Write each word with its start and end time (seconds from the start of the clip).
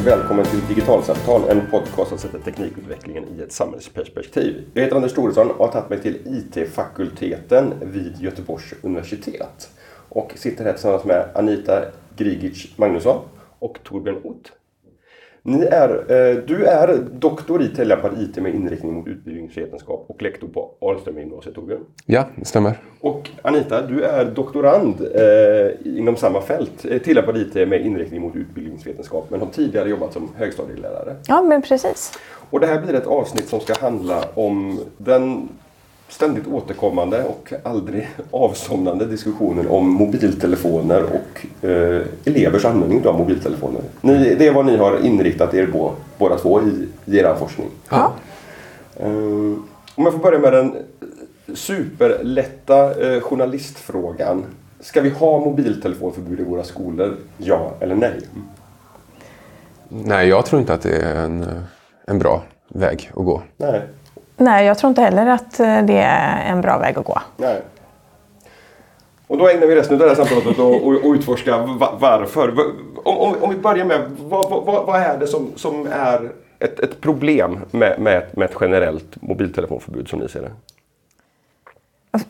och 0.00 0.06
välkommen 0.06 0.44
till 0.44 0.66
Digitalsamtal, 0.68 1.48
en 1.48 1.70
podcast 1.70 2.08
som 2.08 2.18
sätter 2.18 2.38
teknikutvecklingen 2.38 3.24
i 3.36 3.42
ett 3.42 3.52
samhällsperspektiv. 3.52 4.64
Jag 4.74 4.82
heter 4.82 4.96
Anders 4.96 5.12
Thoresson 5.12 5.50
och 5.50 5.66
har 5.66 5.72
tagit 5.72 5.90
mig 5.90 6.00
till 6.00 6.18
IT-fakulteten 6.26 7.74
vid 7.82 8.20
Göteborgs 8.20 8.74
universitet. 8.82 9.70
Och 10.08 10.32
sitter 10.36 10.64
här 10.64 10.72
tillsammans 10.72 11.04
med 11.04 11.28
Anita 11.34 11.82
Grigic 12.16 12.78
Magnusson 12.78 13.24
och 13.58 13.78
Torbjörn 13.84 14.20
Ott. 14.24 14.52
Ni 15.42 15.62
är, 15.64 15.88
eh, 15.90 16.36
du 16.46 16.64
är 16.64 16.98
doktor 17.12 17.62
i 17.62 17.68
tillämpad 17.68 18.22
IT 18.22 18.36
med 18.42 18.54
inriktning 18.54 18.94
mot 18.94 19.06
utbildningsvetenskap 19.06 20.04
och 20.08 20.22
lektor 20.22 20.48
på 20.48 20.70
Ahlström 20.80 21.30
Torbjörn. 21.54 21.80
Ja, 22.06 22.24
det 22.36 22.44
stämmer. 22.44 22.78
Och 23.00 23.30
Anita, 23.42 23.86
du 23.86 24.04
är 24.04 24.24
doktorand 24.24 25.00
eh, 25.00 25.96
inom 25.98 26.16
samma 26.16 26.40
fält, 26.40 26.84
eh, 26.84 26.98
tillämpad 26.98 27.36
IT 27.36 27.54
med 27.54 27.86
inriktning 27.86 28.20
mot 28.20 28.36
utbildningsvetenskap, 28.36 29.30
men 29.30 29.40
har 29.40 29.46
tidigare 29.46 29.88
jobbat 29.88 30.12
som 30.12 30.28
högstadielärare. 30.36 31.16
Ja, 31.26 31.42
men 31.42 31.62
precis. 31.62 32.12
Och 32.50 32.60
det 32.60 32.66
här 32.66 32.80
blir 32.80 32.94
ett 32.94 33.06
avsnitt 33.06 33.48
som 33.48 33.60
ska 33.60 33.74
handla 33.80 34.24
om 34.34 34.80
den 34.96 35.48
ständigt 36.10 36.46
återkommande 36.46 37.24
och 37.24 37.52
aldrig 37.62 38.08
avsomnande 38.30 39.06
diskussionen 39.06 39.68
om 39.68 39.88
mobiltelefoner 39.88 41.02
och 41.02 41.66
eh, 41.68 42.02
elevers 42.24 42.64
användning 42.64 43.06
av 43.06 43.18
mobiltelefoner. 43.18 43.80
Ni, 44.00 44.34
det 44.34 44.46
är 44.46 44.52
vad 44.52 44.66
ni 44.66 44.76
har 44.76 45.06
inriktat 45.06 45.54
er 45.54 45.66
på 45.66 45.92
båda 46.18 46.38
två 46.38 46.62
i, 46.62 46.88
i 47.04 47.18
er 47.18 47.34
forskning. 47.38 47.68
Ja. 47.90 48.12
Eh, 48.96 49.10
om 49.94 50.04
jag 50.04 50.12
får 50.12 50.18
börja 50.18 50.38
med 50.38 50.52
den 50.52 50.76
superlätta 51.54 53.06
eh, 53.06 53.20
journalistfrågan. 53.20 54.44
Ska 54.80 55.00
vi 55.00 55.10
ha 55.10 55.38
mobiltelefonförbud 55.38 56.40
i 56.40 56.42
våra 56.42 56.64
skolor? 56.64 57.16
Ja 57.38 57.72
eller 57.80 57.94
nej? 57.94 58.20
Nej, 59.88 60.28
jag 60.28 60.46
tror 60.46 60.60
inte 60.60 60.74
att 60.74 60.82
det 60.82 60.96
är 60.96 61.24
en, 61.24 61.46
en 62.06 62.18
bra 62.18 62.42
väg 62.68 63.10
att 63.16 63.24
gå. 63.24 63.42
Nej. 63.56 63.82
Nej, 64.40 64.66
jag 64.66 64.78
tror 64.78 64.88
inte 64.88 65.02
heller 65.02 65.26
att 65.26 65.60
eh, 65.60 65.82
det 65.82 65.98
är 65.98 66.52
en 66.52 66.60
bra 66.60 66.78
väg 66.78 66.98
att 66.98 67.04
gå. 67.04 67.20
Nej. 67.36 67.62
Och 69.26 69.38
då 69.38 69.48
ägnar 69.48 69.66
vi 69.66 69.76
resten 69.76 69.94
av 69.94 70.00
det 70.00 70.08
här 70.08 70.14
samtalet 70.14 70.46
åt 70.46 70.52
att 70.52 71.04
och 71.04 71.12
utforska 71.14 71.58
varför. 71.98 72.54
Om, 73.04 73.18
om, 73.18 73.34
om 73.40 73.50
vi 73.50 73.56
börjar 73.56 73.84
med, 73.84 74.00
vad, 74.18 74.50
vad, 74.50 74.86
vad 74.86 75.00
är 75.00 75.18
det 75.18 75.26
som, 75.26 75.52
som 75.56 75.86
är 75.92 76.30
ett, 76.58 76.80
ett 76.80 77.00
problem 77.00 77.60
med, 77.70 78.00
med, 78.00 78.26
med 78.32 78.50
ett 78.50 78.56
generellt 78.60 79.22
mobiltelefonförbud 79.22 80.08
som 80.08 80.18
ni 80.18 80.28
ser 80.28 80.42
det? 80.42 80.52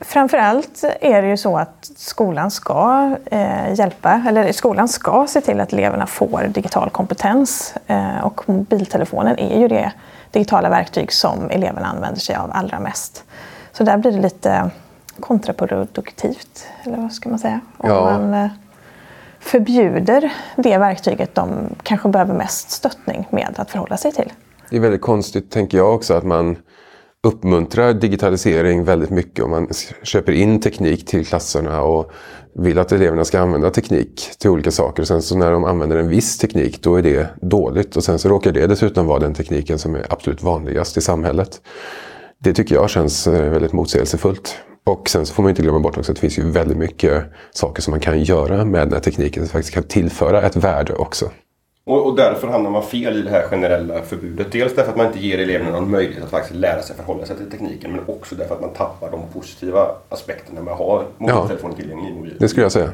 Framförallt 0.00 0.84
är 1.00 1.22
det 1.22 1.28
ju 1.28 1.36
så 1.36 1.56
att 1.56 1.91
skolan 1.97 2.50
ska 2.50 3.11
eh, 3.25 3.75
hjälpa, 3.75 4.22
eller 4.28 4.53
skolan 4.53 4.88
ska 4.88 5.27
se 5.28 5.41
till 5.41 5.61
att 5.61 5.72
eleverna 5.72 6.06
får 6.06 6.42
digital 6.48 6.91
kompetens. 6.91 7.75
Eh, 7.86 8.25
och 8.25 8.48
mobiltelefonen 8.48 9.38
är 9.38 9.61
ju 9.61 9.69
det 9.69 9.92
digitala 10.30 10.68
verktyg 10.68 11.12
som 11.12 11.50
eleverna 11.50 11.86
använder 11.86 12.20
sig 12.20 12.36
av 12.36 12.50
allra 12.54 12.80
mest. 12.80 13.24
Så 13.72 13.84
där 13.84 13.96
blir 13.96 14.12
det 14.12 14.20
lite 14.20 14.70
kontraproduktivt, 15.20 16.66
eller 16.82 16.96
vad 16.96 17.12
ska 17.12 17.28
man 17.28 17.38
säga? 17.38 17.60
Om 17.76 17.88
Ja. 17.90 18.04
man 18.04 18.34
eh, 18.34 18.48
förbjuder 19.40 20.32
det 20.56 20.78
verktyget 20.78 21.34
de 21.34 21.48
kanske 21.82 22.08
behöver 22.08 22.34
mest 22.34 22.70
stöttning 22.70 23.26
med 23.30 23.54
att 23.56 23.70
förhålla 23.70 23.96
sig 23.96 24.12
till. 24.12 24.32
Det 24.70 24.76
är 24.76 24.80
väldigt 24.80 25.00
konstigt, 25.00 25.50
tänker 25.50 25.78
jag 25.78 25.94
också, 25.94 26.14
att 26.14 26.24
man 26.24 26.56
uppmuntrar 27.26 27.92
digitalisering 27.94 28.84
väldigt 28.84 29.10
mycket 29.10 29.44
och 29.44 29.50
man 29.50 29.68
köper 30.02 30.32
in 30.32 30.60
teknik 30.60 31.06
till 31.06 31.26
klasserna 31.26 31.82
och 31.82 32.10
vill 32.54 32.78
att 32.78 32.92
eleverna 32.92 33.24
ska 33.24 33.40
använda 33.40 33.70
teknik 33.70 34.30
till 34.38 34.50
olika 34.50 34.70
saker. 34.70 35.04
Sen 35.04 35.22
så 35.22 35.38
när 35.38 35.50
de 35.50 35.64
använder 35.64 35.96
en 35.96 36.08
viss 36.08 36.38
teknik, 36.38 36.82
då 36.82 36.96
är 36.96 37.02
det 37.02 37.28
dåligt. 37.42 37.97
Och 37.97 38.04
sen 38.04 38.19
så 38.19 38.28
råkar 38.28 38.53
det 38.53 38.66
dessutom 38.66 39.06
vara 39.06 39.19
den 39.19 39.34
tekniken 39.34 39.78
som 39.78 39.94
är 39.94 40.06
absolut 40.10 40.42
vanligast 40.42 40.97
i 40.97 41.00
samhället. 41.00 41.60
Det 42.38 42.53
tycker 42.53 42.75
jag 42.75 42.91
känns 42.91 43.26
eh, 43.26 43.50
väldigt 43.50 43.72
motsägelsefullt. 43.72 44.56
Och 44.87 45.08
sen 45.08 45.26
så 45.26 45.34
får 45.34 45.42
man 45.42 45.50
inte 45.50 45.62
glömma 45.62 45.81
bort 45.81 45.98
också 45.98 46.12
att 46.12 46.16
det 46.16 46.20
finns 46.20 46.38
ju 46.38 46.50
väldigt 46.50 46.78
mycket 46.78 47.25
saker 47.50 47.82
som 47.82 47.91
man 47.91 48.00
kan 48.00 48.22
göra 48.22 48.64
med 48.64 48.81
den 48.81 48.92
här 48.92 49.00
tekniken 49.00 49.42
som 49.42 49.52
faktiskt 49.52 49.75
kan 49.75 49.82
tillföra 49.82 50.42
ett 50.42 50.56
värde 50.56 50.94
också. 50.94 51.31
Och, 51.90 52.06
och 52.06 52.16
därför 52.16 52.48
hamnar 52.48 52.70
man 52.70 52.82
fel 52.82 53.16
i 53.16 53.22
det 53.22 53.30
här 53.30 53.42
generella 53.42 54.02
förbudet. 54.02 54.52
Dels 54.52 54.74
därför 54.74 54.90
att 54.90 54.96
man 54.96 55.06
inte 55.06 55.18
ger 55.18 55.38
eleverna 55.38 55.70
någon 55.70 55.90
möjlighet 55.90 56.24
att 56.24 56.30
faktiskt 56.30 56.54
lära 56.54 56.82
sig 56.82 56.96
förhålla 56.96 57.26
sig 57.26 57.36
till 57.36 57.50
tekniken. 57.50 57.92
Men 57.92 58.00
också 58.06 58.34
därför 58.34 58.54
att 58.54 58.60
man 58.60 58.70
tappar 58.70 59.10
de 59.10 59.20
positiva 59.32 59.90
aspekterna 60.08 60.60
med 60.60 60.72
att 60.72 60.78
ha 60.78 61.04
mobiltelefonen 61.18 61.76
tillgänglig 61.76 62.10
i 62.10 62.14
mobilen. 62.14 62.36
Det 62.40 62.48
skulle 62.48 62.64
jag 62.64 62.72
säga. 62.72 62.90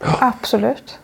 Absolut. 0.00 0.98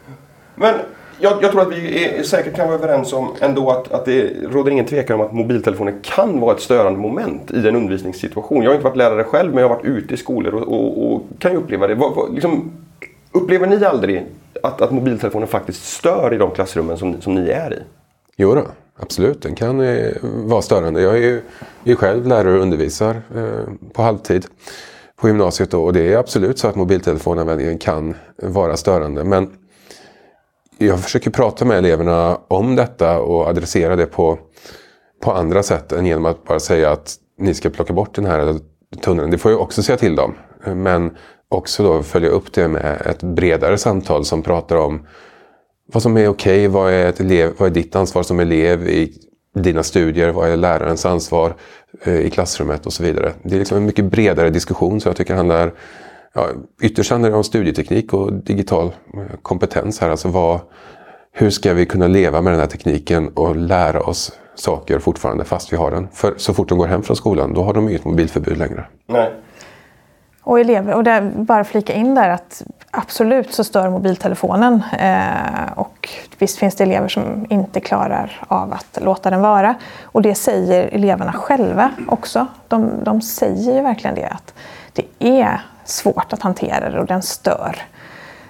Men 0.55 0.75
jag, 1.21 1.43
jag 1.43 1.51
tror 1.51 1.63
att 1.63 1.73
vi 1.73 2.05
är, 2.05 2.23
säkert 2.23 2.57
kan 2.57 2.67
vara 2.67 2.79
överens 2.79 3.13
om 3.13 3.29
ändå 3.41 3.71
att, 3.71 3.93
att 3.93 4.05
det 4.05 4.31
råder 4.43 4.71
ingen 4.71 4.87
tvekan 4.87 5.21
om 5.21 5.27
att 5.27 5.33
mobiltelefoner 5.33 5.95
kan 6.03 6.41
vara 6.41 6.55
ett 6.55 6.63
störande 6.63 6.99
moment 6.99 7.51
i 7.51 7.69
en 7.69 7.77
undervisningssituation. 7.77 8.63
Jag 8.63 8.71
har 8.71 8.75
inte 8.75 8.85
varit 8.85 8.97
lärare 8.97 9.25
själv 9.25 9.55
men 9.55 9.63
jag 9.63 9.69
har 9.69 9.77
varit 9.77 9.87
ute 9.87 10.15
i 10.15 10.17
skolor 10.17 10.55
och, 10.55 10.73
och, 10.73 11.13
och 11.13 11.23
kan 11.39 11.53
ju 11.53 11.59
uppleva 11.59 11.87
det. 11.87 11.95
Vad, 11.95 12.15
vad, 12.15 12.35
liksom, 12.35 12.73
upplever 13.33 13.67
ni 13.67 13.85
aldrig 13.85 14.27
att, 14.63 14.81
att 14.81 14.91
mobiltelefonen 14.91 15.49
faktiskt 15.49 15.85
stör 15.85 16.35
i 16.35 16.39
de 16.39 16.51
klassrummen 16.51 16.99
som, 16.99 17.21
som 17.21 17.35
ni 17.35 17.51
är 17.51 17.73
i? 17.73 17.83
Jo 18.37 18.55
då, 18.55 18.67
absolut. 18.97 19.43
Den 19.43 19.55
kan 19.55 19.81
eh, 19.81 20.13
vara 20.23 20.63
störande. 20.63 21.03
Jag 21.03 21.17
är 21.17 21.21
ju, 21.21 21.43
är 21.85 21.95
själv 21.95 22.27
lärare 22.27 22.57
och 22.57 22.63
undervisar 22.63 23.23
eh, 23.37 23.73
på 23.93 24.03
halvtid 24.03 24.47
på 25.17 25.29
gymnasiet. 25.29 25.71
Då, 25.71 25.85
och 25.85 25.93
det 25.93 26.13
är 26.13 26.17
absolut 26.17 26.59
så 26.59 26.69
att 26.69 26.77
mobiltelefonanvändningen 26.77 27.79
kan 27.79 28.15
vara 28.43 28.77
störande. 28.77 29.25
Men 29.25 29.51
jag 30.79 31.01
försöker 31.01 31.31
prata 31.31 31.65
med 31.65 31.79
eleverna 31.79 32.39
om 32.49 32.77
detta 32.77 33.21
och 33.21 33.47
adressera 33.47 33.97
det 33.97 34.07
på, 34.07 34.39
på 35.23 35.33
andra 35.33 35.63
sätt 35.63 35.93
än 35.93 36.07
genom 36.07 36.25
att 36.25 36.45
bara 36.45 36.61
säga 36.61 36.91
att 36.91 37.17
ni 37.39 37.55
ska 37.55 37.71
plocka 37.71 37.93
bort 37.93 38.15
den 38.15 38.27
här 38.27 38.59
tunneln. 39.03 39.31
Det 39.31 39.39
får 39.39 39.51
jag 39.51 39.61
också 39.61 39.83
säga 39.83 39.99
till 39.99 40.17
dem. 40.17 40.35
Eh, 40.67 40.75
men 40.75 41.17
också 41.49 41.83
då 41.83 42.03
följa 42.03 42.29
upp 42.29 42.53
det 42.53 42.69
med 42.69 43.03
ett 43.07 43.23
bredare 43.23 43.79
samtal 43.79 44.25
som 44.25 44.43
pratar 44.43 44.77
om 44.77 45.07
vad 45.93 46.03
som 46.03 46.17
är 46.17 46.29
okej, 46.29 46.69
vad, 46.69 46.93
är 46.93 47.07
ett 47.07 47.21
elev, 47.21 47.53
vad 47.59 47.69
är 47.69 47.75
ditt 47.75 47.97
ansvar 47.97 48.23
som 48.23 48.41
elev 48.41 48.89
i 48.89 49.13
dina 49.55 49.83
studier, 49.83 50.33
vad 50.33 50.49
är 50.49 50.57
lärarens 50.57 51.07
ansvar 51.07 51.55
eh, 52.03 52.21
i 52.21 52.31
klassrummet 52.31 52.87
och 52.87 52.93
så 52.93 53.03
vidare. 53.03 53.33
Det 53.43 53.55
är 53.55 53.59
liksom 53.59 53.77
en 53.77 53.87
mycket 53.87 54.05
bredare 54.05 54.51
diskussion 54.51 55.01
så 55.01 55.09
jag 55.09 55.17
tycker 55.17 55.33
det 55.33 55.39
handlar 55.39 55.73
ja, 56.35 56.49
ytterst 56.83 57.11
handlar 57.11 57.31
det 57.31 57.37
om 57.37 57.45
studieteknik 57.45 58.13
och 58.13 58.33
digital 58.33 58.87
eh, 59.15 59.37
kompetens 59.43 60.01
här. 60.01 60.11
Alltså 60.11 60.29
vad, 60.29 60.61
hur 61.33 61.51
ska 61.51 61.75
vi 61.75 61.87
kunna 61.87 62.07
leva 62.07 62.43
med 62.43 62.53
den 62.53 62.61
här 62.61 62.67
tekniken 62.67 63.29
och 63.29 63.57
lära 63.57 64.01
oss 64.01 64.33
saker 64.55 64.99
fortfarande 64.99 65.45
fast 65.45 65.73
vi 65.73 65.77
har 65.77 65.91
den? 65.91 66.09
För 66.13 66.35
så 66.37 66.55
fort 66.55 66.69
de 66.69 66.79
går 66.79 66.87
hem 66.87 67.03
från 67.03 67.17
skolan, 67.17 67.55
då 67.55 67.63
har 67.63 67.75
de 67.75 67.89
inget 67.89 68.05
mobilförbud 68.05 68.59
längre. 68.59 68.87
Nej. 69.07 69.33
Och 70.47 70.61
elever, 70.61 70.95
och 70.95 71.05
där, 71.05 71.21
bara 71.35 71.65
flika 71.65 71.93
in 71.93 72.15
där 72.15 72.29
att 72.29 72.63
absolut 72.91 73.55
så 73.55 73.65
stör 73.65 73.91
mobiltelefonen. 73.91 74.83
Eh, 74.99 75.73
och 75.75 76.09
visst 76.39 76.59
finns 76.59 76.75
det 76.75 76.85
elever 76.85 77.09
som 77.09 77.47
inte 77.51 77.81
klarar 77.81 78.43
av 78.49 78.73
att 78.73 78.99
låta 79.03 79.31
den 79.31 79.41
vara. 79.41 79.75
Och 80.03 80.23
det 80.23 80.35
säger 80.35 80.89
eleverna 80.93 81.33
själva 81.33 81.91
också. 82.09 82.47
De, 82.69 83.05
de 83.05 83.21
säger 83.21 83.75
ju 83.75 83.83
verkligen 83.83 84.15
det 84.15 84.27
att 84.27 84.55
det 84.93 85.05
är 85.19 85.61
svårt 85.85 86.33
att 86.33 86.43
hantera 86.43 86.91
det 86.91 87.01
och 87.01 87.07
den 87.07 87.23
stör. 87.23 87.77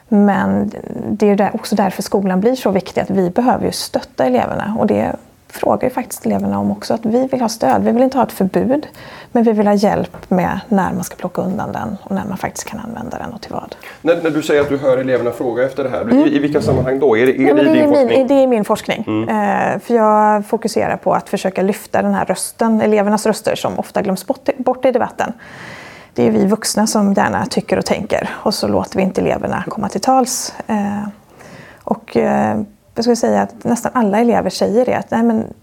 Men 0.08 0.72
det 1.10 1.30
är 1.30 1.50
också 1.54 1.76
därför 1.76 2.02
skolan 2.02 2.40
blir 2.40 2.56
så 2.56 2.70
viktig 2.70 3.00
att 3.00 3.10
vi 3.10 3.30
behöver 3.30 3.64
ju 3.64 3.72
stötta 3.72 4.24
eleverna. 4.24 4.76
Och 4.78 4.86
det 4.86 5.16
frågar 5.48 5.88
ju 5.88 5.94
faktiskt 5.94 6.26
eleverna 6.26 6.58
om 6.58 6.70
också. 6.70 6.94
Att 6.94 7.06
vi 7.06 7.26
vill 7.26 7.40
ha 7.40 7.48
stöd. 7.48 7.84
Vi 7.84 7.92
vill 7.92 8.02
inte 8.02 8.18
ha 8.18 8.24
ett 8.24 8.32
förbud. 8.32 8.86
Men 9.32 9.44
vi 9.44 9.52
vill 9.52 9.66
ha 9.66 9.74
hjälp 9.74 10.30
med 10.30 10.60
när 10.68 10.92
man 10.92 11.04
ska 11.04 11.16
plocka 11.16 11.42
undan 11.42 11.72
den 11.72 11.96
och 12.02 12.10
när 12.10 12.24
man 12.24 12.36
faktiskt 12.36 12.68
kan 12.68 12.80
använda 12.80 13.18
den 13.18 13.32
och 13.32 13.40
till 13.40 13.52
vad. 13.52 13.76
När, 14.02 14.22
när 14.22 14.30
du 14.30 14.42
säger 14.42 14.60
att 14.60 14.68
du 14.68 14.76
hör 14.76 14.98
eleverna 14.98 15.30
fråga 15.30 15.64
efter 15.64 15.84
det 15.84 15.90
här, 15.90 16.26
i, 16.26 16.36
i 16.36 16.38
vilka 16.38 16.62
sammanhang 16.62 16.98
då? 16.98 17.16
Är 17.16 17.26
det, 17.26 17.32
är 17.32 17.54
Nej, 17.54 17.64
det 17.64 17.70
i 17.70 17.74
din 17.74 17.76
är 17.76 17.86
forskning? 17.86 18.18
min, 18.18 18.26
det 18.26 18.34
är 18.34 18.46
min 18.46 18.64
forskning. 18.64 19.28
Eh, 19.28 19.78
för 19.78 19.94
jag 19.94 20.46
fokuserar 20.46 20.96
på 20.96 21.14
att 21.14 21.28
försöka 21.28 21.62
lyfta 21.62 22.02
den 22.02 22.14
här 22.14 22.24
rösten, 22.24 22.80
elevernas 22.80 23.26
röster 23.26 23.54
som 23.54 23.78
ofta 23.78 24.02
glöms 24.02 24.26
bort, 24.26 24.48
bort 24.56 24.84
i 24.84 24.92
debatten. 24.92 25.32
Det 26.14 26.26
är 26.26 26.30
vi 26.30 26.46
vuxna 26.46 26.86
som 26.86 27.12
gärna 27.12 27.46
tycker 27.46 27.78
och 27.78 27.84
tänker 27.84 28.28
och 28.34 28.54
så 28.54 28.68
låter 28.68 28.96
vi 28.96 29.02
inte 29.02 29.20
eleverna 29.20 29.64
komma 29.68 29.88
till 29.88 30.00
tals. 30.00 30.54
Eh, 30.66 31.08
och 31.84 32.16
eh, 32.16 32.60
jag 32.96 33.04
skulle 33.04 33.16
säga 33.16 33.42
att 33.42 33.64
nästan 33.64 33.92
alla 33.94 34.18
elever 34.18 34.50
säger 34.50 34.86
det 34.86 34.94
att 34.94 35.10
Nej, 35.10 35.22
men, 35.22 35.54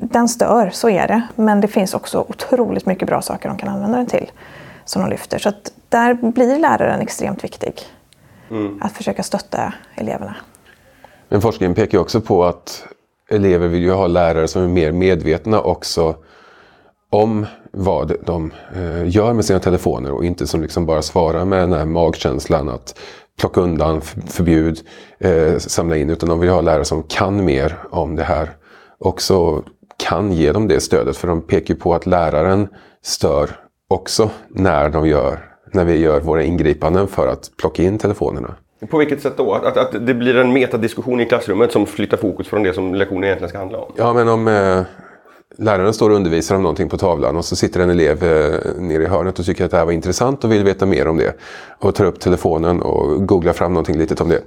den 0.00 0.28
stör, 0.28 0.70
så 0.70 0.88
är 0.88 1.08
det. 1.08 1.22
Men 1.36 1.60
det 1.60 1.68
finns 1.68 1.94
också 1.94 2.26
otroligt 2.28 2.86
mycket 2.86 3.08
bra 3.08 3.22
saker 3.22 3.48
de 3.48 3.58
kan 3.58 3.68
använda 3.68 3.98
den 3.98 4.06
till. 4.06 4.30
Som 4.84 5.02
de 5.02 5.10
lyfter. 5.10 5.38
Så 5.38 5.48
att 5.48 5.72
där 5.88 6.14
blir 6.14 6.58
läraren 6.58 7.00
extremt 7.00 7.44
viktig. 7.44 7.72
Att 8.80 8.92
försöka 8.92 9.22
stötta 9.22 9.74
eleverna. 9.94 10.36
Men 11.28 11.40
forskningen 11.40 11.74
pekar 11.74 11.98
också 11.98 12.20
på 12.20 12.44
att 12.44 12.84
elever 13.30 13.68
vill 13.68 13.82
ju 13.82 13.92
ha 13.92 14.06
lärare 14.06 14.48
som 14.48 14.62
är 14.62 14.68
mer 14.68 14.92
medvetna 14.92 15.60
också 15.60 16.14
om 17.10 17.46
vad 17.70 18.16
de 18.26 18.52
eh, 18.74 19.08
gör 19.08 19.32
med 19.32 19.44
sina 19.44 19.60
telefoner 19.60 20.12
och 20.12 20.24
inte 20.24 20.46
som 20.46 20.62
liksom 20.62 20.86
bara 20.86 21.02
svarar 21.02 21.44
med 21.44 21.58
den 21.58 21.72
här 21.72 21.84
magkänslan 21.84 22.68
att 22.68 22.98
plocka 23.40 23.60
undan, 23.60 24.00
förbjud, 24.26 24.80
eh, 25.18 25.58
samla 25.58 25.96
in. 25.96 26.10
Utan 26.10 26.28
de 26.28 26.40
vill 26.40 26.50
ha 26.50 26.60
lärare 26.60 26.84
som 26.84 27.02
kan 27.02 27.44
mer 27.44 27.78
om 27.90 28.16
det 28.16 28.22
här. 28.22 28.50
Och 28.98 29.22
så 29.22 29.62
kan 29.96 30.32
ge 30.32 30.52
dem 30.52 30.68
det 30.68 30.80
stödet. 30.80 31.16
För 31.16 31.28
de 31.28 31.42
pekar 31.42 31.74
på 31.74 31.94
att 31.94 32.06
läraren 32.06 32.68
stör 33.02 33.50
också 33.88 34.30
när, 34.48 34.88
de 34.88 35.08
gör, 35.08 35.38
när 35.72 35.84
vi 35.84 35.96
gör 35.96 36.20
våra 36.20 36.42
ingripanden 36.42 37.08
för 37.08 37.28
att 37.28 37.50
plocka 37.56 37.82
in 37.82 37.98
telefonerna. 37.98 38.54
På 38.90 38.98
vilket 38.98 39.22
sätt 39.22 39.36
då? 39.36 39.54
Att, 39.54 39.64
att, 39.64 39.76
att 39.76 40.06
det 40.06 40.14
blir 40.14 40.36
en 40.36 40.52
metadiskussion 40.52 41.20
i 41.20 41.26
klassrummet 41.26 41.72
som 41.72 41.86
flyttar 41.86 42.16
fokus 42.16 42.48
från 42.48 42.62
det 42.62 42.74
som 42.74 42.94
lektionen 42.94 43.24
egentligen 43.24 43.48
ska 43.48 43.58
handla 43.58 43.78
om? 43.78 43.92
Ja, 43.96 44.12
men 44.12 44.28
om 44.28 44.48
eh, 44.48 44.82
läraren 45.58 45.94
står 45.94 46.10
och 46.10 46.16
undervisar 46.16 46.56
om 46.56 46.62
någonting 46.62 46.88
på 46.88 46.98
tavlan 46.98 47.36
och 47.36 47.44
så 47.44 47.56
sitter 47.56 47.80
en 47.80 47.90
elev 47.90 48.24
eh, 48.24 48.60
nere 48.78 49.02
i 49.02 49.06
hörnet 49.06 49.38
och 49.38 49.44
tycker 49.44 49.64
att 49.64 49.70
det 49.70 49.76
här 49.76 49.84
var 49.84 49.92
intressant 49.92 50.44
och 50.44 50.52
vill 50.52 50.64
veta 50.64 50.86
mer 50.86 51.08
om 51.08 51.16
det. 51.16 51.36
Och 51.78 51.94
tar 51.94 52.04
upp 52.04 52.20
telefonen 52.20 52.82
och 52.82 53.26
googlar 53.26 53.52
fram 53.52 53.72
någonting 53.72 53.98
litet 53.98 54.20
om 54.20 54.28
det. 54.28 54.42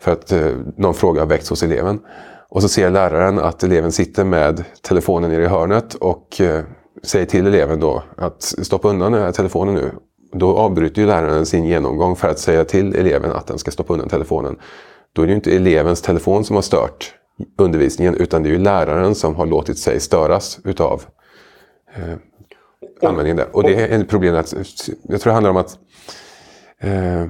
För 0.00 0.12
att 0.12 0.32
eh, 0.32 0.46
någon 0.76 0.94
fråga 0.94 1.20
har 1.20 1.26
väckts 1.26 1.50
hos 1.50 1.62
eleven. 1.62 2.00
Och 2.48 2.62
så 2.62 2.68
ser 2.68 2.90
läraren 2.90 3.38
att 3.38 3.62
eleven 3.62 3.92
sitter 3.92 4.24
med 4.24 4.64
telefonen 4.82 5.30
nere 5.30 5.42
i 5.42 5.46
hörnet 5.46 5.94
och 5.94 6.40
eh, 6.40 6.64
säger 7.02 7.26
till 7.26 7.46
eleven 7.46 7.80
då 7.80 8.02
att 8.16 8.42
stoppa 8.42 8.88
undan 8.88 9.12
den 9.12 9.22
här 9.22 9.32
telefonen 9.32 9.74
nu. 9.74 9.90
Då 10.32 10.56
avbryter 10.56 11.02
ju 11.02 11.06
läraren 11.06 11.46
sin 11.46 11.64
genomgång 11.64 12.16
för 12.16 12.28
att 12.28 12.38
säga 12.38 12.64
till 12.64 12.94
eleven 12.94 13.32
att 13.32 13.46
den 13.46 13.58
ska 13.58 13.70
stoppa 13.70 13.92
undan 13.92 14.08
telefonen. 14.08 14.56
Då 15.12 15.22
är 15.22 15.26
det 15.26 15.30
ju 15.30 15.36
inte 15.36 15.56
elevens 15.56 16.02
telefon 16.02 16.44
som 16.44 16.56
har 16.56 16.62
stört 16.62 17.14
undervisningen 17.58 18.14
utan 18.14 18.42
det 18.42 18.48
är 18.48 18.50
ju 18.50 18.58
läraren 18.58 19.14
som 19.14 19.34
har 19.34 19.46
låtit 19.46 19.78
sig 19.78 20.00
störas 20.00 20.58
utav 20.64 21.02
eh, 21.94 23.08
användningen 23.08 23.36
där. 23.36 23.56
Och 23.56 23.62
det 23.62 23.74
är 23.74 24.00
ett 24.00 24.08
problem 24.08 24.36
att, 24.36 24.54
jag 25.02 25.20
tror 25.20 25.30
det 25.30 25.34
handlar 25.34 25.50
om 25.50 25.56
att 25.56 25.78
eh, 26.80 27.26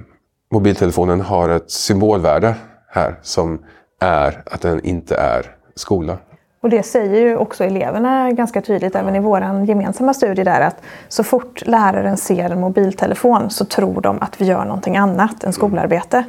mobiltelefonen 0.51 1.21
har 1.21 1.49
ett 1.49 1.71
symbolvärde 1.71 2.55
här 2.89 3.19
som 3.23 3.65
är 4.01 4.43
att 4.47 4.61
den 4.61 4.85
inte 4.85 5.17
är 5.17 5.57
skola. 5.75 6.19
Och 6.61 6.71
det 6.71 6.83
säger 6.83 7.21
ju 7.21 7.37
också 7.37 7.65
eleverna 7.65 8.33
ganska 8.33 8.63
tydligt 8.63 8.95
även 8.95 9.17
i 9.17 9.21
vår 9.21 9.41
gemensamma 9.41 10.15
studie 10.15 10.45
där 10.45 10.61
att 10.61 10.77
så 11.09 11.25
fort 11.25 11.63
läraren 11.67 12.17
ser 12.17 12.51
en 12.51 12.61
mobiltelefon 12.61 13.51
så 13.51 13.65
tror 13.65 14.01
de 14.01 14.19
att 14.21 14.41
vi 14.41 14.45
gör 14.45 14.65
någonting 14.65 14.97
annat 14.97 15.45
än 15.45 15.53
skolarbete. 15.53 16.25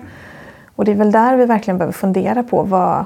Och 0.76 0.86
det 0.86 0.92
är 0.92 0.96
väl 0.96 1.12
där 1.12 1.38
vi 1.38 1.46
verkligen 1.46 1.78
behöver 1.78 1.94
fundera 1.94 2.44
på 2.44 2.64
vad, 2.64 3.06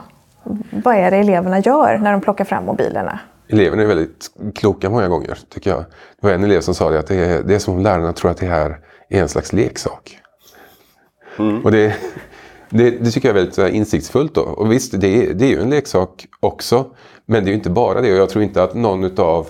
vad 0.83 0.95
är 0.95 1.11
det 1.11 1.17
eleverna 1.17 1.59
gör 1.59 1.97
när 1.97 2.11
de 2.11 2.21
plockar 2.21 2.45
fram 2.45 2.65
mobilerna? 2.65 3.19
Eleverna 3.47 3.83
är 3.83 3.88
väldigt 3.88 4.31
kloka 4.55 4.89
många 4.89 5.07
gånger 5.07 5.38
tycker 5.49 5.69
jag. 5.69 5.79
Det 6.21 6.27
var 6.27 6.31
en 6.31 6.43
elev 6.43 6.61
som 6.61 6.75
sa 6.75 6.89
det 6.89 6.99
att 6.99 7.07
det 7.07 7.15
är, 7.15 7.43
det 7.43 7.55
är 7.55 7.59
som 7.59 7.73
om 7.73 7.83
lärarna 7.83 8.13
tror 8.13 8.31
att 8.31 8.38
det 8.38 8.45
här 8.45 8.79
är 9.09 9.21
en 9.21 9.29
slags 9.29 9.53
leksak. 9.53 10.17
Mm. 11.39 11.65
Och 11.65 11.71
det, 11.71 11.95
det, 12.69 12.89
det, 12.89 13.11
tycker 13.11 13.29
jag 13.29 13.38
är 13.38 13.43
väldigt 13.43 13.75
insiktsfullt. 13.75 14.35
Då. 14.35 14.41
Och 14.41 14.71
visst, 14.71 15.01
det 15.01 15.07
är, 15.07 15.33
det 15.33 15.45
är 15.45 15.49
ju 15.49 15.61
en 15.61 15.69
leksak 15.69 16.25
också. 16.39 16.85
Men 17.25 17.43
det 17.43 17.47
är 17.47 17.51
ju 17.51 17.57
inte 17.57 17.69
bara 17.69 18.01
det. 18.01 18.11
Och 18.13 18.19
jag 18.19 18.29
tror 18.29 18.43
inte 18.43 18.63
att 18.63 18.75
någon 18.75 19.19
av 19.19 19.47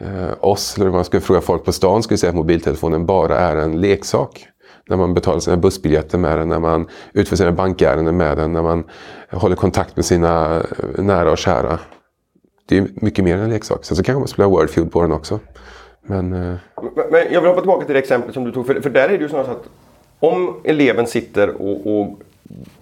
eh, 0.00 0.30
oss, 0.40 0.76
eller 0.76 0.86
om 0.86 0.94
man 0.94 1.04
skulle 1.04 1.20
fråga 1.20 1.40
folk 1.40 1.64
på 1.64 1.72
stan, 1.72 2.02
skulle 2.02 2.18
säga 2.18 2.30
att 2.30 2.36
mobiltelefonen 2.36 3.06
bara 3.06 3.38
är 3.38 3.56
en 3.56 3.80
leksak. 3.80 4.48
När 4.88 4.96
man 4.96 5.14
betalar 5.14 5.40
sina 5.40 5.56
bussbiljetter 5.56 6.18
med 6.18 6.38
den, 6.38 6.48
när 6.48 6.58
man 6.58 6.88
utför 7.12 7.36
sina 7.36 7.52
bankärenden 7.52 8.16
med 8.16 8.36
den, 8.36 8.52
när 8.52 8.62
man 8.62 8.84
håller 9.30 9.56
kontakt 9.56 9.96
med 9.96 10.04
sina 10.04 10.56
eh, 10.56 11.04
nära 11.04 11.30
och 11.30 11.38
kära. 11.38 11.78
Det 12.68 12.78
är 12.78 12.88
mycket 12.94 13.24
mer 13.24 13.34
än 13.34 13.42
en 13.42 13.50
leksak. 13.50 13.84
Sen 13.84 13.96
så 13.96 14.02
kanske 14.02 14.18
man 14.18 14.28
spelar 14.28 14.50
Wordfeud 14.50 14.92
på 14.92 15.02
den 15.02 15.12
också. 15.12 15.40
Men, 16.02 16.32
eh, 16.32 16.56
men, 16.82 17.10
men, 17.10 17.32
jag 17.32 17.40
vill 17.40 17.48
hoppa 17.48 17.60
tillbaka 17.60 17.84
till 17.84 17.94
det 17.94 18.00
exempel 18.00 18.34
som 18.34 18.44
du 18.44 18.52
tog. 18.52 18.66
För, 18.66 18.80
för 18.80 18.90
där 18.90 19.08
är 19.08 19.18
det 19.18 19.24
ju 19.24 19.28
snarare 19.28 19.46
så 19.46 19.52
att 19.52 19.68
om 20.20 20.60
eleven 20.64 21.06
sitter 21.06 21.62
och, 21.62 22.00
och 22.00 22.18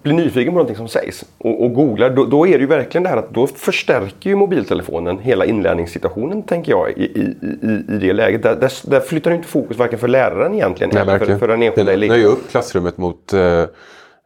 blir 0.01 0.13
nyfiken 0.13 0.53
på 0.53 0.57
någonting 0.57 0.75
som 0.75 0.87
sägs 0.87 1.25
och, 1.37 1.63
och 1.63 1.73
googlar, 1.73 2.09
då, 2.09 2.25
då, 2.25 2.47
är 2.47 2.51
det 2.51 2.59
ju 2.61 2.65
verkligen 2.65 3.03
det 3.03 3.09
här 3.09 3.17
att 3.17 3.33
då 3.33 3.47
förstärker 3.47 4.29
ju 4.29 4.35
mobiltelefonen 4.35 5.19
hela 5.19 5.45
inlärningssituationen, 5.45 6.43
tänker 6.43 6.71
jag, 6.71 6.91
i, 6.91 7.03
i, 7.03 7.35
i, 7.67 7.95
i 7.95 7.97
det 7.97 8.13
läget. 8.13 8.43
Där, 8.43 8.55
där, 8.55 8.71
där 8.83 8.99
flyttar 8.99 9.31
inte 9.31 9.47
fokus 9.47 9.77
varken 9.77 9.99
för 9.99 10.07
läraren 10.07 10.53
egentligen 10.53 10.91
Nej, 10.93 11.01
eller 11.01 11.19
för, 11.19 11.37
för 11.37 11.47
den 11.47 11.63
enskilda 11.63 11.93
eleven. 11.93 12.17
Den 12.17 12.25
öppnar 12.25 12.31
ju 12.31 12.37
upp 12.37 12.51
klassrummet 12.51 12.97
mot 12.97 13.33
eh, 13.33 13.63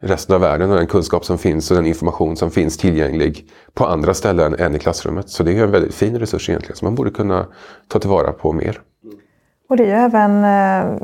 resten 0.02 0.34
av 0.34 0.40
världen 0.40 0.70
och 0.70 0.76
den 0.76 0.86
kunskap 0.86 1.24
som 1.24 1.38
finns 1.38 1.70
och 1.70 1.76
den 1.76 1.86
information 1.86 2.36
som 2.36 2.50
finns 2.50 2.78
tillgänglig 2.78 3.48
på 3.74 3.86
andra 3.86 4.14
ställen 4.14 4.54
än 4.58 4.74
i 4.74 4.78
klassrummet. 4.78 5.28
Så 5.28 5.42
det 5.42 5.52
är 5.52 5.62
en 5.62 5.70
väldigt 5.70 5.94
fin 5.94 6.18
resurs 6.18 6.48
egentligen 6.48 6.76
som 6.76 6.86
man 6.86 6.94
borde 6.94 7.10
kunna 7.10 7.46
ta 7.88 7.98
tillvara 7.98 8.32
på 8.32 8.52
mer. 8.52 8.80
Och 9.70 9.76
det 9.76 9.82
är 9.82 9.86
ju 9.86 9.92
även, 9.92 10.44
eh, 10.44 10.98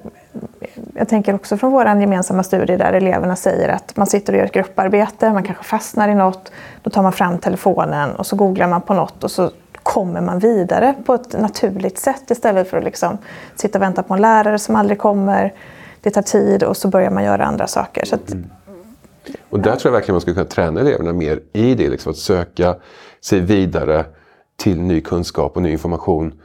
jag 0.95 1.09
tänker 1.09 1.35
också 1.35 1.57
från 1.57 1.73
vår 1.73 1.87
gemensamma 1.87 2.43
studie 2.43 2.77
där 2.77 2.93
eleverna 2.93 3.37
säger 3.37 3.69
att 3.69 3.97
man 3.97 4.07
sitter 4.07 4.33
och 4.33 4.39
gör 4.39 4.45
ett 4.45 4.53
grupparbete, 4.53 5.33
man 5.33 5.43
kanske 5.43 5.65
fastnar 5.65 6.09
i 6.09 6.15
något, 6.15 6.53
då 6.83 6.91
tar 6.91 7.03
man 7.03 7.13
fram 7.13 7.39
telefonen 7.39 8.17
och 8.17 8.27
så 8.27 8.37
googlar 8.37 8.69
man 8.69 8.81
på 8.81 8.95
något 8.95 9.25
och 9.25 9.31
så 9.31 9.51
kommer 9.83 10.21
man 10.21 10.39
vidare 10.39 10.95
på 11.07 11.15
ett 11.15 11.41
naturligt 11.41 11.99
sätt 11.99 12.31
istället 12.31 12.71
för 12.71 12.79
att 12.79 12.85
liksom 12.85 13.19
sitta 13.55 13.79
och 13.79 13.83
vänta 13.83 14.03
på 14.03 14.15
en 14.15 14.21
lärare 14.21 14.59
som 14.59 14.77
aldrig 14.77 14.99
kommer. 14.99 15.55
Det 16.01 16.11
tar 16.11 16.23
tid 16.23 16.63
och 16.63 16.77
så 16.77 16.89
börjar 16.89 17.11
man 17.11 17.25
göra 17.25 17.45
andra 17.45 17.67
saker. 17.67 18.05
Så 18.05 18.15
att, 18.15 18.31
mm. 18.31 18.51
Och 19.49 19.61
där 19.61 19.77
tror 19.77 19.93
jag 19.93 19.93
verkligen 19.93 20.15
man 20.15 20.21
skulle 20.21 20.35
kunna 20.35 20.49
träna 20.49 20.81
eleverna 20.81 21.13
mer 21.13 21.41
i 21.53 21.75
det, 21.75 21.89
liksom, 21.89 22.11
att 22.11 22.19
söka 22.19 22.77
sig 23.25 23.41
vidare 23.41 24.05
till 24.57 24.81
ny 24.81 25.01
kunskap 25.01 25.57
och 25.57 25.63
ny 25.63 25.73
information 25.73 26.41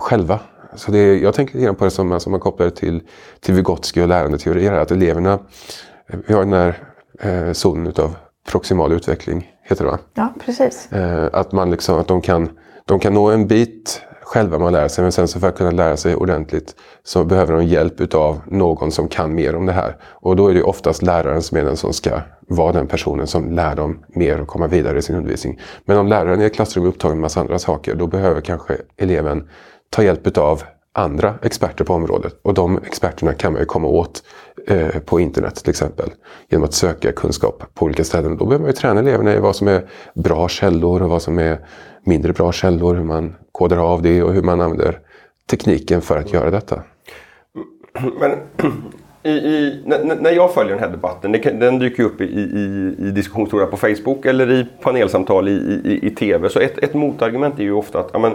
själva. 0.00 0.40
Så 0.74 0.92
det, 0.92 1.18
jag 1.18 1.34
tänker 1.34 1.58
lite 1.58 1.72
på 1.72 1.84
det 1.84 1.90
som, 1.90 2.20
som 2.20 2.30
man 2.30 2.40
kopplar 2.40 2.70
till, 2.70 3.02
till 3.40 3.54
Vygotsky 3.54 4.02
och 4.02 4.08
lärandeteorier. 4.08 4.72
Att 4.72 4.90
eleverna, 4.90 5.38
vi 6.26 6.34
har 6.34 6.44
den 6.44 6.52
här 6.52 6.78
eh, 7.20 7.52
zonen 7.52 7.86
utav 7.86 8.16
proximal 8.48 8.92
utveckling, 8.92 9.50
heter 9.62 9.84
det 9.84 9.90
va? 9.90 9.98
Ja, 10.14 10.34
precis. 10.44 10.92
Eh, 10.92 11.28
att, 11.32 11.52
man 11.52 11.70
liksom, 11.70 11.98
att 11.98 12.08
de, 12.08 12.20
kan, 12.20 12.48
de 12.84 13.00
kan 13.00 13.14
nå 13.14 13.30
en 13.30 13.46
bit 13.46 14.02
själva 14.24 14.58
man 14.58 14.72
lär 14.72 14.88
sig 14.88 15.02
men 15.02 15.12
sen 15.12 15.28
så 15.28 15.40
för 15.40 15.48
att 15.48 15.56
kunna 15.56 15.70
lära 15.70 15.96
sig 15.96 16.16
ordentligt 16.16 16.74
så 17.02 17.24
behöver 17.24 17.52
de 17.52 17.64
hjälp 17.64 18.00
utav 18.00 18.40
någon 18.46 18.90
som 18.90 19.08
kan 19.08 19.34
mer 19.34 19.56
om 19.56 19.66
det 19.66 19.72
här. 19.72 19.96
Och 20.02 20.36
då 20.36 20.48
är 20.48 20.54
det 20.54 20.62
oftast 20.62 21.02
läraren 21.02 21.42
som 21.42 21.58
är 21.58 21.64
den 21.64 21.76
som 21.76 21.92
ska 21.92 22.20
vara 22.40 22.72
den 22.72 22.86
personen 22.86 23.26
som 23.26 23.50
lär 23.52 23.74
dem 23.74 24.04
mer 24.08 24.40
och 24.40 24.48
komma 24.48 24.66
vidare 24.66 24.98
i 24.98 25.02
sin 25.02 25.16
undervisning. 25.16 25.60
Men 25.84 25.98
om 25.98 26.08
läraren 26.08 26.40
i 26.40 26.44
ett 26.44 26.54
klassrum 26.54 26.84
är 26.84 26.88
upptagen 26.88 27.16
med 27.16 27.22
massa 27.22 27.40
andra 27.40 27.58
saker 27.58 27.94
då 27.94 28.06
behöver 28.06 28.40
kanske 28.40 28.76
eleven 28.96 29.48
ta 29.94 30.02
hjälp 30.02 30.38
av 30.38 30.62
andra 30.92 31.34
experter 31.42 31.84
på 31.84 31.94
området. 31.94 32.36
Och 32.42 32.54
de 32.54 32.78
experterna 32.78 33.32
kan 33.32 33.52
man 33.52 33.62
ju 33.62 33.66
komma 33.66 33.88
åt 33.88 34.22
eh, 34.66 34.98
på 35.04 35.20
internet 35.20 35.54
till 35.54 35.70
exempel. 35.70 36.10
Genom 36.48 36.64
att 36.64 36.74
söka 36.74 37.12
kunskap 37.12 37.62
på 37.74 37.84
olika 37.84 38.04
ställen. 38.04 38.36
Då 38.36 38.44
behöver 38.44 38.62
man 38.62 38.70
ju 38.70 38.76
träna 38.76 39.00
eleverna 39.00 39.34
i 39.34 39.38
vad 39.38 39.56
som 39.56 39.68
är 39.68 39.82
bra 40.14 40.48
källor 40.48 41.02
och 41.02 41.10
vad 41.10 41.22
som 41.22 41.38
är 41.38 41.58
mindre 42.04 42.32
bra 42.32 42.52
källor. 42.52 42.94
Hur 42.94 43.04
man 43.04 43.34
kodar 43.52 43.76
av 43.76 44.02
det 44.02 44.22
och 44.22 44.32
hur 44.32 44.42
man 44.42 44.60
använder 44.60 44.98
tekniken 45.50 46.02
för 46.02 46.18
att 46.18 46.32
göra 46.32 46.50
detta. 46.50 46.82
Men 48.20 48.32
i, 49.22 49.30
i, 49.30 49.82
när 50.20 50.32
jag 50.32 50.54
följer 50.54 50.74
den 50.74 50.84
här 50.84 50.90
debatten, 50.90 51.32
den 51.60 51.78
dyker 51.78 52.02
upp 52.02 52.20
i, 52.20 52.24
i, 52.24 52.96
i 52.98 53.10
diskussionstrådar 53.10 53.66
på 53.66 53.76
Facebook 53.76 54.26
eller 54.26 54.52
i 54.52 54.66
panelsamtal 54.80 55.48
i, 55.48 55.52
i, 55.84 56.06
i 56.06 56.10
TV. 56.10 56.48
Så 56.48 56.60
ett, 56.60 56.78
ett 56.78 56.94
motargument 56.94 57.58
är 57.58 57.62
ju 57.62 57.72
ofta 57.72 58.00
att 58.00 58.10
ja, 58.12 58.18
men, 58.18 58.32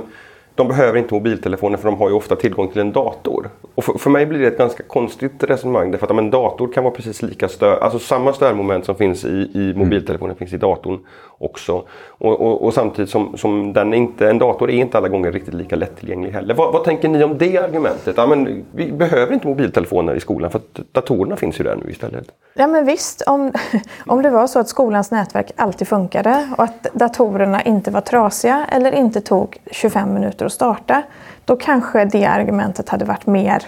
de 0.59 0.67
behöver 0.67 0.99
inte 0.99 1.13
mobiltelefoner 1.13 1.77
för 1.77 1.89
de 1.89 1.97
har 1.97 2.09
ju 2.09 2.15
ofta 2.15 2.35
tillgång 2.35 2.67
till 2.67 2.81
en 2.81 2.91
dator. 2.91 3.49
Och 3.75 3.83
för, 3.83 3.93
för 3.93 4.09
mig 4.09 4.25
blir 4.25 4.39
det 4.39 4.47
ett 4.47 4.57
ganska 4.57 4.83
konstigt 4.83 5.43
resonemang 5.43 5.91
därför 5.91 6.05
att 6.05 6.11
en 6.11 6.31
dator 6.31 6.73
kan 6.73 6.83
vara 6.83 6.93
precis 6.93 7.21
lika 7.21 7.47
stör, 7.47 7.79
alltså 7.79 7.99
samma 7.99 8.33
störmoment 8.33 8.85
som 8.85 8.95
finns 8.95 9.25
i, 9.25 9.51
i 9.53 9.73
mobiltelefonen 9.75 10.31
mm. 10.31 10.37
finns 10.37 10.53
i 10.53 10.57
datorn 10.57 10.99
också. 11.37 11.83
Och, 12.21 12.41
och, 12.41 12.63
och, 12.63 12.73
samtidigt 12.73 13.09
som, 13.09 13.37
som 13.37 13.73
den 13.73 13.93
inte, 13.93 14.29
en 14.29 14.39
dator 14.39 14.69
är 14.69 14.73
inte 14.73 14.97
alla 14.97 15.07
gånger 15.07 15.31
riktigt 15.31 15.53
lika 15.53 15.75
lättillgänglig 15.75 16.31
heller. 16.31 16.53
Vad, 16.53 16.73
vad 16.73 16.83
tänker 16.83 17.07
ni 17.09 17.23
om 17.23 17.37
det 17.37 17.57
argumentet? 17.57 18.17
Ja, 18.17 18.27
men 18.27 18.65
vi 18.71 18.91
behöver 18.91 19.33
inte 19.33 19.47
mobiltelefoner 19.47 20.15
i 20.15 20.19
skolan 20.19 20.51
för 20.51 20.59
att 20.59 20.79
datorerna 20.91 21.35
finns 21.35 21.59
ju 21.59 21.63
där 21.63 21.75
nu 21.75 21.91
istället. 21.91 22.27
Ja 22.53 22.67
men 22.67 22.85
visst, 22.85 23.21
om, 23.21 23.53
om 24.05 24.21
det 24.21 24.29
var 24.29 24.47
så 24.47 24.59
att 24.59 24.69
skolans 24.69 25.11
nätverk 25.11 25.51
alltid 25.55 25.87
funkade 25.87 26.49
och 26.57 26.63
att 26.63 26.87
datorerna 26.93 27.61
inte 27.61 27.91
var 27.91 28.01
trasiga 28.01 28.65
eller 28.71 28.91
inte 28.91 29.21
tog 29.21 29.57
25 29.71 30.13
minuter 30.13 30.45
att 30.45 30.53
starta, 30.53 31.03
då 31.45 31.55
kanske 31.55 32.05
det 32.05 32.25
argumentet 32.25 32.89
hade 32.89 33.05
varit 33.05 33.25
mer, 33.25 33.63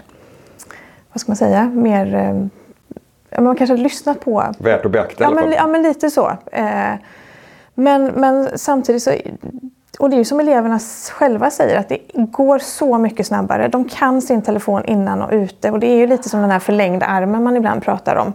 vad 1.14 1.22
ska 1.22 1.30
man 1.30 1.38
säga, 1.38 1.66
mer 1.66 2.16
eh, 2.16 3.42
man 3.42 3.56
kanske 3.56 3.74
hade 3.74 3.84
lyssnat 3.84 4.20
på. 4.20 4.44
Värt 4.60 4.86
att 4.86 4.92
beakta 4.92 5.24
ja, 5.24 5.32
men, 5.32 5.52
ja, 5.52 5.68
men 5.68 5.84
lite 5.84 6.10
så. 6.10 6.32
Eh, 6.52 6.94
men, 7.82 8.06
men 8.06 8.58
samtidigt 8.58 9.04
så, 9.04 9.16
och 10.00 10.10
det 10.10 10.16
är 10.16 10.18
ju 10.18 10.26
som 10.26 10.40
eleverna 10.40 10.80
själva 11.12 11.50
säger, 11.50 11.80
att 11.80 11.90
det 11.90 12.00
går 12.14 12.60
så 12.60 12.98
mycket 12.98 13.28
snabbare. 13.28 13.68
De 13.68 13.90
kan 13.90 14.22
sin 14.22 14.42
telefon 14.42 14.86
innan 14.86 15.22
och 15.22 15.30
ute 15.32 15.72
och 15.72 15.80
det 15.80 15.88
är 15.88 15.96
ju 15.96 16.08
lite 16.08 16.30
som 16.30 16.42
den 16.42 16.52
här 16.52 16.60
förlängda 16.60 17.06
armen 17.06 17.44
man 17.44 17.58
ibland 17.58 17.84
pratar 17.84 18.16
om. 18.16 18.34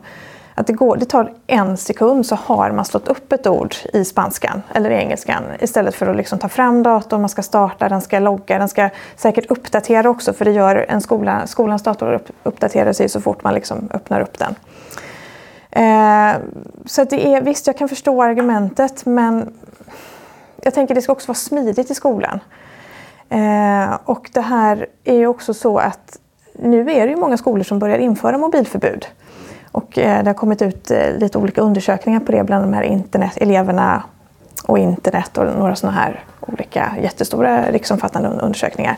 Att 0.54 0.66
det, 0.66 0.72
går, 0.72 0.96
det 0.96 1.04
tar 1.04 1.32
en 1.46 1.76
sekund 1.76 2.26
så 2.26 2.34
har 2.34 2.70
man 2.70 2.84
slått 2.84 3.08
upp 3.08 3.32
ett 3.32 3.46
ord 3.46 3.74
i 3.92 4.04
spanskan 4.04 4.62
eller 4.74 4.90
i 4.90 4.94
engelskan 4.94 5.42
istället 5.60 5.94
för 5.94 6.06
att 6.06 6.16
liksom 6.16 6.38
ta 6.38 6.48
fram 6.48 6.82
datorn, 6.82 7.20
man 7.20 7.28
ska 7.28 7.42
starta, 7.42 7.88
den 7.88 8.00
ska 8.00 8.18
logga, 8.18 8.58
den 8.58 8.68
ska 8.68 8.88
säkert 9.16 9.50
uppdatera 9.50 10.10
också 10.10 10.32
för 10.32 10.44
det 10.44 10.50
gör 10.50 10.86
en 10.88 11.00
skola, 11.00 11.46
skolans 11.46 11.82
dator 11.82 12.20
uppdaterar 12.42 12.92
sig 12.92 13.08
så 13.08 13.20
fort 13.20 13.44
man 13.44 13.54
liksom 13.54 13.88
öppnar 13.92 14.20
upp 14.20 14.38
den. 14.38 14.54
Eh, 15.76 16.36
så 16.84 17.02
att 17.02 17.10
det 17.10 17.26
är, 17.26 17.40
visst, 17.40 17.66
jag 17.66 17.78
kan 17.78 17.88
förstå 17.88 18.22
argumentet 18.22 19.06
men 19.06 19.52
jag 20.62 20.74
tänker 20.74 20.94
det 20.94 21.02
ska 21.02 21.12
också 21.12 21.28
vara 21.28 21.34
smidigt 21.34 21.90
i 21.90 21.94
skolan. 21.94 22.40
Eh, 23.28 23.98
och 24.04 24.30
det 24.32 24.40
här 24.40 24.86
är 25.04 25.14
ju 25.14 25.26
också 25.26 25.54
så 25.54 25.78
att 25.78 26.18
nu 26.52 26.80
är 26.80 27.06
det 27.06 27.10
ju 27.10 27.16
många 27.16 27.36
skolor 27.36 27.64
som 27.64 27.78
börjar 27.78 27.98
införa 27.98 28.38
mobilförbud. 28.38 29.06
Och 29.72 29.98
eh, 29.98 30.22
det 30.22 30.30
har 30.30 30.34
kommit 30.34 30.62
ut 30.62 30.90
eh, 30.90 31.18
lite 31.18 31.38
olika 31.38 31.60
undersökningar 31.60 32.20
på 32.20 32.32
det 32.32 32.44
bland 32.44 32.64
de 32.64 32.72
här 32.72 32.82
internet, 32.82 33.32
eleverna 33.36 34.02
och 34.66 34.78
internet 34.78 35.38
och 35.38 35.58
några 35.58 35.76
sådana 35.76 35.98
här 35.98 36.24
olika 36.40 36.92
jättestora 37.02 37.70
riksomfattande 37.70 38.28
undersökningar. 38.28 38.96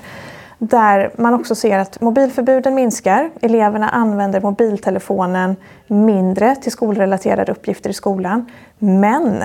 Där 0.59 1.11
man 1.17 1.35
också 1.35 1.55
ser 1.55 1.79
att 1.79 2.00
mobilförbuden 2.00 2.75
minskar. 2.75 3.31
Eleverna 3.41 3.88
använder 3.88 4.41
mobiltelefonen 4.41 5.57
mindre 5.87 6.57
till 6.57 6.73
skolrelaterade 6.73 7.53
uppgifter 7.53 7.91
i 7.91 7.93
skolan. 7.93 8.47
Men 8.79 9.45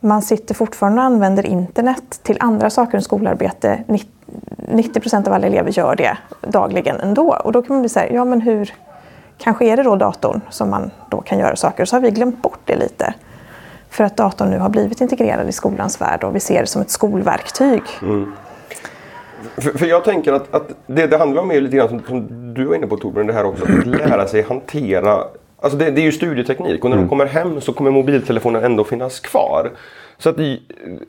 man 0.00 0.22
sitter 0.22 0.54
fortfarande 0.54 1.00
och 1.00 1.04
använder 1.04 1.46
internet 1.46 2.20
till 2.22 2.36
andra 2.40 2.70
saker 2.70 2.96
än 2.96 3.02
skolarbete. 3.02 3.84
90 4.56 5.00
procent 5.00 5.26
av 5.26 5.32
alla 5.32 5.46
elever 5.46 5.70
gör 5.70 5.96
det 5.96 6.18
dagligen 6.40 7.00
ändå. 7.00 7.36
Och 7.44 7.52
då 7.52 7.62
kan 7.62 7.76
man 7.76 7.82
bli 7.82 7.88
så 7.88 8.00
här, 8.00 8.10
ja 8.10 8.24
men 8.24 8.40
hur, 8.40 8.74
kanske 9.38 9.64
är 9.64 9.76
det 9.76 9.82
då 9.82 9.96
datorn 9.96 10.40
som 10.50 10.70
man 10.70 10.90
då 11.10 11.20
kan 11.20 11.38
göra 11.38 11.56
saker. 11.56 11.82
Och 11.82 11.88
så 11.88 11.96
har 11.96 12.00
vi 12.00 12.10
glömt 12.10 12.42
bort 12.42 12.60
det 12.64 12.76
lite. 12.76 13.14
För 13.90 14.04
att 14.04 14.16
datorn 14.16 14.50
nu 14.50 14.58
har 14.58 14.68
blivit 14.68 15.00
integrerad 15.00 15.48
i 15.48 15.52
skolans 15.52 16.00
värld 16.00 16.24
och 16.24 16.36
vi 16.36 16.40
ser 16.40 16.60
det 16.60 16.66
som 16.66 16.82
ett 16.82 16.90
skolverktyg. 16.90 17.82
Mm. 18.02 18.32
För, 19.56 19.78
för, 19.78 19.86
jag 19.86 20.04
tänker 20.04 20.32
att, 20.32 20.54
att 20.54 20.68
det 20.86 21.06
det 21.06 21.16
handlar 21.16 21.42
om 21.42 21.50
är 21.50 21.60
lite 21.60 21.76
grann 21.76 21.88
som, 21.88 22.02
som 22.06 22.54
du 22.54 22.64
var 22.64 22.74
inne 22.74 22.86
på 22.86 22.96
Torbjörn, 22.96 23.26
det 23.26 23.32
här 23.32 23.44
också. 23.44 23.64
Att 23.64 23.86
lära 23.86 24.26
sig 24.26 24.42
hantera 24.42 25.24
Alltså 25.60 25.78
det, 25.78 25.90
det, 25.90 26.00
är 26.00 26.04
ju 26.04 26.12
studieteknik 26.12 26.84
och 26.84 26.90
när 26.90 26.96
mm. 26.96 27.06
de 27.06 27.08
kommer 27.08 27.26
hem 27.26 27.60
så 27.60 27.72
kommer 27.72 27.90
mobiltelefonen 27.90 28.64
ändå 28.64 28.84
finnas 28.84 29.20
kvar. 29.20 29.70
Så 30.18 30.28
att 30.28 30.36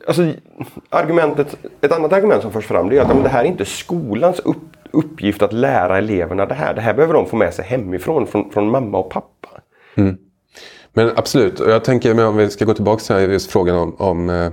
alltså, 0.06 0.32
argumentet, 0.88 1.56
ett 1.80 1.92
annat 1.92 2.12
argument 2.12 2.42
som 2.42 2.52
förs 2.52 2.66
fram 2.66 2.88
det 2.88 2.98
är 2.98 3.02
att 3.02 3.08
men 3.08 3.22
det 3.22 3.28
här 3.28 3.44
är 3.44 3.48
inte 3.48 3.64
skolans 3.64 4.38
upp, 4.38 4.76
uppgift 4.90 5.42
att 5.42 5.52
lära 5.52 5.98
eleverna 5.98 6.46
det 6.46 6.54
här. 6.54 6.74
Det 6.74 6.80
här 6.80 6.94
behöver 6.94 7.14
de 7.14 7.26
få 7.26 7.36
med 7.36 7.54
sig 7.54 7.64
hemifrån, 7.64 8.26
från, 8.26 8.50
från 8.50 8.70
mamma 8.70 8.98
och 8.98 9.10
pappa. 9.10 9.48
Mm. 9.94 10.16
Men 10.92 11.10
absolut, 11.16 11.60
och 11.60 11.70
jag 11.70 11.84
tänker 11.84 12.26
om 12.26 12.36
vi 12.36 12.50
ska 12.50 12.64
gå 12.64 12.74
tillbaka 12.74 13.02
till 13.02 13.32
just 13.32 13.50
frågan 13.50 13.76
om, 13.76 13.94
om, 13.98 14.30
eh, 14.30 14.52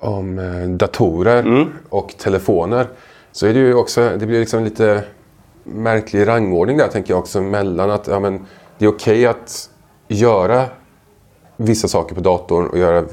om 0.00 0.38
eh, 0.38 0.68
datorer 0.68 1.42
mm. 1.42 1.68
och 1.88 2.14
telefoner. 2.18 2.86
Så 3.32 3.46
är 3.46 3.54
det 3.54 3.60
ju 3.60 3.74
också, 3.74 4.10
det 4.18 4.26
blir 4.26 4.40
liksom 4.40 4.64
lite 4.64 5.04
märklig 5.64 6.26
rangordning 6.26 6.76
där 6.76 6.88
tänker 6.88 7.12
jag 7.12 7.18
också 7.18 7.40
mellan 7.40 7.90
att 7.90 8.06
ja, 8.06 8.20
men, 8.20 8.46
det 8.78 8.84
är 8.84 8.88
okej 8.88 9.12
okay 9.12 9.26
att 9.26 9.70
göra 10.08 10.64
vissa 11.56 11.88
saker 11.88 12.14
på 12.14 12.20
datorn 12.20 12.66
och 12.66 12.78
göra, 12.78 13.04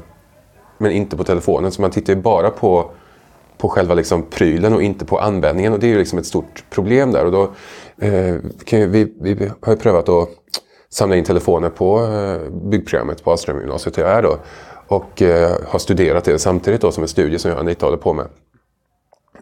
men 0.78 0.92
inte 0.92 1.16
på 1.16 1.24
telefonen. 1.24 1.70
Så 1.70 1.80
man 1.82 1.90
tittar 1.90 2.14
ju 2.14 2.20
bara 2.20 2.50
på, 2.50 2.90
på 3.58 3.68
själva 3.68 3.94
liksom 3.94 4.22
prylen 4.22 4.74
och 4.74 4.82
inte 4.82 5.04
på 5.04 5.18
användningen. 5.18 5.72
Och 5.72 5.78
det 5.78 5.86
är 5.86 5.88
ju 5.88 5.98
liksom 5.98 6.18
ett 6.18 6.26
stort 6.26 6.64
problem 6.70 7.12
där. 7.12 7.24
Och 7.24 7.32
då, 7.32 7.42
eh, 8.06 8.36
kan 8.64 8.90
vi, 8.90 9.12
vi 9.20 9.50
har 9.60 9.72
ju 9.72 9.78
prövat 9.78 10.08
att 10.08 10.28
samla 10.88 11.16
in 11.16 11.24
telefoner 11.24 11.70
på 11.70 12.00
eh, 12.00 12.52
byggprogrammet 12.70 13.24
på 13.24 13.30
Ahlströmgymnasiet 13.30 13.94
där 13.94 14.02
jag 14.02 14.12
är 14.12 14.22
då. 14.22 14.38
Och 14.88 15.22
eh, 15.22 15.56
har 15.66 15.78
studerat 15.78 16.24
det 16.24 16.38
samtidigt 16.38 16.80
då 16.80 16.92
som 16.92 17.02
en 17.02 17.08
studie 17.08 17.38
som 17.38 17.50
jag 17.50 17.66
lite 17.66 17.84
håller 17.84 17.98
på 17.98 18.12
med. 18.12 18.26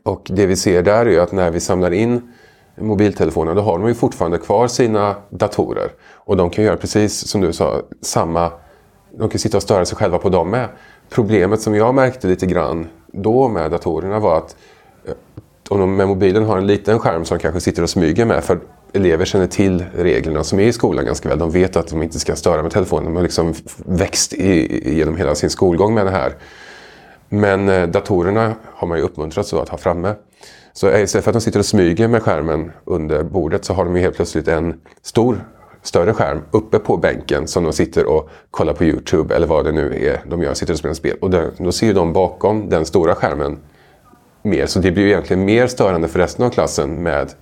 Och 0.02 0.30
det 0.30 0.46
vi 0.46 0.56
ser 0.56 0.82
där 0.82 1.06
är 1.06 1.10
ju 1.10 1.20
att 1.20 1.32
när 1.32 1.50
vi 1.50 1.60
samlar 1.60 1.90
in 1.90 2.32
mobiltelefonerna, 2.76 3.54
då 3.54 3.62
har 3.62 3.78
de 3.78 3.88
ju 3.88 3.94
fortfarande 3.94 4.38
kvar 4.38 4.68
sina 4.68 5.14
datorer. 5.30 5.90
Och 6.14 6.36
de 6.36 6.50
kan 6.50 6.64
göra 6.64 6.76
precis 6.76 7.28
som 7.28 7.40
du 7.40 7.52
sa, 7.52 7.82
samma... 8.00 8.52
De 9.18 9.28
kan 9.28 9.38
sitta 9.38 9.56
och 9.56 9.62
störa 9.62 9.84
sig 9.84 9.96
själva 9.96 10.18
på 10.18 10.28
dem 10.28 10.50
med. 10.50 10.68
Problemet 11.10 11.60
som 11.60 11.74
jag 11.74 11.94
märkte 11.94 12.26
lite 12.26 12.46
grann 12.46 12.88
då 13.06 13.48
med 13.48 13.70
datorerna 13.70 14.18
var 14.18 14.38
att 14.38 14.56
eh, 15.04 15.14
om 15.68 15.80
de 15.80 15.96
med 15.96 16.08
mobilen 16.08 16.44
har 16.44 16.58
en 16.58 16.66
liten 16.66 16.98
skärm 16.98 17.24
som 17.24 17.38
de 17.38 17.42
kanske 17.42 17.60
sitter 17.60 17.82
och 17.82 17.90
smyger 17.90 18.24
med. 18.24 18.44
För 18.44 18.60
elever 18.94 19.24
känner 19.24 19.46
till 19.46 19.84
reglerna 19.96 20.44
som 20.44 20.58
är 20.60 20.64
i 20.64 20.72
skolan 20.72 21.04
ganska 21.04 21.28
väl. 21.28 21.38
De 21.38 21.50
vet 21.50 21.76
att 21.76 21.88
de 21.88 22.02
inte 22.02 22.18
ska 22.18 22.36
störa 22.36 22.62
med 22.62 22.72
telefonen. 22.72 23.04
De 23.04 23.16
har 23.16 23.22
liksom 23.22 23.54
växt 23.76 24.32
i, 24.32 24.96
genom 24.96 25.16
hela 25.16 25.34
sin 25.34 25.50
skolgång 25.50 25.94
med 25.94 26.06
det 26.06 26.10
här. 26.10 26.32
Men 27.28 27.68
eh, 27.68 27.88
datorerna 27.88 28.54
har 28.64 28.88
man 28.88 28.98
ju 28.98 29.04
uppmuntrats 29.04 29.54
att 29.54 29.68
ha 29.68 29.78
framme. 29.78 30.14
Så 30.72 30.88
eh, 30.88 31.02
istället 31.02 31.24
för 31.24 31.30
att 31.30 31.34
de 31.34 31.40
sitter 31.40 31.58
och 31.58 31.66
smyger 31.66 32.08
med 32.08 32.22
skärmen 32.22 32.72
under 32.84 33.22
bordet 33.22 33.64
så 33.64 33.74
har 33.74 33.84
de 33.84 33.96
ju 33.96 34.02
helt 34.02 34.16
plötsligt 34.16 34.48
en 34.48 34.80
stor, 35.02 35.44
större 35.82 36.12
skärm 36.12 36.42
uppe 36.50 36.78
på 36.78 36.96
bänken 36.96 37.46
som 37.46 37.64
de 37.64 37.72
sitter 37.72 38.06
och 38.06 38.30
kollar 38.50 38.72
på 38.72 38.84
Youtube 38.84 39.34
eller 39.34 39.46
vad 39.46 39.64
det 39.64 39.72
nu 39.72 40.06
är 40.06 40.20
de 40.30 40.42
gör, 40.42 40.54
sitter 40.54 40.72
och 40.72 40.78
spelar 40.78 40.94
spel. 40.94 41.16
Och 41.20 41.30
då, 41.58 41.72
ser 41.72 41.86
ju 41.86 41.92
de 41.92 42.12
bakom 42.12 42.68
den 42.68 42.84
stora 42.84 43.14
skärmen 43.14 43.58
mer. 44.42 44.66
Så 44.66 44.78
det 44.78 44.90
blir 44.90 45.04
ju 45.04 45.10
egentligen 45.10 45.44
mer 45.44 45.66
störande 45.66 46.08
för 46.08 46.18
resten 46.18 46.46
av 46.46 46.50
klassen 46.50 47.02
med 47.02 47.32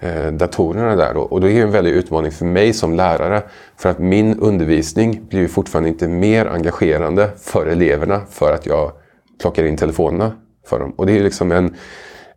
Eh, 0.00 0.32
datorerna 0.32 0.96
där. 0.96 1.14
Då. 1.14 1.20
Och 1.20 1.40
det 1.40 1.52
är 1.52 1.62
en 1.62 1.70
väldig 1.70 1.90
utmaning 1.90 2.32
för 2.32 2.44
mig 2.44 2.72
som 2.72 2.94
lärare. 2.94 3.42
För 3.76 3.88
att 3.88 3.98
min 3.98 4.38
undervisning 4.38 5.26
blir 5.28 5.48
fortfarande 5.48 5.88
inte 5.88 6.08
mer 6.08 6.46
engagerande 6.46 7.30
för 7.38 7.66
eleverna 7.66 8.20
för 8.30 8.54
att 8.54 8.66
jag 8.66 8.92
plockar 9.40 9.64
in 9.64 9.76
telefonerna 9.76 10.32
för 10.66 10.78
dem. 10.78 10.94
Och 10.96 11.06
det 11.06 11.18
är 11.18 11.22
liksom 11.22 11.52
en 11.52 11.76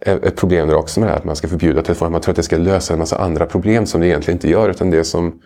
ett 0.05 0.35
problem 0.35 0.67
där 0.67 0.75
också 0.75 0.99
med 0.99 1.09
det 1.09 1.11
här 1.11 1.19
att 1.19 1.25
man 1.25 1.35
ska 1.35 1.47
förbjuda 1.47 1.81
telefoner. 1.81 2.11
Man 2.11 2.21
tror 2.21 2.31
att 2.31 2.35
det 2.35 2.43
ska 2.43 2.57
lösa 2.57 2.93
en 2.93 2.99
massa 2.99 3.17
andra 3.17 3.45
problem 3.45 3.85
som 3.85 4.01
det 4.01 4.07
egentligen 4.07 4.35
inte 4.35 4.49
gör. 4.49 4.69
Utan 4.69 4.89
det 4.89 5.03
som 5.03 5.39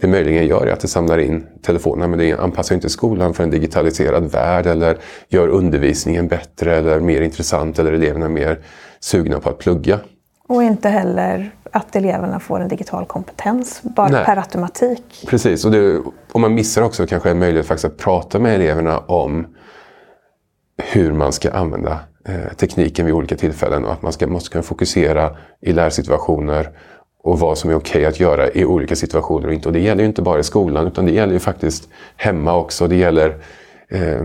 det 0.00 0.06
möjligen 0.06 0.46
gör 0.46 0.66
är 0.66 0.72
att 0.72 0.80
det 0.80 0.88
samlar 0.88 1.18
in 1.18 1.46
telefonerna. 1.62 2.08
Men 2.08 2.18
det 2.18 2.32
anpassar 2.32 2.74
inte 2.74 2.88
skolan 2.88 3.34
för 3.34 3.42
en 3.42 3.50
digitaliserad 3.50 4.32
värld 4.32 4.66
eller 4.66 4.98
gör 5.28 5.48
undervisningen 5.48 6.28
bättre 6.28 6.76
eller 6.76 7.00
mer 7.00 7.20
intressant 7.20 7.78
eller 7.78 7.92
eleverna 7.92 8.28
mer 8.28 8.60
sugna 9.00 9.40
på 9.40 9.50
att 9.50 9.58
plugga. 9.58 10.00
Och 10.48 10.62
inte 10.62 10.88
heller 10.88 11.54
att 11.72 11.96
eleverna 11.96 12.40
får 12.40 12.60
en 12.60 12.68
digital 12.68 13.06
kompetens 13.06 13.80
bara 13.82 14.08
Nej. 14.08 14.24
per 14.24 14.36
automatik. 14.36 15.26
Precis, 15.26 15.64
och, 15.64 15.70
det, 15.70 16.02
och 16.32 16.40
man 16.40 16.54
missar 16.54 16.82
också 16.82 17.06
kanske 17.06 17.30
en 17.30 17.38
möjlighet 17.38 17.66
faktiskt 17.66 17.84
att 17.84 17.96
prata 17.96 18.38
med 18.38 18.54
eleverna 18.54 18.98
om 18.98 19.46
hur 20.92 21.12
man 21.12 21.32
ska 21.32 21.52
använda 21.52 22.00
Eh, 22.28 22.54
tekniken 22.56 23.06
vid 23.06 23.14
olika 23.14 23.36
tillfällen 23.36 23.84
och 23.84 23.92
att 23.92 24.02
man 24.02 24.12
ska, 24.12 24.26
måste 24.26 24.50
kunna 24.50 24.62
fokusera 24.62 25.36
i 25.60 25.72
lärsituationer 25.72 26.70
och 27.22 27.38
vad 27.38 27.58
som 27.58 27.70
är 27.70 27.74
okej 27.74 28.00
okay 28.00 28.04
att 28.04 28.20
göra 28.20 28.50
i 28.50 28.64
olika 28.64 28.96
situationer 28.96 29.46
och 29.46 29.54
inte. 29.54 29.68
Och 29.68 29.72
det 29.72 29.80
gäller 29.80 30.02
ju 30.02 30.08
inte 30.08 30.22
bara 30.22 30.40
i 30.40 30.42
skolan 30.42 30.86
utan 30.86 31.06
det 31.06 31.12
gäller 31.12 31.32
ju 31.32 31.38
faktiskt 31.38 31.88
hemma 32.16 32.56
också. 32.56 32.86
Det 32.86 32.96
gäller 32.96 33.36
eh, 33.88 34.22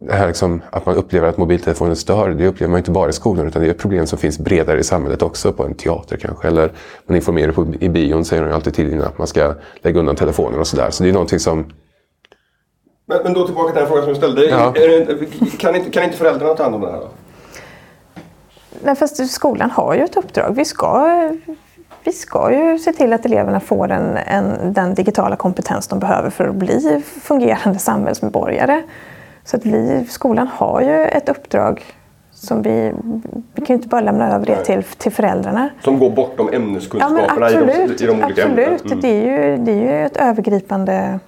det 0.00 0.12
här 0.12 0.26
liksom, 0.26 0.62
att 0.70 0.86
man 0.86 0.94
upplever 0.94 1.28
att 1.28 1.36
mobiltelefonen 1.36 1.96
stör. 1.96 2.30
Det 2.30 2.46
upplever 2.46 2.70
man 2.70 2.78
inte 2.78 2.90
bara 2.90 3.08
i 3.08 3.12
skolan 3.12 3.46
utan 3.46 3.62
det 3.62 3.68
är 3.68 3.70
ett 3.70 3.78
problem 3.78 4.06
som 4.06 4.18
finns 4.18 4.38
bredare 4.38 4.80
i 4.80 4.84
samhället 4.84 5.22
också. 5.22 5.52
På 5.52 5.64
en 5.64 5.74
teater 5.74 6.16
kanske. 6.16 6.48
Eller 6.48 6.72
man 7.06 7.16
informerar 7.16 7.52
på, 7.52 7.66
i 7.80 7.88
bion 7.88 8.24
säger 8.24 8.42
de 8.42 8.52
alltid 8.52 8.74
till 8.74 9.02
att 9.02 9.18
man 9.18 9.26
ska 9.26 9.54
lägga 9.82 10.00
undan 10.00 10.16
telefonen 10.16 10.60
och 10.60 10.66
sådär. 10.66 10.90
Så 10.90 11.02
det 11.02 11.08
är 11.08 11.12
någonting 11.12 11.38
som 11.38 11.72
men, 13.08 13.22
men 13.22 13.32
då 13.32 13.46
tillbaka 13.46 13.72
till 13.72 13.80
den 13.80 13.88
frågan 13.88 14.02
som 14.02 14.08
jag 14.08 14.16
ställde. 14.16 14.44
Ja. 14.44 14.74
Kan, 15.58 15.76
inte, 15.76 15.90
kan 15.90 16.04
inte 16.04 16.16
föräldrarna 16.16 16.54
ta 16.54 16.62
hand 16.62 16.74
om 16.74 16.80
det 16.80 16.90
här 16.90 17.00
då? 17.00 17.08
Nej, 18.82 18.96
fast 18.96 19.30
skolan 19.30 19.70
har 19.70 19.94
ju 19.94 20.00
ett 20.00 20.16
uppdrag. 20.16 20.54
Vi 20.54 20.64
ska, 20.64 21.10
vi 22.04 22.12
ska 22.12 22.52
ju 22.52 22.78
se 22.78 22.92
till 22.92 23.12
att 23.12 23.24
eleverna 23.24 23.60
får 23.60 23.90
en, 23.90 24.16
en, 24.16 24.72
den 24.72 24.94
digitala 24.94 25.36
kompetens 25.36 25.88
de 25.88 25.98
behöver 25.98 26.30
för 26.30 26.48
att 26.48 26.54
bli 26.54 27.02
fungerande 27.22 27.78
samhällsmedborgare. 27.78 28.82
Så 29.50 29.56
att 29.56 29.66
vi, 29.66 30.06
skolan 30.08 30.46
har 30.46 30.80
ju 30.80 31.04
ett 31.04 31.28
uppdrag 31.28 31.82
som 32.30 32.62
vi, 32.62 32.92
vi 33.54 33.66
kan 33.66 33.66
ju 33.66 33.74
inte 33.74 33.88
bara 33.88 34.00
lämna 34.00 34.34
över 34.34 34.46
det 34.46 34.64
till, 34.64 34.82
till 34.82 35.12
föräldrarna. 35.12 35.68
Som 35.84 35.98
går 35.98 36.10
bortom 36.10 36.48
ämneskunskaperna 36.52 37.20
ja, 37.20 37.46
absolut, 37.46 38.00
i, 38.00 38.04
de, 38.04 38.04
i 38.04 38.06
de 38.06 38.24
olika 38.24 38.26
absolut. 38.26 38.58
ämnena. 38.58 38.78
Mm. 38.84 39.00
Det, 39.00 39.08
är 39.08 39.50
ju, 39.50 39.56
det 39.56 39.72
är 39.72 39.76
ju 39.76 40.06
ett 40.06 40.16
övergripande 40.16 41.18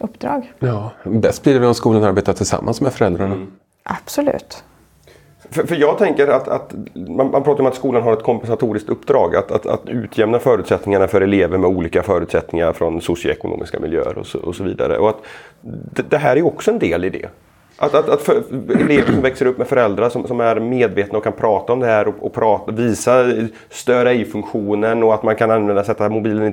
uppdrag. 0.00 0.52
Ja, 0.58 0.90
bäst 1.04 1.42
blir 1.42 1.60
det 1.60 1.66
om 1.66 1.74
skolan 1.74 2.04
arbetar 2.04 2.32
tillsammans 2.32 2.80
med 2.80 2.92
föräldrarna. 2.92 3.34
Mm. 3.34 3.52
Absolut. 3.82 4.64
För, 5.50 5.66
för 5.66 5.76
jag 5.76 5.98
tänker 5.98 6.28
att, 6.28 6.48
att 6.48 6.74
man, 6.94 7.30
man, 7.30 7.42
pratar 7.42 7.60
om 7.60 7.66
att 7.66 7.74
skolan 7.74 8.02
har 8.02 8.12
ett 8.12 8.22
kompensatoriskt 8.22 8.88
uppdrag. 8.88 9.36
Att, 9.36 9.50
att, 9.50 9.66
att 9.66 9.88
utjämna 9.88 10.38
förutsättningarna 10.38 11.08
för 11.08 11.20
elever 11.20 11.58
med 11.58 11.70
olika 11.70 12.02
förutsättningar 12.02 12.72
från 12.72 13.00
socioekonomiska 13.00 13.80
miljöer 13.80 14.18
och 14.18 14.26
så, 14.26 14.38
och 14.38 14.56
så 14.56 14.64
vidare. 14.64 14.98
Och 14.98 15.08
att 15.08 15.18
det, 15.60 16.10
det 16.10 16.18
här 16.18 16.36
är 16.36 16.46
också 16.46 16.70
en 16.70 16.78
del 16.78 17.04
i 17.04 17.10
det. 17.10 17.28
Att, 17.78 17.94
att, 17.94 18.08
att 18.08 18.22
för, 18.22 18.42
elever 18.70 19.12
som 19.12 19.22
växer 19.22 19.46
upp 19.46 19.58
med 19.58 19.66
föräldrar 19.66 20.08
som, 20.08 20.26
som 20.26 20.40
är 20.40 20.60
medvetna 20.60 21.18
och 21.18 21.24
kan 21.24 21.32
prata 21.32 21.72
om 21.72 21.80
det 21.80 21.86
här 21.86 22.08
och, 22.08 22.14
och 22.20 22.32
prata, 22.32 22.72
visa 22.72 23.24
störa 23.70 24.10
ej-funktionen 24.10 25.02
och 25.02 25.14
att 25.14 25.22
man 25.22 25.36
kan 25.36 25.50
använda, 25.50 25.84
sätta 25.84 26.08
mobilen 26.08 26.52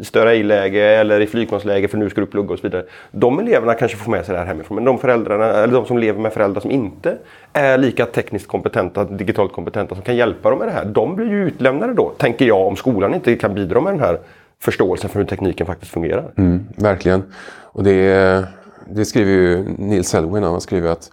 i 0.00 0.04
störa 0.04 0.32
ej-läge 0.32 0.84
eller 0.84 1.20
i 1.20 1.26
flygplansläge 1.26 1.88
för 1.88 1.98
nu 1.98 2.10
ska 2.10 2.20
du 2.20 2.26
plugga 2.26 2.52
och 2.52 2.58
så 2.58 2.62
vidare. 2.62 2.84
De 3.10 3.38
eleverna 3.38 3.74
kanske 3.74 3.96
får 3.96 4.10
med 4.10 4.26
sig 4.26 4.32
det 4.32 4.38
här 4.38 4.46
hemifrån. 4.46 4.74
Men 4.74 4.84
de 4.84 4.98
föräldrarna, 4.98 5.44
eller 5.44 5.74
de 5.74 5.86
som 5.86 5.98
lever 5.98 6.20
med 6.20 6.32
föräldrar 6.32 6.60
som 6.60 6.70
inte 6.70 7.16
är 7.52 7.78
lika 7.78 8.06
tekniskt 8.06 8.48
kompetenta, 8.48 9.04
digitalt 9.04 9.52
kompetenta 9.52 9.94
som 9.94 10.04
kan 10.04 10.16
hjälpa 10.16 10.50
dem 10.50 10.58
med 10.58 10.68
det 10.68 10.72
här. 10.72 10.84
De 10.84 11.16
blir 11.16 11.30
ju 11.30 11.46
utlämnade 11.46 11.94
då, 11.94 12.12
tänker 12.18 12.44
jag, 12.44 12.66
om 12.66 12.76
skolan 12.76 13.14
inte 13.14 13.36
kan 13.36 13.54
bidra 13.54 13.80
med 13.80 13.92
den 13.92 14.00
här 14.00 14.18
förståelsen 14.60 15.10
för 15.10 15.18
hur 15.18 15.26
tekniken 15.26 15.66
faktiskt 15.66 15.92
fungerar. 15.92 16.24
Mm, 16.36 16.66
verkligen. 16.76 17.22
Och 17.62 17.84
det, 17.84 18.44
det 18.86 19.04
skriver 19.04 19.32
ju 19.32 19.64
Neil 19.78 20.04
Selwyn 20.04 20.42
Han 20.42 20.60
skriver 20.60 20.90
att 20.90 21.10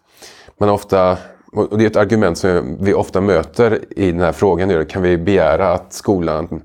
man 0.59 0.69
ofta, 0.69 1.17
och 1.51 1.77
det 1.77 1.83
är 1.83 1.87
ett 1.87 1.95
argument 1.95 2.37
som 2.37 2.77
vi 2.81 2.93
ofta 2.93 3.21
möter 3.21 3.79
i 3.89 4.11
den 4.11 4.21
här 4.21 4.31
frågan. 4.31 4.85
Kan 4.85 5.01
vi 5.01 5.17
begära 5.17 5.73
att 5.73 5.93
skolan 5.93 6.61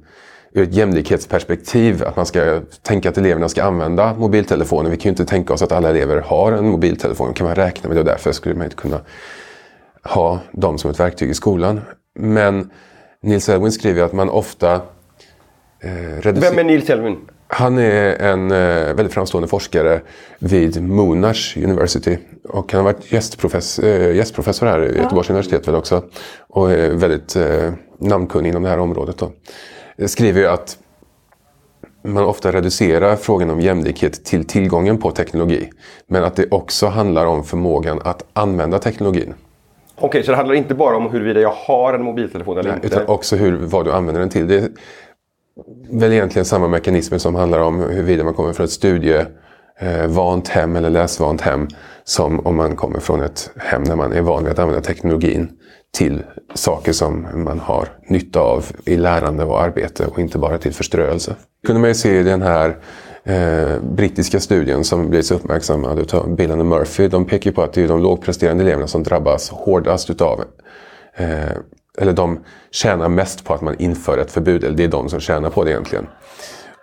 ur 0.54 0.62
ett 0.62 0.74
jämlikhetsperspektiv 0.74 2.04
att 2.04 2.16
man 2.16 2.26
ska 2.26 2.60
tänka 2.82 3.08
att 3.08 3.18
eleverna 3.18 3.48
ska 3.48 3.64
använda 3.64 4.14
mobiltelefonen. 4.14 4.90
Vi 4.90 4.96
kan 4.96 5.04
ju 5.04 5.10
inte 5.10 5.24
tänka 5.24 5.54
oss 5.54 5.62
att 5.62 5.72
alla 5.72 5.90
elever 5.90 6.20
har 6.20 6.52
en 6.52 6.68
mobiltelefon. 6.68 7.34
kan 7.34 7.46
man 7.46 7.54
räkna 7.54 7.88
med 7.88 7.96
det 7.96 8.00
och 8.00 8.06
därför 8.06 8.32
skulle 8.32 8.54
man 8.54 8.64
inte 8.64 8.76
kunna 8.76 9.00
ha 10.02 10.40
dem 10.52 10.78
som 10.78 10.90
ett 10.90 11.00
verktyg 11.00 11.30
i 11.30 11.34
skolan. 11.34 11.80
Men 12.14 12.70
Nils 13.22 13.48
Elwin 13.48 13.72
skriver 13.72 14.02
att 14.02 14.12
man 14.12 14.30
ofta 14.30 14.72
eh, 14.74 15.90
reducerar... 16.20 16.50
Vem 16.50 16.58
är 16.58 16.64
Nils 16.64 16.90
Elwin? 16.90 17.16
Han 17.54 17.78
är 17.78 18.22
en 18.22 18.50
eh, 18.50 18.94
väldigt 18.94 19.14
framstående 19.14 19.48
forskare 19.48 20.00
vid 20.38 20.82
Monash 20.82 21.56
University. 21.56 22.18
Och 22.48 22.72
han 22.72 22.84
har 22.84 22.92
varit 22.92 23.12
gästprofessor, 23.12 23.84
eh, 23.84 24.16
gästprofessor 24.16 24.66
här 24.66 24.78
vid 24.78 24.96
Göteborgs 24.96 25.28
ja. 25.28 25.32
universitet 25.32 25.68
väl 25.68 25.74
också. 25.74 26.02
Och 26.48 26.72
är 26.72 26.90
väldigt 26.90 27.36
eh, 27.36 27.72
namnkunnig 27.98 28.50
inom 28.50 28.62
det 28.62 28.68
här 28.68 28.78
området. 28.78 29.18
Då. 29.18 29.30
Skriver 30.06 30.40
ju 30.40 30.46
att 30.46 30.78
man 32.02 32.24
ofta 32.24 32.52
reducerar 32.52 33.16
frågan 33.16 33.50
om 33.50 33.60
jämlikhet 33.60 34.24
till 34.24 34.46
tillgången 34.46 34.98
på 34.98 35.10
teknologi. 35.10 35.70
Men 36.06 36.24
att 36.24 36.36
det 36.36 36.46
också 36.50 36.86
handlar 36.86 37.26
om 37.26 37.44
förmågan 37.44 38.00
att 38.04 38.24
använda 38.32 38.78
teknologin. 38.78 39.34
Okej, 39.96 40.22
så 40.22 40.30
det 40.30 40.36
handlar 40.36 40.54
inte 40.54 40.74
bara 40.74 40.96
om 40.96 41.10
huruvida 41.10 41.40
jag 41.40 41.54
har 41.66 41.94
en 41.94 42.02
mobiltelefon 42.02 42.58
eller 42.58 42.70
Nej, 42.70 42.80
inte? 42.84 42.86
Utan 42.86 43.06
också 43.06 43.36
hur, 43.36 43.56
vad 43.56 43.84
du 43.84 43.92
använder 43.92 44.20
den 44.20 44.30
till. 44.30 44.48
Det 44.48 44.70
väl 45.90 46.12
egentligen 46.12 46.44
samma 46.44 46.68
mekanismer 46.68 47.18
som 47.18 47.34
handlar 47.34 47.58
om 47.58 47.80
huruvida 47.80 48.24
man 48.24 48.34
kommer 48.34 48.52
från 48.52 48.64
ett 48.64 48.70
studievant 48.70 50.48
eh, 50.48 50.54
hem 50.54 50.76
eller 50.76 50.90
läsvant 50.90 51.40
hem. 51.40 51.68
Som 52.04 52.46
om 52.46 52.56
man 52.56 52.76
kommer 52.76 53.00
från 53.00 53.22
ett 53.22 53.50
hem 53.56 53.84
där 53.84 53.96
man 53.96 54.12
är 54.12 54.20
van 54.20 54.44
vid 54.44 54.52
att 54.52 54.58
använda 54.58 54.82
teknologin 54.82 55.48
till 55.94 56.22
saker 56.54 56.92
som 56.92 57.44
man 57.44 57.60
har 57.60 57.88
nytta 58.08 58.40
av 58.40 58.64
i 58.84 58.96
lärande 58.96 59.44
och 59.44 59.62
arbete 59.62 60.06
och 60.06 60.18
inte 60.18 60.38
bara 60.38 60.58
till 60.58 60.74
förströelse. 60.74 61.36
Det 61.60 61.66
kunde 61.66 61.80
man 61.80 61.90
ju 61.90 61.94
se 61.94 62.20
i 62.20 62.22
den 62.22 62.42
här 62.42 62.76
eh, 63.24 63.82
brittiska 63.82 64.40
studien 64.40 64.84
som 64.84 65.08
blivit 65.08 65.26
så 65.26 65.34
uppmärksammad 65.34 66.14
av 66.14 66.36
Bill 66.36 66.50
och 66.50 66.66
Murphy. 66.66 67.08
De 67.08 67.24
pekar 67.24 67.52
på 67.52 67.62
att 67.62 67.72
det 67.72 67.82
är 67.82 67.88
de 67.88 68.02
lågpresterande 68.02 68.64
eleverna 68.64 68.86
som 68.86 69.02
drabbas 69.02 69.50
hårdast 69.50 70.10
utav 70.10 70.44
eh, 71.16 71.26
eller 71.98 72.12
de 72.12 72.38
tjänar 72.70 73.08
mest 73.08 73.44
på 73.44 73.54
att 73.54 73.62
man 73.62 73.74
inför 73.78 74.18
ett 74.18 74.32
förbud. 74.32 74.64
Eller 74.64 74.76
det 74.76 74.84
är 74.84 74.88
de 74.88 75.08
som 75.08 75.20
tjänar 75.20 75.50
på 75.50 75.64
det 75.64 75.70
egentligen. 75.70 76.06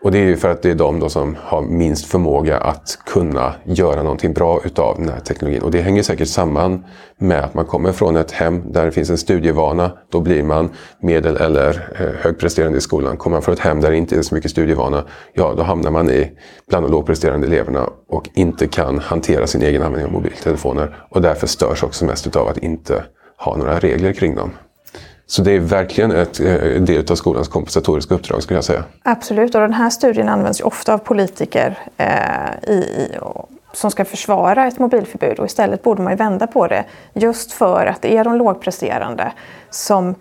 Och 0.03 0.11
det 0.11 0.17
är 0.17 0.23
ju 0.23 0.37
för 0.37 0.49
att 0.49 0.61
det 0.61 0.71
är 0.71 0.75
de 0.75 0.99
då 0.99 1.09
som 1.09 1.37
har 1.41 1.61
minst 1.61 2.05
förmåga 2.05 2.57
att 2.57 2.99
kunna 3.05 3.53
göra 3.63 4.03
någonting 4.03 4.33
bra 4.33 4.61
utav 4.65 4.97
den 4.97 5.09
här 5.09 5.19
teknologin. 5.19 5.61
Och 5.61 5.71
det 5.71 5.81
hänger 5.81 6.03
säkert 6.03 6.27
samman 6.27 6.85
med 7.17 7.43
att 7.43 7.53
man 7.53 7.65
kommer 7.65 7.91
från 7.91 8.15
ett 8.15 8.31
hem 8.31 8.71
där 8.71 8.85
det 8.85 8.91
finns 8.91 9.09
en 9.09 9.17
studievana. 9.17 9.91
Då 10.09 10.19
blir 10.19 10.43
man 10.43 10.69
medel 10.99 11.37
eller 11.37 11.69
eh, 11.99 12.23
högpresterande 12.23 12.77
i 12.77 12.81
skolan. 12.81 13.17
Kommer 13.17 13.35
man 13.35 13.41
från 13.41 13.53
ett 13.53 13.59
hem 13.59 13.81
där 13.81 13.91
det 13.91 13.97
inte 13.97 14.17
är 14.17 14.21
så 14.21 14.35
mycket 14.35 14.51
studievana, 14.51 15.03
ja 15.33 15.53
då 15.57 15.63
hamnar 15.63 15.91
man 15.91 16.09
i 16.09 16.31
bland 16.69 16.85
de 16.85 16.91
lågpresterande 16.91 17.47
eleverna 17.47 17.89
och 18.09 18.29
inte 18.33 18.67
kan 18.67 18.99
hantera 18.99 19.47
sin 19.47 19.61
egen 19.61 19.81
användning 19.81 20.05
av 20.05 20.11
mobiltelefoner. 20.11 21.05
Och 21.09 21.21
därför 21.21 21.47
störs 21.47 21.83
också 21.83 22.05
mest 22.05 22.27
utav 22.27 22.47
att 22.47 22.57
inte 22.57 23.03
ha 23.37 23.57
några 23.57 23.79
regler 23.79 24.13
kring 24.13 24.35
dem. 24.35 24.51
Så 25.31 25.41
det 25.41 25.51
är 25.51 25.59
verkligen 25.59 26.11
ett, 26.11 26.39
en 26.39 26.75
eh, 26.75 26.81
del 26.81 27.11
av 27.11 27.15
skolans 27.15 27.47
kompensatoriska 27.47 28.15
uppdrag 28.15 28.43
skulle 28.43 28.57
jag 28.57 28.63
säga. 28.63 28.83
Absolut, 29.03 29.55
och 29.55 29.61
den 29.61 29.73
här 29.73 29.89
studien 29.89 30.29
används 30.29 30.59
ju 30.59 30.63
ofta 30.63 30.93
av 30.93 30.97
politiker 30.97 31.77
eh, 31.97 32.69
i, 32.69 33.07
som 33.73 33.91
ska 33.91 34.05
försvara 34.05 34.67
ett 34.67 34.79
mobilförbud 34.79 35.39
och 35.39 35.45
istället 35.45 35.83
borde 35.83 36.01
man 36.01 36.13
ju 36.13 36.17
vända 36.17 36.47
på 36.47 36.67
det 36.67 36.85
just 37.13 37.51
för 37.51 37.85
att 37.85 38.01
det 38.01 38.17
är 38.17 38.23
de 38.23 38.35
lågpresterande 38.35 39.31
som 39.69 40.15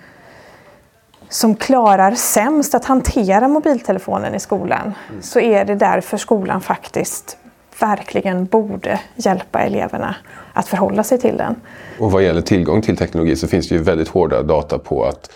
som 1.28 1.54
klarar 1.54 2.14
sämst 2.14 2.74
att 2.74 2.84
hantera 2.84 3.48
mobiltelefonen 3.48 4.34
i 4.34 4.40
skolan 4.40 4.94
mm. 5.10 5.22
så 5.22 5.40
är 5.40 5.64
det 5.64 5.74
därför 5.74 6.16
skolan 6.16 6.60
faktiskt 6.60 7.36
verkligen 7.82 8.44
borde 8.44 9.00
hjälpa 9.16 9.60
eleverna 9.60 10.16
att 10.52 10.68
förhålla 10.68 11.04
sig 11.04 11.18
till 11.18 11.36
den. 11.36 11.54
Och 11.98 12.12
vad 12.12 12.22
gäller 12.22 12.40
tillgång 12.40 12.82
till 12.82 12.96
teknologi 12.96 13.36
så 13.36 13.48
finns 13.48 13.68
det 13.68 13.74
ju 13.74 13.82
väldigt 13.82 14.08
hårda 14.08 14.42
data 14.42 14.78
på 14.78 15.04
att 15.04 15.30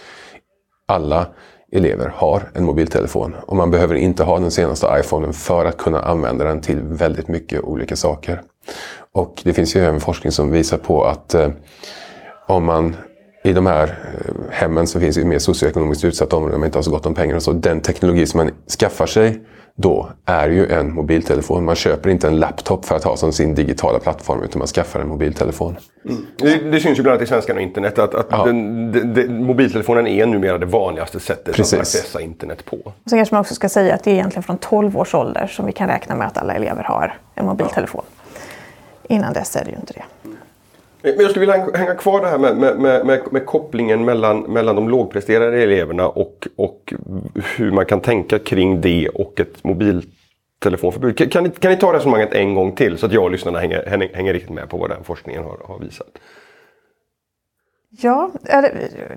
alla 0.89 1.27
elever 1.73 2.13
har 2.17 2.43
en 2.55 2.65
mobiltelefon. 2.65 3.35
Och 3.47 3.57
man 3.57 3.71
behöver 3.71 3.95
inte 3.95 4.25
ha 4.25 4.39
den 4.39 4.51
senaste 4.51 4.87
iPhonen 5.01 5.33
för 5.33 5.65
att 5.65 5.77
kunna 5.77 6.03
använda 6.03 6.45
den 6.45 6.61
till 6.61 6.81
väldigt 6.83 7.29
mycket 7.29 7.61
olika 7.61 7.97
saker. 7.97 8.43
Och 9.13 9.43
det 9.45 9.53
finns 9.53 9.77
ju 9.77 9.85
även 9.85 10.01
forskning 10.01 10.33
som 10.33 10.51
visar 10.51 10.79
på 10.79 11.05
att 11.05 11.35
eh, 11.35 11.49
om 12.47 12.65
man 12.65 12.97
i 13.45 13.53
de 13.53 13.67
här 13.67 13.89
eh, 13.89 14.35
hemmen 14.51 14.87
som 14.87 15.01
finns 15.01 15.17
i 15.17 15.25
mer 15.25 15.39
socioekonomiskt 15.39 16.05
utsatta 16.05 16.37
områden, 16.37 16.53
där 16.53 16.59
man 16.59 16.67
inte 16.67 16.79
har 16.79 16.83
så 16.83 16.91
gott 16.91 17.07
om 17.07 17.15
pengar 17.15 17.37
och 17.37 17.43
så, 17.43 17.53
den 17.53 17.81
teknologi 17.81 18.27
som 18.27 18.39
man 18.39 18.51
skaffar 18.81 19.07
sig 19.07 19.41
då 19.77 20.09
är 20.25 20.49
ju 20.49 20.73
en 20.73 20.95
mobiltelefon. 20.95 21.65
Man 21.65 21.75
köper 21.75 22.11
inte 22.11 22.27
en 22.27 22.37
laptop 22.37 22.85
för 22.85 22.97
att 22.97 23.05
ha 23.05 23.17
som 23.17 23.33
sin 23.33 23.55
digitala 23.55 23.99
plattform 23.99 24.43
utan 24.43 24.59
man 24.59 24.69
skaffar 24.69 25.01
en 25.01 25.09
mobiltelefon. 25.09 25.77
Mm. 26.05 26.27
Det, 26.37 26.71
det, 26.71 26.81
syns 26.81 26.99
ju 26.99 27.03
bland 27.03 27.17
annat 27.17 27.23
i 27.23 27.27
Svenskan 27.29 27.57
och 27.57 27.63
internet 27.63 27.99
att, 27.99 28.15
att 28.15 28.27
ja. 28.31 28.45
den, 28.45 28.93
den, 28.93 29.15
den, 29.15 29.45
mobiltelefonen 29.45 30.07
är 30.07 30.27
numera 30.27 30.59
det 30.59 30.67
vanligaste 30.67 31.21
sättet 31.21 31.55
Precis. 31.55 31.75
att 31.75 31.81
accessa 31.81 32.21
internet 32.21 32.65
på. 32.65 32.77
Sen 33.07 33.19
kanske 33.19 33.35
man 33.35 33.41
också 33.41 33.55
ska 33.55 33.69
säga 33.69 33.95
att 33.95 34.05
det 34.05 34.11
är 34.11 34.15
egentligen 34.15 34.43
från 34.43 34.59
12 34.59 34.99
års 34.99 35.15
ålder 35.15 35.47
som 35.47 35.67
vi 35.67 35.73
kan 35.73 35.89
räkna 35.89 36.15
med 36.15 36.27
att 36.27 36.39
alla 36.39 36.55
elever 36.55 36.83
har 36.83 37.19
en 37.35 37.47
mobiltelefon. 37.47 38.05
Innan 39.09 39.33
dess 39.33 39.57
är 39.57 39.65
det 39.65 39.71
ju 39.71 39.77
inte 39.77 39.93
det. 39.93 40.31
Men 41.05 41.21
jag 41.21 41.31
skulle 41.31 41.47
vilja 41.47 41.71
hänga 41.75 41.95
kvar 41.95 42.21
det 42.21 42.27
här 42.27 42.39
med, 42.39 42.57
med, 42.57 43.07
med, 43.07 43.23
med, 43.31 43.47
kopplingen 43.47 44.05
mellan, 44.05 44.41
mellan 44.41 44.77
de 44.77 44.89
lågpresterande 44.89 45.63
eleverna 45.63 46.09
och, 46.09 46.49
och 46.57 46.95
hur 47.57 47.71
man 47.71 47.87
kan 47.87 48.01
tänka 48.01 48.39
kring 48.39 48.81
det 48.81 49.09
och 49.09 49.41
ett 49.41 49.65
mobiltelefonförbud. 49.65 51.19
Kan, 51.19 51.29
kan, 51.29 51.45
ni, 51.45 51.51
kan 51.51 51.71
ni 51.71 51.77
ta 51.77 51.93
resonemanget 51.93 52.33
en 52.33 52.55
gång 52.55 52.73
till 52.73 52.99
så 52.99 53.07
att 53.07 53.13
jag 53.13 53.25
och 53.25 53.31
lyssnarna 53.31 53.59
hänger, 53.59 53.87
hänger, 53.87 54.11
hänger 54.15 54.33
riktigt 54.33 54.55
med 54.55 54.69
på 54.69 54.77
vad 54.77 54.91
den 54.91 55.05
forskningen 55.05 55.45
har, 55.45 55.59
har 55.65 55.79
visat? 55.79 56.19
Ja, 57.91 58.31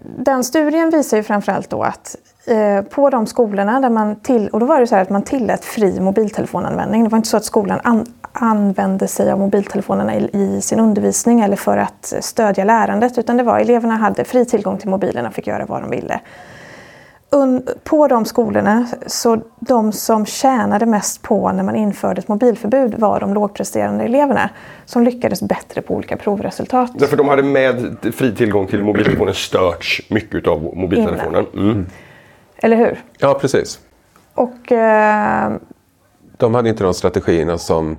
den 0.04 0.44
studien 0.44 0.90
visar 0.90 1.18
ju 1.18 1.24
framförallt 1.24 1.70
då 1.70 1.84
att 1.84 2.16
eh, 2.48 2.82
på 2.82 3.10
de 3.10 3.28
skolorna 3.28 3.80
där 3.80 3.90
man 3.90 4.20
till, 4.20 4.50
och 4.50 4.60
då 4.60 4.66
var 4.66 4.80
det 4.80 4.88
så 4.88 4.96
här 4.96 5.02
att 5.02 5.10
man 5.10 5.24
tillät 5.24 5.66
fri 5.66 6.00
mobiltelefonanvändning. 6.00 7.04
Det 7.04 7.10
var 7.10 7.18
inte 7.18 7.30
så 7.30 7.38
att 7.38 7.46
skolan 7.46 7.80
an, 7.84 8.06
använde 8.40 9.08
sig 9.08 9.32
av 9.32 9.40
mobiltelefonerna 9.40 10.16
i, 10.16 10.30
i, 10.34 10.62
sin 10.62 10.80
undervisning 10.80 11.42
eller 11.42 11.56
för 11.56 11.78
att 11.78 12.14
stödja 12.22 12.64
lärandet 12.64 13.18
utan 13.18 13.38
det 13.38 13.44
var 13.44 13.60
eleverna 13.60 13.96
hade 13.96 14.24
fri 14.24 14.46
tillgång 14.46 14.78
till 14.78 14.90
mobilerna 14.90 15.28
och 15.28 15.34
fick 15.34 15.48
göra 15.48 15.66
vad 15.66 15.82
de 15.82 15.90
ville. 15.90 16.20
Un, 17.30 17.68
på 17.84 18.08
de 18.08 18.26
skolorna, 18.26 18.88
så 19.08 19.42
de 19.60 19.92
som 19.92 20.26
tjänade 20.26 20.86
mest 20.86 21.22
på 21.22 21.52
när 21.52 21.64
man 21.64 21.76
införde 21.76 22.20
ett 22.20 22.28
mobilförbud 22.28 23.00
var 23.00 23.20
de 23.20 23.34
lågpresterande 23.34 24.04
eleverna 24.04 24.50
som 24.86 25.04
lyckades 25.04 25.42
bättre 25.42 25.82
på 25.82 25.96
olika 25.96 26.18
provresultat. 26.18 26.92
Därför 26.96 27.18
de 27.18 27.30
hade 27.30 27.44
med 27.44 27.98
fri 28.14 28.36
tillgång 28.36 28.68
till 28.68 28.84
mobiltelefonen 28.84 29.34
störts 29.34 30.02
mycket 30.10 30.48
av 30.48 30.64
mobiltelefonen. 30.76 31.46
Mm. 31.54 31.86
Eller 32.58 32.78
hur? 32.78 33.04
Ja, 33.18 33.34
precis. 33.42 33.80
Och... 34.34 34.72
Eh, 34.72 35.52
de 36.38 36.56
hade 36.56 36.70
inte 36.70 36.84
de 36.84 36.94
strategierna 36.94 37.58
som 37.58 37.98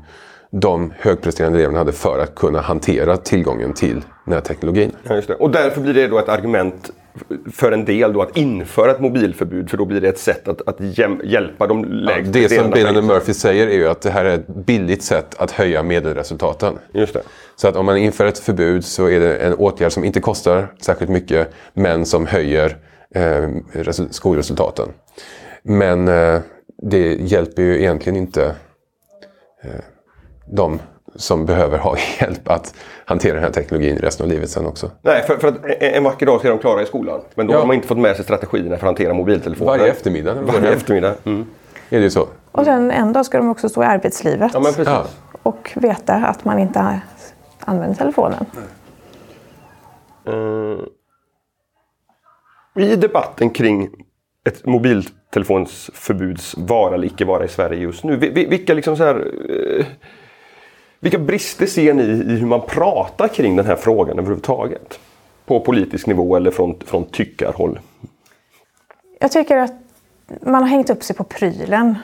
de 0.50 0.92
högpresterande 0.98 1.58
eleverna 1.58 1.78
hade 1.78 1.92
för 1.92 2.18
att 2.18 2.34
kunna 2.34 2.60
hantera 2.60 3.16
tillgången 3.16 3.72
till 3.72 4.04
den 4.24 4.34
här 4.34 4.40
teknologin. 4.40 4.92
Ja. 5.02 5.34
Och 5.38 5.50
därför 5.50 5.80
blir 5.80 5.94
det 5.94 6.06
då 6.06 6.18
ett 6.18 6.28
argument 6.28 6.90
för 7.52 7.72
en 7.72 7.84
del 7.84 8.12
då 8.12 8.22
att 8.22 8.36
införa 8.36 8.90
ett 8.90 9.00
mobilförbud 9.00 9.70
för 9.70 9.76
då 9.76 9.84
blir 9.84 10.00
det 10.00 10.08
ett 10.08 10.18
sätt 10.18 10.48
att, 10.48 10.68
att 10.68 10.80
hjälpa 11.24 11.66
de 11.66 11.84
lägst 11.84 12.34
ja, 12.34 12.42
Det 12.42 12.48
som 12.48 12.70
Bill 12.70 13.02
Murphy 13.02 13.34
säger 13.34 13.66
är 13.66 13.74
ju 13.74 13.88
att 13.88 14.00
det 14.00 14.10
här 14.10 14.24
är 14.24 14.34
ett 14.34 14.46
billigt 14.46 15.02
sätt 15.02 15.34
att 15.38 15.50
höja 15.50 15.82
medelresultaten. 15.82 16.78
Just 16.92 17.14
det. 17.14 17.22
Så 17.56 17.68
att 17.68 17.76
om 17.76 17.86
man 17.86 17.96
inför 17.96 18.26
ett 18.26 18.38
förbud 18.38 18.84
så 18.84 19.08
är 19.08 19.20
det 19.20 19.36
en 19.36 19.54
åtgärd 19.54 19.92
som 19.92 20.04
inte 20.04 20.20
kostar 20.20 20.72
särskilt 20.80 21.10
mycket 21.10 21.50
men 21.74 22.06
som 22.06 22.26
höjer 22.26 22.76
eh, 23.14 23.48
skolresultaten. 24.10 24.88
Men 25.62 26.08
eh, 26.08 26.40
det 26.82 27.14
hjälper 27.14 27.62
ju 27.62 27.78
egentligen 27.78 28.16
inte 28.16 28.44
eh, 29.62 29.70
de 30.50 30.80
som 31.14 31.46
behöver 31.46 31.78
ha 31.78 31.96
hjälp 32.20 32.48
att 32.48 32.74
hantera 33.04 33.34
den 33.34 33.42
här 33.42 33.50
teknologin 33.50 33.98
resten 33.98 34.26
av 34.26 34.32
livet 34.32 34.50
sen 34.50 34.66
också. 34.66 34.90
Nej, 35.02 35.22
för, 35.22 35.36
för 35.36 35.48
att 35.48 35.64
en 35.80 36.04
vacker 36.04 36.26
dag 36.26 36.40
ska 36.40 36.48
de 36.48 36.58
klara 36.58 36.82
i 36.82 36.86
skolan. 36.86 37.20
Men 37.34 37.46
då 37.46 37.52
ja. 37.52 37.58
har 37.58 37.66
man 37.66 37.76
inte 37.76 37.88
fått 37.88 37.98
med 37.98 38.16
sig 38.16 38.24
strategierna 38.24 38.68
för 38.68 38.74
att 38.76 38.82
hantera 38.82 39.14
mobiltelefoner. 39.14 39.70
Varje 39.70 39.92
eftermiddag. 39.92 40.34
Varje 40.42 40.72
eftermiddag. 40.72 41.14
Mm. 41.24 41.46
Är 41.90 42.00
det 42.00 42.10
så. 42.10 42.26
Och 42.52 42.64
sen 42.64 42.90
en 42.90 43.12
dag 43.12 43.26
ska 43.26 43.38
de 43.38 43.50
också 43.50 43.68
stå 43.68 43.82
i 43.82 43.86
arbetslivet. 43.86 44.50
Ja, 44.54 44.60
men 44.60 44.72
precis. 44.72 44.86
Ja. 44.86 45.06
Och 45.42 45.72
veta 45.74 46.14
att 46.14 46.44
man 46.44 46.58
inte 46.58 47.00
använder 47.60 47.96
telefonen. 47.96 48.44
Uh, 50.28 50.78
I 52.76 52.96
debatten 52.96 53.50
kring 53.50 53.90
ett 54.48 54.66
mobiltelefonsförbuds 54.66 56.54
vara 56.58 56.94
eller 56.94 57.06
icke 57.06 57.24
vara 57.24 57.44
i 57.44 57.48
Sverige 57.48 57.80
just 57.80 58.04
nu. 58.04 58.16
Vilka, 58.16 58.74
liksom 58.74 58.96
så 58.96 59.04
här, 59.04 59.32
eh, 59.78 59.86
vilka 61.00 61.18
brister 61.18 61.66
ser 61.66 61.94
ni 61.94 62.02
i 62.02 62.36
hur 62.36 62.46
man 62.46 62.60
pratar 62.66 63.28
kring 63.28 63.56
den 63.56 63.66
här 63.66 63.76
frågan 63.76 64.18
överhuvudtaget? 64.18 64.98
På 65.46 65.60
politisk 65.60 66.06
nivå 66.06 66.36
eller 66.36 66.50
från, 66.50 66.80
från 66.86 67.04
tyckarhåll? 67.04 67.80
Jag 69.20 69.32
tycker 69.32 69.56
att 69.56 69.72
man 70.40 70.62
har 70.62 70.68
hängt 70.68 70.90
upp 70.90 71.02
sig 71.02 71.16
på 71.16 71.24
prylen. 71.24 71.98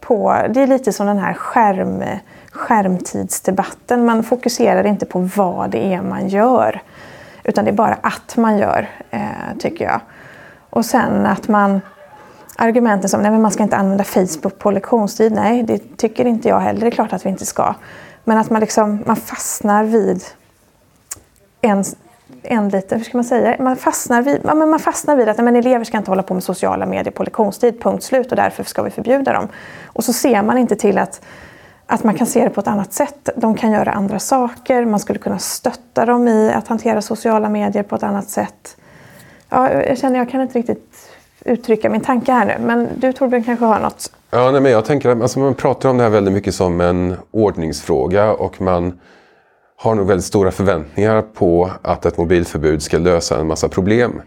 På, 0.00 0.36
det 0.50 0.62
är 0.62 0.66
lite 0.66 0.92
som 0.92 1.06
den 1.06 1.18
här 1.18 1.34
skärm, 1.34 2.04
skärmtidsdebatten. 2.52 4.04
Man 4.04 4.22
fokuserar 4.22 4.86
inte 4.86 5.06
på 5.06 5.18
vad 5.36 5.70
det 5.70 5.94
är 5.94 6.02
man 6.02 6.28
gör. 6.28 6.82
Utan 7.44 7.64
det 7.64 7.70
är 7.70 7.74
bara 7.74 7.98
att 8.00 8.36
man 8.36 8.58
gör, 8.58 8.88
eh, 9.10 9.20
tycker 9.58 9.84
jag. 9.84 10.00
Och 10.70 10.84
sen 10.84 11.26
att 11.26 11.48
man... 11.48 11.80
Argumenten 12.56 13.08
som 13.08 13.22
nej, 13.22 13.38
man 13.38 13.50
ska 13.50 13.62
inte 13.62 13.76
använda 13.76 14.04
Facebook 14.04 14.58
på 14.58 14.70
lektionstid. 14.70 15.32
Nej, 15.32 15.62
det 15.62 15.96
tycker 15.96 16.24
inte 16.24 16.48
jag 16.48 16.60
heller. 16.60 16.80
Det 16.80 16.86
är 16.86 16.90
klart 16.90 17.12
att 17.12 17.26
vi 17.26 17.30
inte 17.30 17.46
ska. 17.46 17.74
Men 18.24 18.38
att 18.38 18.50
man, 18.50 18.60
liksom, 18.60 19.02
man 19.06 19.16
fastnar 19.16 19.84
vid 19.84 20.24
en, 21.60 21.84
en 22.42 22.68
liten, 22.68 22.98
hur 22.98 23.04
ska 23.04 23.18
man 23.18 23.24
säga, 23.24 23.56
man 23.58 23.76
fastnar 23.76 24.22
vid, 24.22 24.40
ja, 24.44 24.54
men 24.54 24.70
man 24.70 24.80
fastnar 24.80 25.16
vid 25.16 25.28
att 25.28 25.38
men 25.38 25.56
elever 25.56 25.84
ska 25.84 25.98
inte 25.98 26.10
hålla 26.10 26.22
på 26.22 26.34
med 26.34 26.42
sociala 26.42 26.86
medier 26.86 27.12
på 27.12 27.22
lektionstid, 27.22 27.80
punkt 27.80 28.02
slut 28.02 28.30
och 28.30 28.36
därför 28.36 28.64
ska 28.64 28.82
vi 28.82 28.90
förbjuda 28.90 29.32
dem. 29.32 29.48
Och 29.86 30.04
så 30.04 30.12
ser 30.12 30.42
man 30.42 30.58
inte 30.58 30.76
till 30.76 30.98
att, 30.98 31.20
att 31.86 32.04
man 32.04 32.14
kan 32.14 32.26
se 32.26 32.44
det 32.44 32.50
på 32.50 32.60
ett 32.60 32.68
annat 32.68 32.92
sätt. 32.92 33.28
De 33.36 33.54
kan 33.54 33.72
göra 33.72 33.92
andra 33.92 34.18
saker, 34.18 34.84
man 34.84 35.00
skulle 35.00 35.18
kunna 35.18 35.38
stötta 35.38 36.06
dem 36.06 36.28
i 36.28 36.52
att 36.52 36.68
hantera 36.68 37.02
sociala 37.02 37.48
medier 37.48 37.82
på 37.82 37.96
ett 37.96 38.02
annat 38.02 38.28
sätt. 38.28 38.76
Ja, 39.48 39.72
jag 39.72 39.98
känner 39.98 40.18
jag 40.18 40.30
kan 40.30 40.40
inte 40.40 40.58
riktigt 40.58 41.10
uttrycka 41.44 41.90
min 41.90 42.00
tanke 42.00 42.32
här 42.32 42.46
nu, 42.46 42.66
men 42.66 42.88
du 42.96 43.12
Torbjörn 43.12 43.44
kanske 43.44 43.64
har 43.64 43.80
något? 43.80 44.12
Ja, 44.32 44.50
nej, 44.50 44.60
men 44.60 44.72
jag 44.72 44.84
tänker 44.84 45.08
att 45.08 45.22
alltså, 45.22 45.38
man 45.38 45.54
pratar 45.54 45.88
om 45.88 45.96
det 45.96 46.02
här 46.02 46.10
väldigt 46.10 46.34
mycket 46.34 46.54
som 46.54 46.80
en 46.80 47.16
ordningsfråga 47.30 48.32
och 48.32 48.60
man 48.60 49.00
har 49.76 49.94
nog 49.94 50.06
väldigt 50.06 50.24
stora 50.24 50.50
förväntningar 50.50 51.22
på 51.22 51.70
att 51.82 52.06
ett 52.06 52.18
mobilförbud 52.18 52.82
ska 52.82 52.98
lösa 52.98 53.40
en 53.40 53.46
massa 53.46 53.68
problem. 53.68 54.22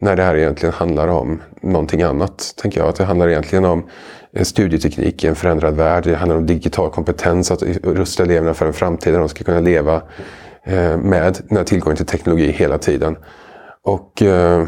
När 0.00 0.16
det 0.16 0.22
här 0.22 0.36
egentligen 0.36 0.72
handlar 0.72 1.08
om 1.08 1.42
någonting 1.62 2.02
annat, 2.02 2.54
tänker 2.56 2.80
jag. 2.80 2.88
Att 2.88 2.96
det 2.96 3.04
handlar 3.04 3.28
egentligen 3.28 3.64
om 3.64 3.84
studieteknik 4.42 5.24
i 5.24 5.26
en 5.26 5.34
förändrad 5.34 5.74
värld. 5.74 6.04
Det 6.04 6.14
handlar 6.14 6.36
om 6.36 6.46
digital 6.46 6.90
kompetens, 6.90 7.50
att 7.50 7.62
rusta 7.82 8.22
eleverna 8.22 8.54
för 8.54 8.66
en 8.66 8.72
framtid 8.72 9.12
där 9.12 9.20
de 9.20 9.28
ska 9.28 9.44
kunna 9.44 9.60
leva 9.60 10.02
eh, 10.64 10.96
med 10.96 11.38
den 11.48 11.56
här 11.56 11.64
tillgången 11.64 11.96
till 11.96 12.06
teknologi 12.06 12.50
hela 12.50 12.78
tiden. 12.78 13.16
Och 13.82 14.22
eh, 14.22 14.64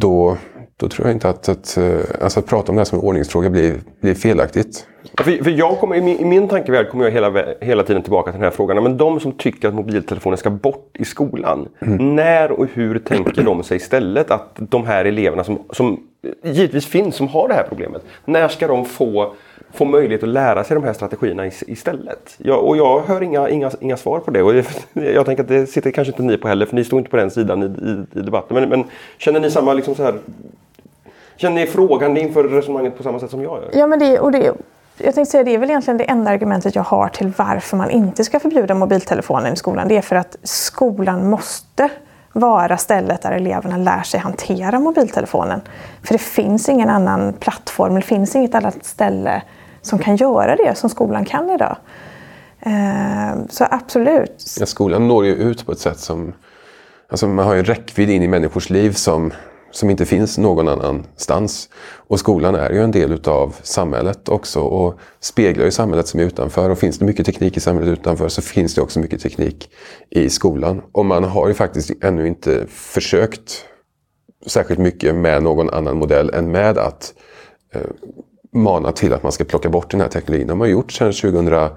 då 0.00 0.36
då 0.80 0.88
tror 0.88 1.06
jag 1.06 1.16
inte 1.16 1.28
att, 1.28 1.48
att, 1.48 1.76
eh, 1.76 1.98
alltså 2.20 2.40
att 2.40 2.46
prata 2.46 2.72
om 2.72 2.76
det 2.76 2.80
här 2.80 2.84
som 2.84 2.98
en 2.98 3.04
ordningsfråga 3.04 3.50
blir, 3.50 3.74
blir 4.00 4.14
felaktigt. 4.14 4.86
För, 5.18 5.44
för 5.44 5.50
jag 5.50 5.78
kommer, 5.78 5.96
i, 5.96 6.00
min, 6.00 6.20
I 6.20 6.24
min 6.24 6.48
tankevärld 6.48 6.88
kommer 6.90 7.04
jag 7.04 7.12
hela, 7.12 7.44
hela 7.60 7.82
tiden 7.82 8.02
tillbaka 8.02 8.32
till 8.32 8.40
den 8.40 8.50
här 8.50 8.56
frågan. 8.56 8.82
Men 8.82 8.96
de 8.96 9.20
som 9.20 9.32
tycker 9.32 9.68
att 9.68 9.74
mobiltelefonen 9.74 10.36
ska 10.36 10.50
bort 10.50 10.90
i 10.98 11.04
skolan. 11.04 11.68
Mm. 11.80 12.16
När 12.16 12.50
och 12.52 12.66
hur 12.72 12.98
tänker 12.98 13.42
de 13.42 13.62
sig 13.62 13.76
istället 13.76 14.30
att 14.30 14.50
de 14.56 14.86
här 14.86 15.04
eleverna 15.04 15.44
som, 15.44 15.62
som 15.70 16.00
givetvis 16.44 16.86
finns 16.86 17.16
som 17.16 17.28
har 17.28 17.48
det 17.48 17.54
här 17.54 17.66
problemet. 17.68 18.02
När 18.24 18.48
ska 18.48 18.68
de 18.68 18.84
få, 18.84 19.34
få 19.72 19.84
möjlighet 19.84 20.22
att 20.22 20.28
lära 20.28 20.64
sig 20.64 20.74
de 20.74 20.84
här 20.84 20.92
strategierna 20.92 21.46
istället? 21.46 22.34
Jag, 22.38 22.64
och 22.64 22.76
jag 22.76 23.00
hör 23.00 23.22
inga, 23.22 23.48
inga, 23.48 23.70
inga 23.80 23.96
svar 23.96 24.18
på 24.18 24.30
det. 24.30 24.42
Och 24.42 24.54
jag 24.92 25.26
tänker 25.26 25.42
att 25.42 25.48
det 25.48 25.66
sitter 25.66 25.90
kanske 25.90 26.12
inte 26.12 26.22
ni 26.22 26.36
på 26.36 26.48
heller 26.48 26.66
för 26.66 26.76
ni 26.76 26.84
står 26.84 26.98
inte 26.98 27.10
på 27.10 27.16
den 27.16 27.30
sidan 27.30 27.62
i, 27.62 27.66
i, 27.66 28.18
i 28.18 28.22
debatten. 28.22 28.54
Men, 28.54 28.68
men, 28.68 28.84
känner 29.18 29.40
ni 29.40 29.50
samma 29.50 29.72
liksom 29.72 29.94
så 29.94 30.02
här 30.02 30.14
Känner 31.36 31.56
ni 31.56 31.66
frågande 31.66 32.20
inför 32.20 32.44
resonemanget 32.44 32.96
på 32.96 33.02
samma 33.02 33.20
sätt 33.20 33.30
som 33.30 33.42
jag 33.42 33.62
gör? 33.62 33.70
Ja, 33.72 33.86
men 33.86 33.98
det, 33.98 34.20
och 34.20 34.32
det, 34.32 34.52
jag 34.98 35.14
tänkte 35.14 35.24
säga 35.24 35.44
det 35.44 35.54
är 35.54 35.58
väl 35.58 35.70
egentligen 35.70 35.98
det 35.98 36.04
enda 36.04 36.30
argumentet 36.30 36.74
jag 36.74 36.82
har 36.82 37.08
till 37.08 37.32
varför 37.36 37.76
man 37.76 37.90
inte 37.90 38.24
ska 38.24 38.40
förbjuda 38.40 38.74
mobiltelefonen 38.74 39.52
i 39.52 39.56
skolan. 39.56 39.88
Det 39.88 39.96
är 39.96 40.02
för 40.02 40.16
att 40.16 40.36
skolan 40.42 41.30
måste 41.30 41.90
vara 42.32 42.76
stället 42.76 43.22
där 43.22 43.32
eleverna 43.32 43.76
lär 43.76 44.02
sig 44.02 44.20
hantera 44.20 44.80
mobiltelefonen. 44.80 45.60
För 46.02 46.14
det 46.14 46.18
finns 46.18 46.68
ingen 46.68 46.88
annan 46.88 47.32
plattform, 47.32 47.94
det 47.94 48.02
finns 48.02 48.36
inget 48.36 48.54
annat 48.54 48.84
ställe 48.84 49.42
som 49.82 49.98
kan 49.98 50.16
göra 50.16 50.56
det 50.56 50.74
som 50.74 50.90
skolan 50.90 51.24
kan 51.24 51.50
idag. 51.50 51.76
Eh, 52.60 53.36
så 53.48 53.66
absolut. 53.70 54.56
Ja, 54.60 54.66
skolan 54.66 55.08
når 55.08 55.24
ju 55.24 55.34
ut 55.34 55.66
på 55.66 55.72
ett 55.72 55.78
sätt 55.78 55.98
som... 55.98 56.32
Alltså 57.08 57.26
man 57.26 57.46
har 57.46 57.54
ju 57.54 57.62
räckvidd 57.62 58.10
in 58.10 58.22
i 58.22 58.28
människors 58.28 58.70
liv 58.70 58.92
som 58.92 59.32
som 59.76 59.90
inte 59.90 60.06
finns 60.06 60.38
någon 60.38 60.68
annanstans. 60.68 61.68
Och 61.94 62.18
skolan 62.18 62.54
är 62.54 62.70
ju 62.70 62.82
en 62.82 62.90
del 62.90 63.12
utav 63.12 63.56
samhället 63.62 64.28
också 64.28 64.60
och 64.60 64.98
speglar 65.20 65.64
ju 65.64 65.70
samhället 65.70 66.08
som 66.08 66.20
är 66.20 66.24
utanför. 66.24 66.70
Och 66.70 66.78
finns 66.78 66.98
det 66.98 67.04
mycket 67.04 67.26
teknik 67.26 67.56
i 67.56 67.60
samhället 67.60 67.98
utanför 67.98 68.28
så 68.28 68.42
finns 68.42 68.74
det 68.74 68.80
också 68.80 69.00
mycket 69.00 69.22
teknik 69.22 69.70
i 70.10 70.30
skolan. 70.30 70.82
Och 70.92 71.06
man 71.06 71.24
har 71.24 71.48
ju 71.48 71.54
faktiskt 71.54 71.90
ännu 72.04 72.26
inte 72.26 72.66
försökt 72.68 73.64
särskilt 74.46 74.80
mycket 74.80 75.14
med 75.14 75.42
någon 75.42 75.70
annan 75.70 75.96
modell 75.96 76.30
än 76.34 76.50
med 76.50 76.78
att 76.78 77.14
eh, 77.74 77.80
mana 78.52 78.92
till 78.92 79.12
att 79.12 79.22
man 79.22 79.32
ska 79.32 79.44
plocka 79.44 79.68
bort 79.68 79.90
den 79.90 80.00
här 80.00 80.08
teknologin. 80.08 80.46
Det 80.46 80.52
har 80.52 80.58
man 80.58 80.70
gjort 80.70 80.92
sedan 80.92 81.12
2000 81.12 81.70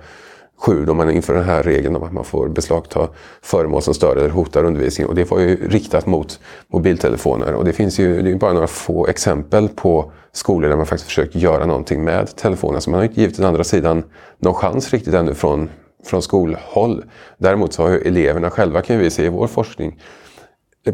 7 0.60 0.86
då 0.86 0.94
man 0.94 1.12
inför 1.12 1.34
den 1.34 1.44
här 1.44 1.64
regeln 1.64 1.96
om 1.96 2.04
att 2.04 2.14
man 2.14 2.24
får 2.24 2.50
beslagta 2.50 3.08
föremål 3.42 3.82
som 3.82 3.94
stör 3.94 4.16
eller 4.16 4.30
hotar 4.30 4.64
undervisningen. 4.64 5.10
Och 5.10 5.16
det 5.16 5.32
var 5.32 5.40
ju 5.40 5.70
riktat 5.70 6.06
mot 6.06 6.40
mobiltelefoner. 6.68 7.54
Och 7.54 7.66
det 7.66 7.74
finns 7.74 8.00
ju 8.00 8.22
det 8.22 8.32
är 8.32 8.36
bara 8.36 8.54
några 8.54 8.68
få 8.68 9.08
exempel 9.08 9.70
på 9.70 10.12
skolor 10.32 10.70
där 10.70 10.78
man 10.78 10.86
faktiskt 10.86 11.08
försökt 11.08 11.36
göra 11.36 11.66
någonting 11.66 12.04
med 12.04 12.36
telefonen. 12.36 12.82
Så 12.82 12.90
man 12.90 12.98
har 12.98 13.06
inte 13.06 13.22
givit 13.22 13.38
den 13.38 13.46
andra 13.46 13.64
sidan 13.64 14.04
någon 14.38 14.54
chans 14.54 14.94
riktigt 14.94 15.14
ännu 15.14 15.34
från, 15.34 15.70
från 16.06 16.22
skolhåll. 16.22 17.04
Däremot 17.38 17.74
så 17.74 17.84
har 17.84 17.90
ju 17.90 17.98
eleverna 17.98 18.50
själva, 18.50 18.82
kan 18.82 19.00
vi 19.00 19.10
se 19.10 19.26
i 19.26 19.30
vår 19.30 19.48
forskning, 19.48 20.00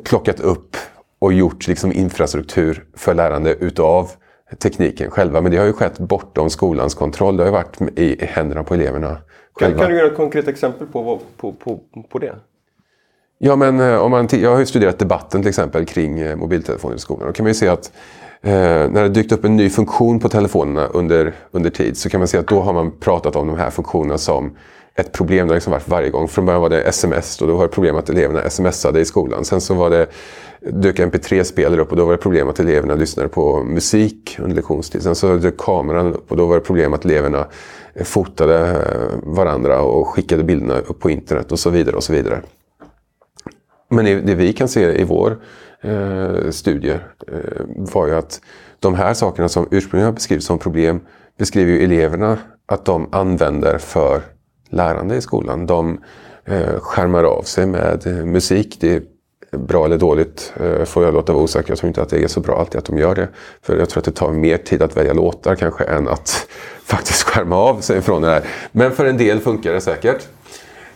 plockat 0.04 0.40
upp 0.40 0.78
och 1.20 1.34
gjort 1.34 1.68
liksom 1.68 1.92
infrastruktur 1.92 2.86
för 2.96 3.14
lärande 3.14 3.54
utav 3.54 4.12
tekniken 4.60 5.12
själva. 5.12 5.42
Men 5.42 5.52
det 5.52 5.58
har 5.58 5.66
ju 5.66 5.74
skett 5.74 6.00
bortom 6.00 6.50
skolans 6.50 6.96
kontroll. 6.96 7.38
Det 7.38 7.44
har 7.44 7.48
ju 7.48 7.52
varit 7.52 8.00
i 8.00 8.26
händerna 8.26 8.64
på 8.64 8.74
eleverna 8.74 9.18
kan, 9.60 9.78
kan, 9.78 9.90
du 9.90 9.96
ge 9.96 10.06
ett 10.08 10.16
konkret 10.16 10.48
exempel 10.48 10.88
på, 10.88 11.22
på, 11.38 11.52
på, 11.52 11.80
på 12.10 12.20
det? 12.20 12.36
Ja, 13.38 13.56
men 13.56 13.80
eh, 13.80 13.98
om 13.98 14.12
man 14.12 14.28
jag 14.32 14.52
har 14.52 14.60
ju 14.60 14.66
studerat 14.66 15.00
debatten 15.00 15.42
till 15.42 15.50
exempel 15.50 15.86
kring 15.86 16.20
eh, 16.20 16.36
mobiltelefoner 16.36 16.96
i 16.96 17.00
skolan. 17.00 17.28
Då 17.28 17.34
kan 17.34 17.44
man 17.44 17.50
ju 17.50 17.56
se 17.56 17.68
att 17.68 17.92
eh, 18.42 18.52
när 18.90 19.04
det 19.04 19.10
dykt 19.10 19.32
upp 19.32 19.46
en 19.46 19.56
ny 19.56 19.70
funktion 19.70 20.20
på 20.20 20.30
telefonerna 20.30 20.88
under, 20.88 21.34
under 21.52 21.70
tid 21.70 21.98
så 21.98 22.10
kan 22.10 22.20
man 22.20 22.28
se 22.28 22.38
att 22.38 22.48
då 22.48 22.62
har 22.62 22.74
man 22.74 22.92
pratat 22.92 23.36
om 23.36 23.48
de 23.48 23.58
här 23.58 23.70
funktionerna 23.70 24.18
som 24.18 24.58
ett 24.96 25.12
problem. 25.12 25.48
Det 25.48 25.52
har 25.52 25.56
liksom 25.56 25.72
varit 25.72 25.88
varje 25.88 26.10
gång. 26.10 26.28
Från 26.28 26.46
början 26.46 26.62
var 26.62 26.70
det 26.70 26.82
sms 26.82 27.42
och 27.42 27.48
då 27.48 27.56
var 27.56 27.64
det 27.64 27.74
problem 27.74 27.96
att 27.96 28.10
eleverna 28.10 28.50
smsade 28.50 29.00
i 29.00 29.06
skolan. 29.06 29.46
Sen 29.46 29.62
så 29.62 29.74
var 29.74 29.90
det, 29.90 30.08
dök 30.72 31.00
mp3-spelare 31.00 31.82
upp 31.82 31.92
och 31.92 31.98
då 31.98 32.06
var 32.06 32.12
det 32.12 32.18
problem 32.18 32.50
att 32.50 32.60
eleverna 32.60 32.96
lyssnade 32.96 33.30
på 33.30 33.64
musik 33.64 34.38
under 34.40 34.56
lektionstid. 34.56 35.02
Sen 35.02 35.16
så 35.16 35.36
dök 35.36 35.58
kameran 35.58 36.14
upp 36.14 36.32
och 36.32 36.38
då 36.38 36.46
var 36.46 36.56
det 36.56 36.62
problem 36.62 36.94
att 36.94 37.06
eleverna 37.06 37.48
eh, 37.94 38.04
fotade 38.04 38.70
eh, 38.70 39.34
varandra 39.36 39.82
och 39.82 40.08
skickade 40.08 40.44
bilderna 40.44 40.80
upp 40.80 41.00
på 41.00 41.10
internet 41.10 41.52
och 41.52 41.60
så 41.60 41.70
vidare. 41.70 41.96
och 41.96 42.04
så 42.04 42.14
vidare. 42.14 42.42
Men 43.90 44.06
det 44.06 44.36
vi 44.36 44.54
kan 44.54 44.68
se 44.68 45.02
i 45.02 45.04
vår 45.04 45.38
eh, 45.82 46.50
studie 46.50 46.98
eh, 47.28 47.66
var 47.68 48.08
ju 48.08 48.16
att 48.16 48.42
de 48.80 48.96
här 48.96 49.14
sakerna 49.14 49.50
som 49.50 49.68
ursprungligen 49.72 50.16
beskrivs 50.16 50.46
som 50.46 50.60
problem 50.60 51.00
beskriver 51.38 51.72
ju 51.72 51.84
eleverna 51.84 52.38
att 52.66 52.86
de 52.86 53.10
använder 53.12 53.78
för 53.78 54.22
lärande 54.70 55.16
i 55.16 55.22
skolan. 55.22 55.66
De 55.66 56.02
eh, 56.46 56.80
skärmar 56.80 57.24
av 57.24 57.42
sig 57.42 57.66
med 57.66 58.08
eh, 58.08 58.26
musik. 58.26 58.78
Det 58.80 58.96
är 58.96 59.04
bra 59.58 59.86
eller 59.86 59.98
dåligt 59.98 60.54
eh, 60.60 60.86
får 60.86 61.04
jag 61.04 61.14
låta 61.14 61.34
vara 61.34 61.44
osäker. 61.44 61.72
Jag 61.72 61.78
tror 61.78 61.88
inte 61.88 62.02
att 62.02 62.10
det 62.10 62.24
är 62.24 62.28
så 62.28 62.40
bra 62.40 62.60
alltid 62.60 62.80
att 62.80 62.86
de 62.86 62.98
gör 62.98 63.16
det. 63.16 63.28
För 63.62 63.78
jag 63.78 63.90
tror 63.90 64.00
att 64.00 64.06
det 64.06 64.12
tar 64.12 64.32
mer 64.32 64.58
tid 64.58 64.82
att 64.82 64.98
välja 64.98 65.14
låtar 65.14 65.56
kanske 65.56 65.84
än 65.84 66.08
att 66.08 66.48
faktiskt 66.84 67.24
skärma 67.24 67.56
av 67.56 67.80
sig 67.80 68.02
från 68.02 68.22
det 68.22 68.28
här. 68.28 68.44
Men 68.72 68.92
för 68.92 69.06
en 69.06 69.18
del 69.18 69.40
funkar 69.40 69.74
det 69.74 69.82
säkert. 69.82 70.28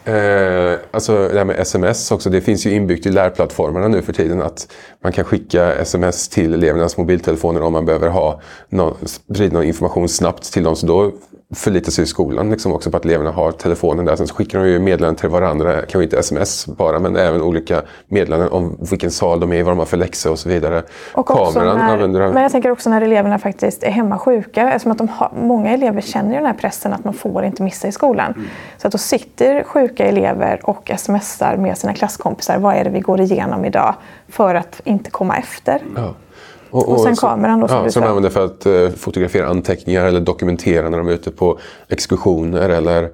Eh, 0.03 0.79
alltså 0.91 1.27
det 1.27 1.37
här 1.37 1.45
med 1.45 1.59
sms 1.59 2.11
också, 2.11 2.29
det 2.29 2.41
finns 2.41 2.65
ju 2.65 2.71
inbyggt 2.71 3.05
i 3.05 3.09
lärplattformarna 3.09 3.87
nu 3.87 4.01
för 4.01 4.13
tiden 4.13 4.41
att 4.41 4.67
man 5.03 5.11
kan 5.11 5.25
skicka 5.25 5.73
sms 5.73 6.29
till 6.29 6.53
elevernas 6.53 6.97
mobiltelefoner 6.97 7.61
om 7.61 7.73
man 7.73 7.85
behöver 7.85 8.09
ha 8.09 8.41
någon, 8.69 8.97
någon 9.27 9.63
information 9.63 10.09
snabbt 10.09 10.53
till 10.53 10.63
dem. 10.63 10.75
Så 10.75 10.87
då 10.87 11.11
förlitar 11.55 11.91
sig 11.91 12.05
skolan 12.05 12.49
liksom 12.49 12.73
också 12.73 12.91
på 12.91 12.97
att 12.97 13.05
eleverna 13.05 13.31
har 13.31 13.51
telefonen 13.51 14.05
där. 14.05 14.15
Sen 14.15 14.27
så 14.27 14.35
skickar 14.35 14.59
de 14.59 14.69
ju 14.69 14.79
meddelanden 14.79 15.15
till 15.15 15.29
varandra, 15.29 15.73
kanske 15.73 16.03
inte 16.03 16.19
sms 16.19 16.65
bara, 16.65 16.99
men 16.99 17.15
även 17.15 17.41
olika 17.41 17.81
meddelanden 18.07 18.49
om 18.49 18.77
vilken 18.91 19.12
sal 19.12 19.39
de 19.39 19.53
är 19.53 19.57
i, 19.57 19.63
vad 19.63 19.71
de 19.71 19.79
har 19.79 19.85
för 19.85 19.97
läxor 19.97 20.31
och 20.31 20.39
så 20.39 20.49
vidare. 20.49 20.83
Och 21.13 21.27
Kameran 21.27 21.77
när, 21.77 21.93
använder 21.93 22.31
Men 22.31 22.43
jag 22.43 22.51
tänker 22.51 22.71
också 22.71 22.89
när 22.89 23.01
eleverna 23.01 23.39
faktiskt 23.39 23.83
är 23.83 23.91
hemma 23.91 24.17
sjuka, 24.17 24.71
eftersom 24.71 24.91
att 24.91 24.97
de 24.97 25.07
har, 25.07 25.31
många 25.35 25.69
elever 25.69 26.01
känner 26.01 26.29
ju 26.29 26.38
den 26.38 26.45
här 26.45 26.53
pressen 26.53 26.93
att 26.93 27.03
man 27.03 27.13
får 27.13 27.43
inte 27.43 27.63
missa 27.63 27.88
i 27.88 27.91
skolan. 27.91 28.33
Mm. 28.33 28.47
Så 28.77 28.88
att 28.88 28.91
då 28.91 28.97
sitter 28.97 29.63
sjuka 29.63 30.05
elever 30.05 30.59
och 30.63 30.91
smsar 30.97 31.57
med 31.57 31.77
sina 31.77 31.93
klasskompisar, 31.93 32.57
vad 32.57 32.75
är 32.75 32.83
det 32.83 32.89
vi 32.89 32.99
går 32.99 33.21
igenom 33.21 33.65
idag? 33.65 33.95
För 34.27 34.55
att 34.55 34.81
inte 34.83 35.12
komma 35.12 35.38
efter. 35.38 35.81
Ja. 35.95 36.13
Och, 36.71 36.89
och 36.89 37.01
sen 37.01 37.15
så, 37.15 37.27
kameran 37.27 37.60
då 37.60 37.67
som 37.67 37.77
ja, 37.77 37.84
du 37.84 37.91
som 37.91 38.01
de 38.01 38.08
använder 38.08 38.29
för 38.29 38.45
att 38.45 38.65
eh, 38.65 38.89
fotografera 38.89 39.47
anteckningar 39.47 40.05
eller 40.05 40.19
dokumentera 40.19 40.89
när 40.89 40.97
de 40.97 41.08
är 41.08 41.12
ute 41.12 41.32
på 41.32 41.60
exkursioner 41.88 42.69
eller 42.69 43.10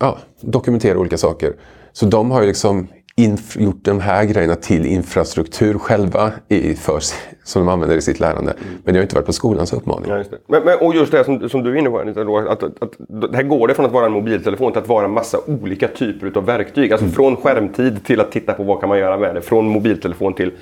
ja, 0.00 0.18
dokumentera 0.40 0.98
olika 0.98 1.18
saker. 1.18 1.52
Så 1.92 2.06
de 2.06 2.30
har 2.30 2.40
ju 2.40 2.46
liksom 2.46 2.88
inf- 3.16 3.62
gjort 3.62 3.84
de 3.84 4.00
här 4.00 4.24
grejerna 4.24 4.54
till 4.54 4.86
infrastruktur 4.86 5.78
själva 5.78 6.32
i, 6.48 6.74
för, 6.74 7.00
som 7.44 7.66
de 7.66 7.68
använder 7.68 7.96
i 7.96 8.00
sitt 8.00 8.20
lärande. 8.20 8.54
Men 8.84 8.94
det 8.94 9.00
har 9.00 9.02
inte 9.02 9.14
varit 9.14 9.26
på 9.26 9.32
skolans 9.32 9.72
uppmaning. 9.72 10.10
Ja, 10.10 10.18
just 10.18 10.30
det. 10.30 10.38
Men, 10.46 10.62
men, 10.64 10.78
och 10.78 10.94
just 10.94 11.12
det 11.12 11.24
som, 11.24 11.48
som 11.48 11.62
du 11.62 11.70
är 11.70 11.76
inne 11.76 11.90
på 11.90 12.00
Anita, 12.00 12.24
då, 12.24 12.38
att, 12.38 12.62
att, 12.62 12.82
att, 12.82 12.92
det 12.98 13.36
här 13.36 13.42
går 13.42 13.68
det 13.68 13.74
från 13.74 13.86
att 13.86 13.92
vara 13.92 14.06
en 14.06 14.12
mobiltelefon 14.12 14.72
till 14.72 14.82
att 14.82 14.88
vara 14.88 15.04
en 15.04 15.10
massa 15.10 15.38
olika 15.46 15.88
typer 15.88 16.32
av 16.38 16.46
verktyg. 16.46 16.92
Alltså 16.92 17.08
från 17.08 17.36
skärmtid 17.36 18.04
till 18.04 18.20
att 18.20 18.32
titta 18.32 18.52
på 18.52 18.62
vad 18.62 18.80
kan 18.80 18.88
man 18.88 18.98
göra 18.98 19.16
med 19.16 19.34
det. 19.34 19.40
Från 19.40 19.68
mobiltelefon 19.68 20.34
till 20.34 20.52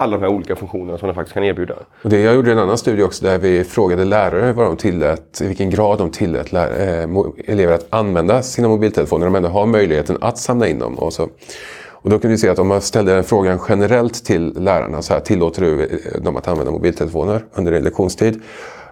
alla 0.00 0.16
de 0.16 0.22
här 0.22 0.32
olika 0.32 0.56
funktionerna 0.56 0.98
som 0.98 1.06
den 1.06 1.14
faktiskt 1.14 1.34
kan 1.34 1.44
erbjuda. 1.44 1.74
Och 2.02 2.10
det, 2.10 2.20
jag 2.20 2.34
gjorde 2.34 2.52
en 2.52 2.58
annan 2.58 2.78
studie 2.78 3.02
också 3.02 3.24
där 3.24 3.38
vi 3.38 3.64
frågade 3.64 4.04
lärare 4.04 4.52
vad 4.52 4.66
de 4.66 4.76
tillät, 4.76 5.40
i 5.40 5.46
vilken 5.46 5.70
grad 5.70 5.98
de 5.98 6.10
tillät 6.10 6.52
lär, 6.52 6.70
eh, 6.70 7.52
elever 7.52 7.72
att 7.72 7.86
använda 7.90 8.42
sina 8.42 8.68
mobiltelefoner. 8.68 9.26
De 9.26 9.34
ändå 9.34 9.48
har 9.48 9.66
möjligheten 9.66 10.18
att 10.20 10.38
samla 10.38 10.68
in 10.68 10.78
dem. 10.78 10.94
Och, 10.94 11.12
så. 11.12 11.22
och 11.90 12.10
då 12.10 12.18
kunde 12.18 12.28
vi 12.28 12.38
se 12.38 12.48
att 12.48 12.58
om 12.58 12.68
man 12.68 12.80
ställde 12.80 13.14
den 13.14 13.24
frågan 13.24 13.58
generellt 13.68 14.24
till 14.24 14.54
lärarna, 14.56 15.02
så 15.02 15.12
här, 15.12 15.20
tillåter 15.20 15.62
du 15.62 15.82
eh, 15.82 16.20
dem 16.22 16.36
att 16.36 16.48
använda 16.48 16.72
mobiltelefoner 16.72 17.44
under 17.54 17.72
en 17.72 17.84
lektionstid? 17.84 18.42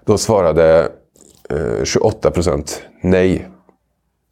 Då 0.05 0.19
svarade 0.19 0.89
eh, 1.51 1.85
28 1.85 2.31
procent 2.31 2.83
nej 3.03 3.49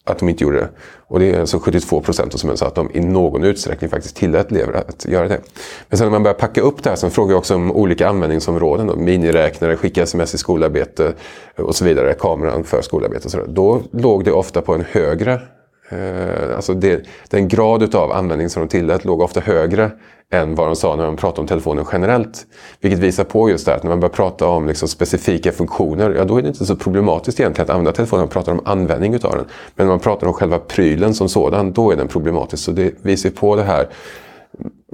att 0.05 0.19
de 0.19 0.29
inte 0.29 0.45
gjorde 0.45 0.57
det. 0.57 0.69
Och 1.07 1.21
det 1.21 1.33
är 1.33 1.41
alltså 1.41 1.59
72 1.59 2.01
procent 2.01 2.41
som 2.41 2.57
sa 2.57 2.67
att 2.67 2.75
de 2.75 2.91
i 2.95 3.01
någon 3.01 3.45
utsträckning 3.45 3.91
faktiskt 3.91 4.17
tillät 4.17 4.51
elever 4.51 4.73
att 4.73 5.07
göra 5.09 5.29
det. 5.29 5.41
Men 5.89 5.99
sen 5.99 6.07
när 6.07 6.11
man 6.13 6.23
börjar 6.23 6.35
packa 6.35 6.61
upp 6.61 6.83
det 6.83 6.91
här, 6.91 6.97
så 6.97 7.11
frågar 7.11 7.33
jag 7.33 7.39
också 7.39 7.55
om 7.55 7.73
olika 7.73 8.09
användningsområden. 8.09 8.87
Då, 8.87 8.97
miniräknare, 8.97 9.77
skicka 9.77 10.03
sms 10.03 10.35
i 10.35 10.39
skolarbete 10.39 11.13
eh, 11.57 11.65
och 11.65 11.77
så 11.77 11.85
vidare. 11.85 12.15
Kameran 12.15 12.65
för 12.65 12.83
skolarbete 12.83 13.25
och 13.25 13.31
så 13.31 13.39
där. 13.39 13.47
Då 13.47 13.83
låg 13.91 14.25
det 14.25 14.33
ofta 14.33 14.63
på 14.63 14.75
en 14.75 14.85
högre 14.91 15.41
Eh, 15.89 16.57
alltså 16.57 16.75
det, 16.75 17.07
den 17.31 17.49
grad 17.49 17.83
utav 17.83 18.13
användning 18.13 18.49
som 18.49 18.63
de 18.63 18.69
tillät 18.69 19.05
låg 19.05 19.21
ofta 19.21 19.41
högre 19.41 19.91
än 20.31 20.55
vad 20.55 20.67
de 20.69 20.77
sa 20.77 20.97
när 20.97 21.05
de 21.05 21.17
pratade 21.17 21.41
om 21.41 21.47
telefonen 21.47 21.85
generellt. 21.93 22.47
Vilket 22.81 23.01
visar 23.01 23.25
på 23.25 23.51
just 23.51 23.65
det 23.65 23.71
här 23.71 23.77
att 23.77 23.83
när 23.83 23.91
man 23.91 24.01
börjar 24.01 24.13
prata 24.13 24.49
om 24.49 24.67
liksom 24.67 24.89
specifika 24.89 25.53
funktioner, 25.53 26.11
ja 26.11 26.25
då 26.25 26.39
är 26.39 26.43
det 26.43 26.49
inte 26.49 26.67
så 26.67 26.77
problematiskt 26.77 27.41
egentligen 27.41 27.65
att 27.65 27.71
använda 27.71 27.93
telefonen. 27.93 28.21
Man 28.23 28.29
pratar 28.29 28.53
om 28.53 28.61
användning 28.65 29.15
utav 29.15 29.33
den. 29.33 29.45
Men 29.75 29.87
när 29.87 29.93
man 29.93 30.01
pratar 30.01 30.27
om 30.27 30.33
själva 30.33 30.59
prylen 30.59 31.15
som 31.15 31.29
sådan, 31.29 31.73
då 31.73 31.91
är 31.91 31.97
den 31.97 32.09
problematisk. 32.09 32.65
Så 32.65 32.71
det 32.71 32.95
visar 33.03 33.31
på 33.31 33.57
det 33.57 33.63
här 33.63 33.89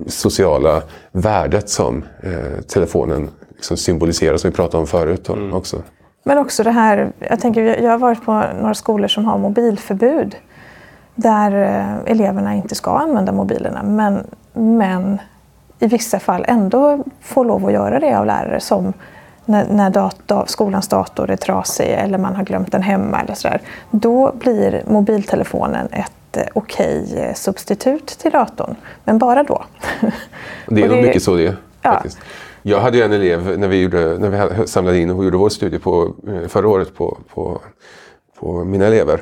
sociala 0.07 0.83
värdet 1.12 1.69
som 1.69 2.05
eh, 2.23 2.62
telefonen 2.66 3.31
liksom 3.55 3.77
symboliserar, 3.77 4.37
som 4.37 4.51
vi 4.51 4.57
pratade 4.57 4.81
om 4.81 4.87
förut 4.87 5.25
då, 5.25 5.57
också. 5.57 5.83
Men 6.25 6.38
också 6.38 6.62
det 6.62 6.71
här, 6.71 7.12
jag 7.19 7.40
tänker, 7.40 7.83
jag 7.83 7.90
har 7.90 7.99
varit 7.99 8.25
på 8.25 8.33
några 8.33 8.75
skolor 8.75 9.09
som 9.09 9.25
har 9.25 9.38
mobilförbud. 9.38 10.37
Där 11.14 11.53
eh, 11.53 12.12
eleverna 12.12 12.55
inte 12.55 12.75
ska 12.75 12.90
använda 12.90 13.33
mobilerna. 13.33 13.83
Men, 13.83 14.27
men 14.61 15.18
i 15.79 15.87
vissa 15.87 16.18
fall 16.18 16.44
ändå 16.49 17.05
får 17.20 17.44
lov 17.44 17.66
att 17.66 17.73
göra 17.73 18.01
det 18.01 18.18
av 18.18 18.27
lärare. 18.27 18.61
Som 18.61 18.92
när, 19.44 19.66
när 19.68 19.90
data, 19.90 20.46
skolans 20.46 20.88
dator 20.88 21.31
är 21.31 21.37
trasig 21.37 21.88
eller 21.88 22.18
man 22.18 22.37
har 22.37 22.44
glömt 22.44 22.73
den 22.73 22.83
hemma. 22.83 23.20
Eller 23.20 23.35
så 23.35 23.49
där. 23.49 23.61
Då 23.90 24.33
blir 24.35 24.83
mobiltelefonen 24.87 25.88
ett 25.92 26.37
eh, 26.37 26.42
okej 26.55 27.14
eh, 27.16 27.35
substitut 27.35 28.07
till 28.07 28.31
datorn. 28.31 28.77
Men 29.05 29.18
bara 29.18 29.42
då. 29.42 29.64
Det 30.66 30.83
är 30.83 30.88
nog 30.94 31.03
mycket 31.03 31.23
så 31.23 31.35
det 31.37 31.46
är. 31.46 31.57
Ja. 31.83 31.92
Faktiskt. 31.92 32.18
Jag 32.62 32.81
hade 32.81 33.05
en 33.05 33.12
elev 33.12 33.59
när 33.59 33.68
vi, 33.68 33.83
gjorde, 33.83 34.18
när 34.18 34.31
vi 34.31 34.66
samlade 34.66 34.99
in 34.99 35.11
och 35.11 35.25
gjorde 35.25 35.37
vår 35.37 35.49
studie 35.49 35.79
på, 35.79 36.14
eh, 36.29 36.49
förra 36.49 36.68
året 36.68 36.94
på, 36.94 37.18
på, 37.35 37.61
på 38.40 38.64
mina 38.64 38.87
elever. 38.87 39.20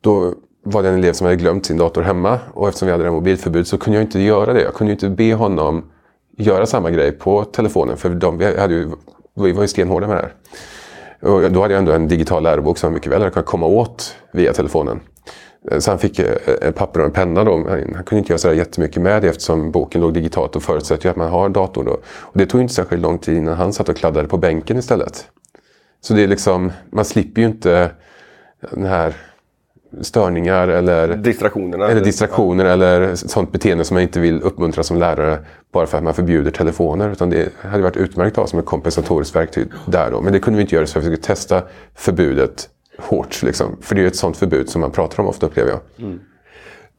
Då 0.00 0.34
var 0.72 0.82
det 0.82 0.88
en 0.88 0.94
elev 0.94 1.12
som 1.12 1.24
hade 1.24 1.36
glömt 1.36 1.66
sin 1.66 1.78
dator 1.78 2.02
hemma 2.02 2.38
och 2.54 2.68
eftersom 2.68 2.86
vi 2.86 2.92
hade 2.92 3.04
det 3.04 3.10
mobilförbud 3.10 3.66
så 3.66 3.78
kunde 3.78 3.98
jag 3.98 4.04
inte 4.04 4.20
göra 4.20 4.52
det. 4.52 4.62
Jag 4.62 4.74
kunde 4.74 4.90
ju 4.90 4.94
inte 4.94 5.08
be 5.08 5.34
honom 5.34 5.84
göra 6.36 6.66
samma 6.66 6.90
grej 6.90 7.12
på 7.12 7.44
telefonen 7.44 7.96
för 7.96 8.10
de, 8.10 8.38
vi, 8.38 8.58
hade 8.58 8.74
ju, 8.74 8.90
vi 9.34 9.52
var 9.52 9.62
ju 9.62 9.68
stenhårda 9.68 10.06
med 10.06 10.16
det 10.16 10.20
här. 10.20 10.32
Och 11.20 11.52
då 11.52 11.62
hade 11.62 11.74
jag 11.74 11.78
ändå 11.78 11.92
en 11.92 12.08
digital 12.08 12.42
lärobok 12.42 12.78
som 12.78 12.92
mycket 12.92 13.12
väl 13.12 13.20
hade 13.20 13.30
kunnat 13.30 13.46
komma 13.46 13.66
åt 13.66 14.14
via 14.32 14.52
telefonen. 14.52 15.00
Eh, 15.70 15.78
så 15.78 15.90
han 15.90 15.98
fick 15.98 16.18
eh, 16.18 16.36
ett 16.62 16.74
papper 16.74 17.00
och 17.00 17.06
en 17.06 17.12
penna. 17.12 17.44
Då. 17.44 17.52
Han 17.52 17.94
han 17.94 18.04
kunde 18.04 18.18
inte 18.18 18.32
göra 18.32 18.38
så 18.38 18.52
jättemycket 18.52 19.02
med 19.02 19.22
det 19.22 19.28
eftersom 19.28 19.70
boken 19.70 20.00
låg 20.00 20.14
digitalt 20.14 20.56
och 20.56 20.62
förutsätter 20.62 21.06
ju 21.06 21.10
att 21.10 21.16
man 21.16 21.30
har 21.30 21.48
datorn. 21.48 21.84
Då. 21.84 21.92
Och 22.02 22.38
det 22.38 22.46
tog 22.46 22.60
inte 22.60 22.74
särskilt 22.74 23.02
lång 23.02 23.18
tid 23.18 23.36
innan 23.36 23.54
han 23.54 23.72
satt 23.72 23.88
och 23.88 23.96
kladdade 23.96 24.28
på 24.28 24.36
bänken 24.36 24.76
istället. 24.76 25.26
Så 26.00 26.14
det 26.14 26.22
är 26.22 26.28
liksom, 26.28 26.72
man 26.90 27.04
slipper 27.04 27.40
ju 27.40 27.48
inte 27.48 27.90
den 28.70 28.86
här 28.86 29.14
störningar 30.00 30.68
eller, 30.68 31.16
Distraktionerna. 31.16 31.88
eller 31.88 32.00
distraktioner 32.04 32.64
eller 32.64 33.14
sånt 33.14 33.52
beteende 33.52 33.84
som 33.84 33.94
man 33.94 34.02
inte 34.02 34.20
vill 34.20 34.42
uppmuntra 34.42 34.82
som 34.82 34.98
lärare 34.98 35.38
bara 35.72 35.86
för 35.86 35.98
att 35.98 36.04
man 36.04 36.14
förbjuder 36.14 36.50
telefoner. 36.50 37.10
Utan 37.10 37.30
det 37.30 37.48
hade 37.62 37.82
varit 37.82 37.96
utmärkt 37.96 38.32
att 38.32 38.42
ha 38.42 38.46
som 38.46 38.58
ett 38.58 38.66
kompensatoriskt 38.66 39.36
verktyg 39.36 39.66
där 39.86 40.10
då. 40.10 40.20
Men 40.20 40.32
det 40.32 40.38
kunde 40.38 40.56
vi 40.56 40.62
inte 40.62 40.74
göra 40.74 40.86
så 40.86 40.98
vi 40.98 41.04
skulle 41.04 41.16
testa 41.16 41.62
förbudet 41.94 42.68
hårt. 42.98 43.42
Liksom. 43.42 43.76
För 43.80 43.94
det 43.94 44.02
är 44.02 44.06
ett 44.06 44.16
sånt 44.16 44.36
förbud 44.36 44.68
som 44.68 44.80
man 44.80 44.90
pratar 44.90 45.22
om 45.22 45.28
ofta 45.28 45.46
upplever 45.46 45.70
jag. 45.70 45.80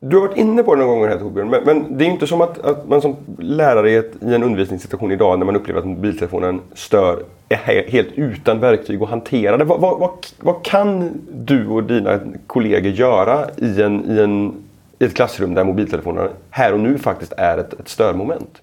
Du 0.01 0.17
har 0.17 0.27
varit 0.27 0.37
inne 0.37 0.63
på 0.63 0.75
det 0.75 0.81
några 0.81 0.93
gånger 0.93 1.07
här 1.07 1.19
Torbjörn, 1.19 1.49
men, 1.49 1.63
men 1.63 1.97
det 1.97 2.03
är 2.03 2.05
ju 2.05 2.13
inte 2.13 2.27
som 2.27 2.41
att, 2.41 2.59
att 2.59 2.87
man 2.87 3.01
som 3.01 3.15
lärare 3.37 3.91
i, 3.91 3.95
ett, 3.95 4.11
i 4.23 4.33
en 4.33 4.43
undervisningssituation 4.43 5.11
idag 5.11 5.39
när 5.39 5.45
man 5.45 5.55
upplever 5.55 5.79
att 5.79 5.87
mobiltelefonen 5.87 6.61
stör 6.73 7.23
är 7.49 7.55
he, 7.55 7.83
helt 7.87 8.11
utan 8.15 8.59
verktyg 8.59 9.01
att 9.03 9.09
hantera 9.09 9.57
det. 9.57 9.63
Vad, 9.63 9.81
vad, 9.81 9.99
vad, 9.99 10.11
vad 10.39 10.65
kan 10.65 11.11
du 11.31 11.67
och 11.67 11.83
dina 11.83 12.19
kollegor 12.47 12.91
göra 12.91 13.45
i, 13.57 13.81
en, 13.81 14.11
i, 14.11 14.19
en, 14.19 14.53
i 14.99 15.05
ett 15.05 15.15
klassrum 15.15 15.53
där 15.53 15.63
mobiltelefonerna 15.63 16.29
här 16.49 16.73
och 16.73 16.79
nu 16.79 16.97
faktiskt 16.97 17.33
är 17.37 17.57
ett, 17.57 17.73
ett 17.73 17.89
störmoment? 17.89 18.61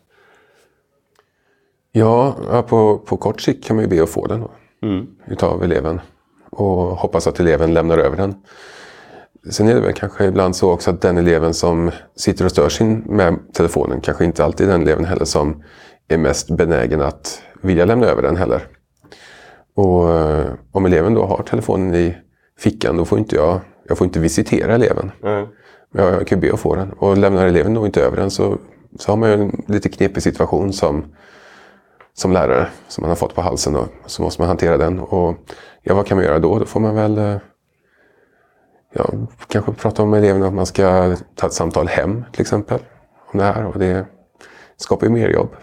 Ja, 1.92 2.34
på, 2.68 2.98
på 2.98 3.16
kort 3.16 3.40
sikt 3.40 3.64
kan 3.66 3.76
man 3.76 3.84
ju 3.84 3.88
be 3.88 4.02
att 4.02 4.10
få 4.10 4.26
den 4.26 4.40
då, 4.40 4.50
utav 5.26 5.64
eleven. 5.64 6.00
Och 6.50 6.76
hoppas 6.76 7.26
att 7.26 7.40
eleven 7.40 7.74
lämnar 7.74 7.98
över 7.98 8.16
den. 8.16 8.34
Sen 9.50 9.68
är 9.68 9.74
det 9.74 9.80
väl 9.80 9.92
kanske 9.92 10.24
ibland 10.24 10.56
så 10.56 10.72
också 10.72 10.90
att 10.90 11.00
den 11.00 11.18
eleven 11.18 11.54
som 11.54 11.90
sitter 12.16 12.44
och 12.44 12.50
stör 12.50 12.68
sin 12.68 12.98
med 12.98 13.38
telefonen 13.52 14.00
kanske 14.00 14.24
inte 14.24 14.44
alltid 14.44 14.68
är 14.68 14.72
den 14.72 14.82
eleven 14.82 15.04
heller 15.04 15.24
som 15.24 15.62
är 16.08 16.18
mest 16.18 16.50
benägen 16.50 17.00
att 17.00 17.42
vilja 17.62 17.84
lämna 17.84 18.06
över 18.06 18.22
den 18.22 18.36
heller. 18.36 18.66
Och 19.74 20.10
eh, 20.10 20.46
om 20.72 20.86
eleven 20.86 21.14
då 21.14 21.26
har 21.26 21.42
telefonen 21.42 21.94
i 21.94 22.16
fickan 22.58 22.96
då 22.96 23.04
får 23.04 23.18
inte 23.18 23.36
jag, 23.36 23.60
jag 23.88 23.98
får 23.98 24.04
inte 24.04 24.20
visitera 24.20 24.74
eleven. 24.74 25.10
Mm. 25.22 25.46
Jag 25.92 26.26
kan 26.26 26.40
ju 26.40 26.48
be 26.48 26.54
att 26.54 26.60
få 26.60 26.74
den. 26.74 26.92
Och 26.92 27.18
lämnar 27.18 27.46
eleven 27.46 27.74
då 27.74 27.86
inte 27.86 28.02
över 28.02 28.16
den 28.16 28.30
så, 28.30 28.58
så 28.98 29.12
har 29.12 29.16
man 29.16 29.28
ju 29.28 29.34
en 29.34 29.64
lite 29.66 29.88
knepig 29.88 30.22
situation 30.22 30.72
som, 30.72 31.04
som 32.14 32.32
lärare 32.32 32.68
som 32.88 33.02
man 33.02 33.08
har 33.08 33.16
fått 33.16 33.34
på 33.34 33.42
halsen. 33.42 33.72
Då. 33.72 33.86
Så 34.06 34.22
måste 34.22 34.42
man 34.42 34.48
hantera 34.48 34.76
den. 34.76 34.98
Och 34.98 35.36
ja, 35.82 35.94
vad 35.94 36.06
kan 36.06 36.16
man 36.16 36.24
göra 36.24 36.38
då? 36.38 36.58
Då 36.58 36.64
får 36.64 36.80
man 36.80 36.94
väl 36.94 37.18
eh, 37.18 37.36
ja, 38.98 39.10
kanske 39.48 39.72
prata 39.72 40.02
om 40.02 40.10
med 40.10 40.18
eleven 40.18 40.42
att 40.42 40.52
man 40.52 40.66
ska 40.66 41.16
ta 41.34 41.46
ett 41.46 41.52
samtal 41.52 41.88
hem 41.88 42.24
till 42.32 42.40
exempel. 42.40 42.78
Om 43.32 43.38
det 43.38 43.44
här. 43.44 43.66
Och 43.66 43.78
det 43.78 44.06
skapar 44.76 45.06
ju 45.06 45.12
mer 45.12 45.28
jobb. 45.28 45.56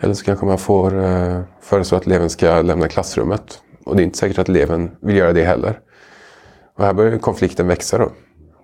Eller 0.00 0.14
så 0.14 0.24
kanske 0.24 0.46
man 0.46 0.58
får 0.58 1.04
eh, 1.04 1.40
föreslå 1.60 1.98
att 1.98 2.06
eleven 2.06 2.30
ska 2.30 2.62
lämna 2.62 2.88
klassrummet. 2.88 3.60
Och 3.84 3.96
det 3.96 4.02
är 4.02 4.04
inte 4.04 4.18
säkert 4.18 4.38
att 4.38 4.48
eleven 4.48 4.90
vill 5.00 5.16
göra 5.16 5.32
det 5.32 5.44
heller. 5.44 5.80
Och 6.76 6.84
här 6.84 6.92
börjar 6.92 7.18
konflikten 7.18 7.66
växa 7.66 7.98
då. 7.98 8.10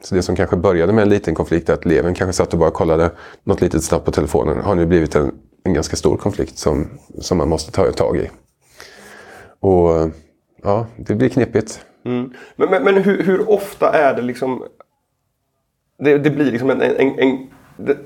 Så 0.02 0.14
det 0.14 0.22
som 0.22 0.36
kanske 0.36 0.56
började 0.56 0.92
med 0.92 1.02
en 1.02 1.08
liten 1.08 1.34
konflikt, 1.34 1.70
att 1.70 1.86
eleven 1.86 2.14
kanske 2.14 2.32
satt 2.32 2.52
och 2.52 2.58
bara 2.58 2.70
kollade 2.70 3.10
något 3.44 3.60
litet 3.60 3.84
snabbt 3.84 4.04
på 4.04 4.10
telefonen, 4.10 4.60
har 4.60 4.74
nu 4.74 4.86
blivit 4.86 5.14
en, 5.14 5.32
en 5.64 5.74
ganska 5.74 5.96
stor 5.96 6.16
konflikt 6.16 6.58
som, 6.58 6.88
som 7.18 7.38
man 7.38 7.48
måste 7.48 7.72
ta 7.72 7.92
tag 7.92 8.16
i. 8.16 8.30
Och 9.60 10.10
ja, 10.62 10.86
det 10.96 11.14
blir 11.14 11.28
knepigt. 11.28 11.80
Mm. 12.04 12.32
Men, 12.56 12.70
men, 12.70 12.84
men 12.84 12.96
hur, 12.96 13.22
hur 13.22 13.50
ofta 13.50 13.92
är 13.92 14.14
det 14.14 14.22
liksom... 14.22 14.64
Det, 15.98 16.18
det 16.18 16.30
blir 16.30 16.52
liksom 16.52 16.70
en, 16.70 16.82
en, 16.82 17.18
en, 17.18 17.46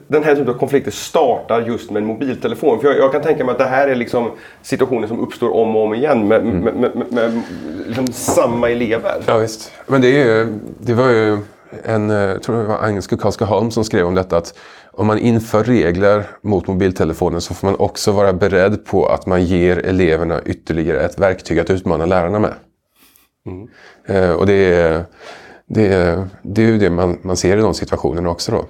den 0.09 0.25
här 0.25 0.35
typen 0.35 0.55
av 0.55 0.59
konflikter 0.59 0.91
startar 0.91 1.61
just 1.61 1.91
med 1.91 2.03
en 2.03 2.07
mobiltelefon. 2.07 2.81
För 2.81 2.89
jag, 2.89 2.99
jag 2.99 3.13
kan 3.13 3.23
tänka 3.23 3.45
mig 3.45 3.53
att 3.53 3.59
det 3.59 3.65
här 3.65 3.89
är 3.89 3.95
liksom 3.95 4.31
situationer 4.63 5.07
som 5.07 5.21
uppstår 5.21 5.55
om 5.55 5.77
och 5.77 5.83
om 5.83 5.95
igen 5.95 6.29
med, 6.29 6.45
med, 6.45 6.75
med, 6.75 6.97
med, 6.97 7.13
med 7.13 7.43
liksom 7.87 8.07
samma 8.07 8.71
elever. 8.71 9.23
Ja, 9.27 9.39
visst. 9.39 9.73
Men 9.87 10.01
det, 10.01 10.23
är, 10.23 10.59
det 10.81 10.95
var 10.95 11.09
ju 11.09 11.39
en, 11.85 12.11
eh, 12.11 12.17
jag 12.17 12.43
tror 12.43 12.57
det 12.57 12.65
var 12.65 12.79
Agnes 12.83 13.07
Karlska 13.07 13.45
Holm 13.45 13.71
som 13.71 13.85
skrev 13.85 14.07
om 14.07 14.15
detta 14.15 14.37
att 14.37 14.59
om 14.93 15.07
man 15.07 15.19
inför 15.19 15.65
regler 15.65 16.25
mot 16.43 16.67
mobiltelefonen 16.67 17.41
så 17.41 17.55
får 17.55 17.67
man 17.67 17.77
också 17.79 18.13
vara 18.13 18.33
beredd 18.33 18.85
på 18.85 19.07
att 19.07 19.27
man 19.27 19.45
ger 19.45 19.79
eleverna 19.79 20.41
ytterligare 20.47 21.01
ett 21.01 21.19
verktyg 21.19 21.59
att 21.59 21.71
utmana 21.71 22.07
lärarna 22.07 22.39
med. 22.39 22.55
Mm. 23.47 23.69
Eh, 24.07 24.31
och 24.31 24.47
det 24.47 24.53
är, 24.53 25.05
det, 25.67 25.87
är, 25.87 26.29
det 26.43 26.63
är 26.63 26.67
ju 26.67 26.79
det 26.79 26.91
man, 26.91 27.19
man 27.23 27.37
ser 27.37 27.57
i 27.57 27.61
de 27.61 27.75
situationerna 27.75 28.31
också 28.31 28.53
då. 28.53 28.65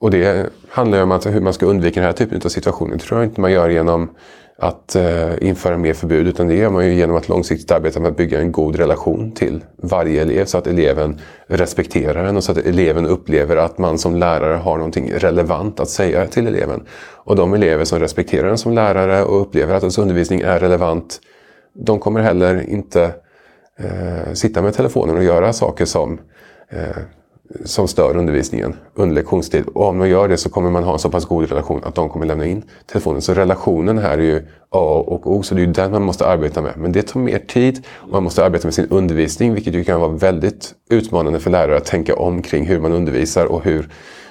Och 0.00 0.10
det 0.10 0.50
handlar 0.68 0.98
ju 0.98 1.04
om 1.04 1.12
att 1.12 1.26
hur 1.26 1.40
man 1.40 1.52
ska 1.52 1.66
undvika 1.66 2.00
den 2.00 2.06
här 2.06 2.12
typen 2.12 2.40
av 2.44 2.48
situationer. 2.48 2.96
Det 2.96 3.02
tror 3.02 3.20
jag 3.20 3.28
inte 3.28 3.40
man 3.40 3.52
gör 3.52 3.68
genom 3.68 4.10
att 4.58 4.96
eh, 4.96 5.32
införa 5.40 5.78
mer 5.78 5.94
förbud. 5.94 6.28
Utan 6.28 6.48
det 6.48 6.54
gör 6.54 6.70
man 6.70 6.86
ju 6.86 6.94
genom 6.94 7.16
att 7.16 7.28
långsiktigt 7.28 7.70
arbeta 7.70 8.00
med 8.00 8.10
att 8.10 8.16
bygga 8.16 8.40
en 8.40 8.52
god 8.52 8.76
relation 8.76 9.32
till 9.32 9.64
varje 9.76 10.22
elev. 10.22 10.44
Så 10.44 10.58
att 10.58 10.66
eleven 10.66 11.20
respekterar 11.46 12.24
en 12.24 12.36
och 12.36 12.44
så 12.44 12.52
att 12.52 12.58
eleven 12.58 13.06
upplever 13.06 13.56
att 13.56 13.78
man 13.78 13.98
som 13.98 14.16
lärare 14.16 14.56
har 14.56 14.76
någonting 14.76 15.12
relevant 15.12 15.80
att 15.80 15.88
säga 15.88 16.26
till 16.26 16.46
eleven. 16.46 16.86
Och 17.24 17.36
de 17.36 17.54
elever 17.54 17.84
som 17.84 17.98
respekterar 17.98 18.48
en 18.48 18.58
som 18.58 18.72
lärare 18.72 19.24
och 19.24 19.40
upplever 19.40 19.74
att 19.74 19.82
ens 19.82 19.98
undervisning 19.98 20.40
är 20.40 20.60
relevant, 20.60 21.20
de 21.74 21.98
kommer 21.98 22.20
heller 22.20 22.70
inte 22.70 23.10
eh, 23.78 24.32
sitta 24.32 24.62
med 24.62 24.74
telefonen 24.74 25.16
och 25.16 25.24
göra 25.24 25.52
saker 25.52 25.84
som 25.84 26.18
eh, 26.68 27.02
som 27.64 27.88
stör 27.88 28.16
undervisningen 28.16 28.76
under 28.94 29.14
lektionstid. 29.14 29.64
Och 29.66 29.88
om 29.88 29.98
man 29.98 30.08
gör 30.08 30.28
det 30.28 30.36
så 30.36 30.50
kommer 30.50 30.70
man 30.70 30.84
ha 30.84 30.92
en 30.92 30.98
så 30.98 31.10
pass 31.10 31.24
god 31.24 31.48
relation 31.48 31.84
att 31.84 31.94
de 31.94 32.08
kommer 32.08 32.26
lämna 32.26 32.46
in 32.46 32.62
telefonen. 32.86 33.22
Så 33.22 33.34
relationen 33.34 33.98
här 33.98 34.18
är 34.18 34.22
ju 34.22 34.42
A 34.70 35.04
och 35.06 35.32
O, 35.32 35.42
så 35.42 35.54
det 35.54 35.60
är 35.60 35.66
ju 35.66 35.72
den 35.72 35.90
man 35.90 36.02
måste 36.02 36.26
arbeta 36.26 36.62
med. 36.62 36.72
Men 36.76 36.92
det 36.92 37.02
tar 37.02 37.20
mer 37.20 37.38
tid 37.38 37.86
och 37.88 38.12
man 38.12 38.22
måste 38.22 38.44
arbeta 38.44 38.66
med 38.66 38.74
sin 38.74 38.88
undervisning, 38.90 39.54
vilket 39.54 39.74
ju 39.74 39.84
kan 39.84 40.00
vara 40.00 40.10
väldigt 40.10 40.74
utmanande 40.90 41.40
för 41.40 41.50
lärare 41.50 41.76
att 41.76 41.84
tänka 41.84 42.16
om 42.16 42.42
kring 42.42 42.66
hur 42.66 42.80
man 42.80 42.92
undervisar 42.92 43.46
och 43.46 43.64
hur, 43.64 43.88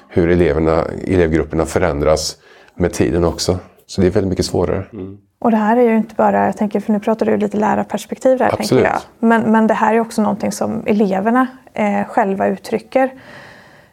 hur 0.09 0.29
eleverna, 0.29 0.85
elevgrupperna 1.07 1.65
förändras 1.65 2.37
med 2.75 2.93
tiden 2.93 3.23
också. 3.23 3.59
Så 3.85 4.01
det 4.01 4.07
är 4.07 4.11
väldigt 4.11 4.29
mycket 4.29 4.45
svårare. 4.45 4.85
Mm. 4.93 5.17
Och 5.43 5.51
det 5.51 5.57
här 5.57 5.77
är 5.77 5.81
ju 5.81 5.97
inte 5.97 6.15
bara, 6.15 6.45
jag 6.45 6.57
tänker, 6.57 6.79
för 6.79 6.93
nu 6.93 6.99
pratar 6.99 7.25
du 7.25 7.37
lite 7.37 7.57
lärarperspektiv 7.57 8.37
där, 8.37 8.45
Absolut. 8.45 8.69
tänker 8.69 8.85
jag. 8.85 8.99
Men, 9.19 9.41
men 9.51 9.67
det 9.67 9.73
här 9.73 9.93
är 9.93 9.99
också 9.99 10.21
någonting 10.21 10.51
som 10.51 10.83
eleverna 10.85 11.47
eh, 11.73 12.05
själva 12.07 12.47
uttrycker. 12.47 13.13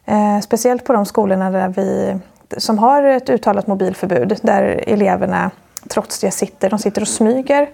Eh, 0.05 0.41
speciellt 0.41 0.85
på 0.85 0.93
de 0.93 1.07
skolorna 1.07 1.51
där 1.51 1.69
vi, 1.69 2.17
som 2.57 2.79
har 2.79 3.03
ett 3.03 3.31
uttalat 3.31 3.67
mobilförbud, 3.67 4.39
där 4.43 4.85
eleverna 4.87 5.51
trots 5.89 6.21
det 6.21 6.31
sitter, 6.31 6.71
de 6.71 6.79
sitter 6.79 7.03
och 7.03 7.09
smyger 7.09 7.69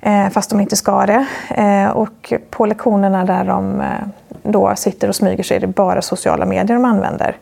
eh, 0.00 0.28
fast 0.28 0.50
de 0.50 0.60
inte 0.60 0.76
ska 0.76 1.06
det. 1.06 1.26
Eh, 1.50 1.88
och 1.88 2.32
på 2.50 2.66
lektionerna 2.66 3.24
där 3.24 3.44
de 3.44 3.80
eh, 3.80 3.86
då 4.42 4.72
sitter 4.76 5.08
och 5.08 5.16
smyger 5.16 5.42
så 5.42 5.54
är 5.54 5.60
det 5.60 5.66
bara 5.66 6.02
sociala 6.02 6.46
medier 6.46 6.76
de 6.76 6.84
använder. 6.84 7.36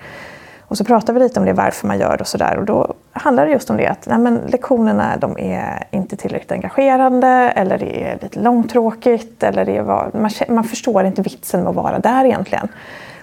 Och 0.69 0.79
så 0.79 0.85
pratar 0.85 1.13
vi 1.13 1.21
lite 1.21 1.41
om 1.41 1.47
det, 1.47 1.53
varför 1.53 1.87
man 1.87 1.99
gör 1.99 2.17
det 2.17 2.21
och 2.21 2.27
sådär. 2.27 2.59
Och 2.59 2.65
då 2.65 2.95
handlar 3.13 3.47
det 3.47 3.53
just 3.53 3.71
om 3.71 3.77
det 3.77 3.87
att 3.87 4.07
nej, 4.07 4.19
men 4.19 4.41
lektionerna 4.47 5.17
de 5.17 5.39
är 5.39 5.85
inte 5.91 6.17
tillräckligt 6.17 6.53
engagerande 6.53 7.29
eller 7.29 7.79
det 7.79 8.05
är 8.05 8.19
lite 8.23 8.41
långtråkigt 8.41 9.43
eller 9.43 9.65
det 9.65 9.77
är 9.77 9.83
man, 10.19 10.31
man 10.49 10.65
förstår 10.65 11.05
inte 11.05 11.23
vitsen 11.23 11.61
med 11.61 11.71
att 11.71 11.77
vara 11.77 11.99
där 11.99 12.25
egentligen. 12.25 12.69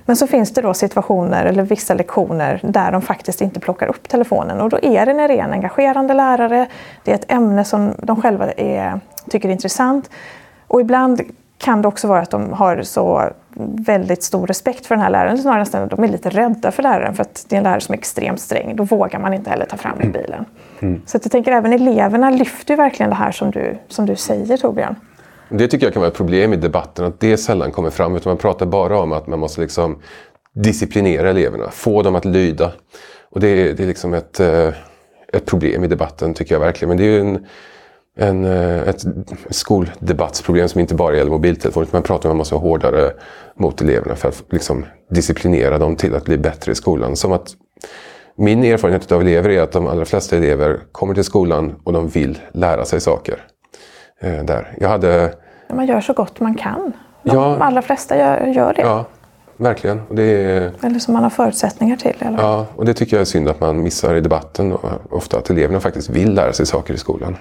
Men 0.05 0.15
så 0.15 0.27
finns 0.27 0.53
det 0.53 0.61
då 0.61 0.73
situationer 0.73 1.45
eller 1.45 1.63
vissa 1.63 1.93
lektioner 1.93 2.59
där 2.63 2.91
de 2.91 3.01
faktiskt 3.01 3.41
inte 3.41 3.59
plockar 3.59 3.87
upp 3.87 4.09
telefonen 4.09 4.61
och 4.61 4.69
då 4.69 4.79
är 4.81 5.05
det 5.05 5.13
när 5.13 5.27
det 5.27 5.39
är 5.39 5.43
en 5.43 5.53
engagerande 5.53 6.13
lärare, 6.13 6.67
det 7.03 7.11
är 7.11 7.15
ett 7.15 7.31
ämne 7.31 7.63
som 7.63 7.93
de 7.97 8.21
själva 8.21 8.51
är, 8.51 8.99
tycker 9.29 9.49
är 9.49 9.53
intressant 9.53 10.09
och 10.67 10.81
ibland 10.81 11.21
kan 11.57 11.81
det 11.81 11.87
också 11.87 12.07
vara 12.07 12.21
att 12.21 12.29
de 12.29 12.53
har 12.53 12.81
så 12.81 13.29
väldigt 13.85 14.23
stor 14.23 14.47
respekt 14.47 14.85
för 14.85 14.95
den 14.95 15.03
här 15.03 15.09
läraren. 15.09 15.37
Snarare 15.37 15.59
nästan 15.59 15.83
att 15.83 15.89
de 15.89 16.03
är 16.03 16.07
lite 16.07 16.29
rädda 16.29 16.71
för 16.71 16.83
läraren 16.83 17.15
för 17.15 17.21
att 17.21 17.45
det 17.49 17.55
är 17.55 17.57
en 17.57 17.63
lärare 17.63 17.81
som 17.81 17.93
är 17.93 17.97
extremt 17.97 18.41
sträng. 18.41 18.75
Då 18.75 18.83
vågar 18.83 19.19
man 19.19 19.33
inte 19.33 19.49
heller 19.49 19.65
ta 19.65 19.77
fram 19.77 19.97
mobilen. 20.03 20.45
Mm. 20.79 21.01
Så 21.05 21.19
jag 21.23 21.31
tänker 21.31 21.51
även 21.51 21.73
eleverna 21.73 22.29
lyfter 22.29 22.75
verkligen 22.75 23.09
det 23.09 23.15
här 23.15 23.31
som 23.31 23.51
du, 23.51 23.77
som 23.87 24.05
du 24.05 24.15
säger 24.15 24.57
Torbjörn. 24.57 24.95
Det 25.49 25.67
tycker 25.67 25.85
jag 25.85 25.93
kan 25.93 26.01
vara 26.01 26.11
ett 26.11 26.17
problem 26.17 26.53
i 26.53 26.55
debatten, 26.55 27.05
att 27.05 27.19
det 27.19 27.37
sällan 27.37 27.71
kommer 27.71 27.89
fram. 27.89 28.15
Utan 28.15 28.29
man 28.29 28.37
pratar 28.37 28.65
bara 28.65 28.99
om 28.99 29.11
att 29.11 29.27
man 29.27 29.39
måste 29.39 29.61
liksom 29.61 29.99
disciplinera 30.53 31.29
eleverna, 31.29 31.71
få 31.71 32.01
dem 32.01 32.15
att 32.15 32.25
lyda. 32.25 32.71
Och 33.29 33.39
det 33.39 33.47
är, 33.47 33.73
det 33.73 33.83
är 33.83 33.87
liksom 33.87 34.13
ett, 34.13 34.39
eh, 34.39 34.67
ett 35.33 35.45
problem 35.45 35.83
i 35.83 35.87
debatten 35.87 36.33
tycker 36.33 36.55
jag 36.55 36.59
verkligen. 36.59 36.89
Men 36.89 36.97
det 36.97 37.03
är 37.03 37.19
en, 37.19 37.45
en, 38.17 38.45
eh, 38.45 38.81
ett 38.89 39.05
skoldebattsproblem 39.49 40.69
som 40.69 40.81
inte 40.81 40.95
bara 40.95 41.15
gäller 41.15 41.31
mobiltelefoner. 41.31 41.87
Man 41.91 42.03
pratar 42.03 42.29
om 42.29 42.31
att 42.31 42.35
man 42.35 42.37
måste 42.37 42.55
vara 42.55 42.63
hårdare 42.63 43.11
mot 43.55 43.81
eleverna 43.81 44.15
för 44.15 44.29
att 44.29 44.43
liksom 44.49 44.85
disciplinera 45.09 45.77
dem 45.77 45.95
till 45.95 46.15
att 46.15 46.25
bli 46.25 46.37
bättre 46.37 46.71
i 46.71 46.75
skolan. 46.75 47.15
Som 47.15 47.31
att 47.31 47.55
min 48.35 48.63
erfarenhet 48.63 49.11
av 49.11 49.21
elever 49.21 49.49
är 49.49 49.61
att 49.61 49.71
de 49.71 49.87
allra 49.87 50.05
flesta 50.05 50.37
elever 50.37 50.79
kommer 50.91 51.13
till 51.13 51.23
skolan 51.23 51.75
och 51.83 51.93
de 51.93 52.07
vill 52.07 52.39
lära 52.53 52.85
sig 52.85 53.01
saker. 53.01 53.43
Eh, 54.19 54.43
där. 54.43 54.75
Jag 54.79 54.89
hade... 54.89 55.33
Man 55.73 55.85
gör 55.85 56.01
så 56.01 56.13
gott 56.13 56.39
man 56.39 56.55
kan. 56.55 56.93
De 57.23 57.35
ja, 57.35 57.57
allra 57.57 57.81
flesta 57.81 58.17
gör, 58.17 58.47
gör 58.47 58.73
det. 58.73 58.81
Ja, 58.81 59.05
verkligen. 59.57 60.01
Och 60.09 60.15
det 60.15 60.23
är... 60.23 60.71
Eller 60.81 60.99
som 60.99 61.13
man 61.13 61.23
har 61.23 61.29
förutsättningar 61.29 61.95
till. 61.95 62.15
Eller? 62.19 62.37
Ja, 62.37 62.65
och 62.75 62.85
det 62.85 62.93
tycker 62.93 63.15
jag 63.15 63.21
är 63.21 63.25
synd 63.25 63.49
att 63.49 63.59
man 63.59 63.83
missar 63.83 64.15
i 64.15 64.21
debatten. 64.21 64.77
Ofta 65.09 65.37
att 65.37 65.49
eleverna 65.49 65.79
faktiskt 65.79 66.09
vill 66.09 66.33
lära 66.33 66.53
sig 66.53 66.65
saker 66.65 66.93
i 66.93 66.97
skolan. 66.97 67.37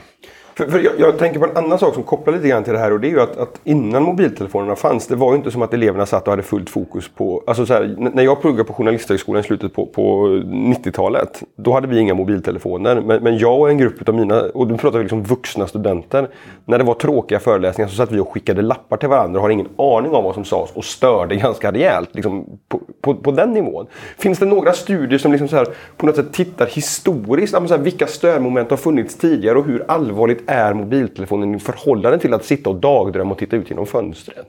För, 0.61 0.67
för 0.67 0.79
jag, 0.79 0.93
jag, 0.99 1.19
tänker 1.19 1.41
på 1.41 1.47
en 1.47 1.57
annan 1.57 1.79
sak 1.79 1.95
som 1.95 2.03
kopplar 2.03 2.35
lite 2.35 2.49
grann 2.49 2.65
till 2.65 2.73
det 2.73 2.79
här 2.79 2.93
och 2.93 3.01
det 3.01 3.07
är 3.07 3.11
ju 3.11 3.21
att, 3.21 3.37
att, 3.37 3.61
innan 3.65 4.03
mobiltelefonerna 4.03 4.77
fanns, 4.77 5.07
det 5.07 5.17
var 5.17 5.33
ju 5.33 5.37
inte 5.37 5.51
som 5.51 5.63
att 5.63 5.75
eleverna 5.75 6.07
satt 6.07 6.23
och 6.23 6.33
hade 6.33 6.43
fullt 6.43 6.71
fokus 6.71 7.09
på... 7.09 7.43
Alltså 7.47 7.67
så 7.67 7.75
här, 7.75 7.95
när 7.99 8.23
jag 8.23 8.41
pluggade 8.41 8.65
på 8.65 8.73
Journalisthögskolan 8.73 9.41
i 9.41 9.45
slutet 9.45 9.75
på, 9.75 9.87
på 9.87 10.27
90-talet, 10.47 11.43
då 11.57 11.73
hade 11.73 11.87
vi 11.87 11.99
inga 11.99 12.15
mobiltelefoner. 12.15 13.01
Men, 13.01 13.23
men 13.23 13.39
jag 13.39 13.61
och 13.61 13.71
en 13.71 13.79
grupp 13.79 14.09
av 14.09 14.15
mina, 14.15 14.41
och 14.41 14.67
nu 14.67 14.77
pratar 14.77 14.99
vi 14.99 15.05
liksom 15.05 15.23
vuxna 15.23 15.67
studenter, 15.67 16.29
när 16.65 16.79
det 16.79 16.85
var 16.85 16.95
tråkiga 16.95 17.39
föreläsningar 17.39 17.89
så 17.89 17.97
satt 17.97 18.13
vi 18.13 18.21
och 18.21 18.33
skickade 18.33 18.63
lappar 18.63 18.97
till 18.97 19.09
varandra 19.09 19.39
och 19.39 19.43
har 19.43 19.51
ingen 19.51 19.69
aning 19.77 20.15
om 20.15 20.25
vad 20.25 20.35
som 20.35 20.45
sades 20.45 20.71
och 20.73 20.85
störde 20.85 21.37
ganska 21.37 21.73
rejält 21.73 22.11
liksom, 22.13 22.59
på, 22.69 22.81
på, 23.01 23.15
på 23.15 23.31
den 23.31 23.53
nivån. 23.53 23.87
Finns 24.19 24.39
det 24.39 24.47
några 24.47 24.73
studier 24.73 25.19
som 25.19 25.33
liksom 25.33 25.49
så 25.49 25.57
här, 25.57 25.67
på 25.97 26.07
något 26.07 26.17
sätt 26.17 26.33
tittar 26.33 26.67
historiskt, 26.67 27.53
så 27.53 27.61
här, 27.69 27.79
vilka 27.79 28.07
störmoment 28.07 28.71
har 28.71 28.77
funnits 28.77 29.19
tidigare 29.19 29.59
och 29.59 29.67
hur 29.67 29.85
allvarligt 29.89 30.50
är 30.51 30.75
mobiltelefonen 30.75 31.55
i 31.55 31.59
förhållande 31.59 32.19
till 32.19 32.35
att 32.35 32.45
sitta 32.45 32.71
och 32.71 32.77
dagdrömma 32.77 33.31
och 33.33 33.39
titta 33.39 33.57
ut 33.57 33.71
genom 33.71 33.87
fönstret? 33.87 34.47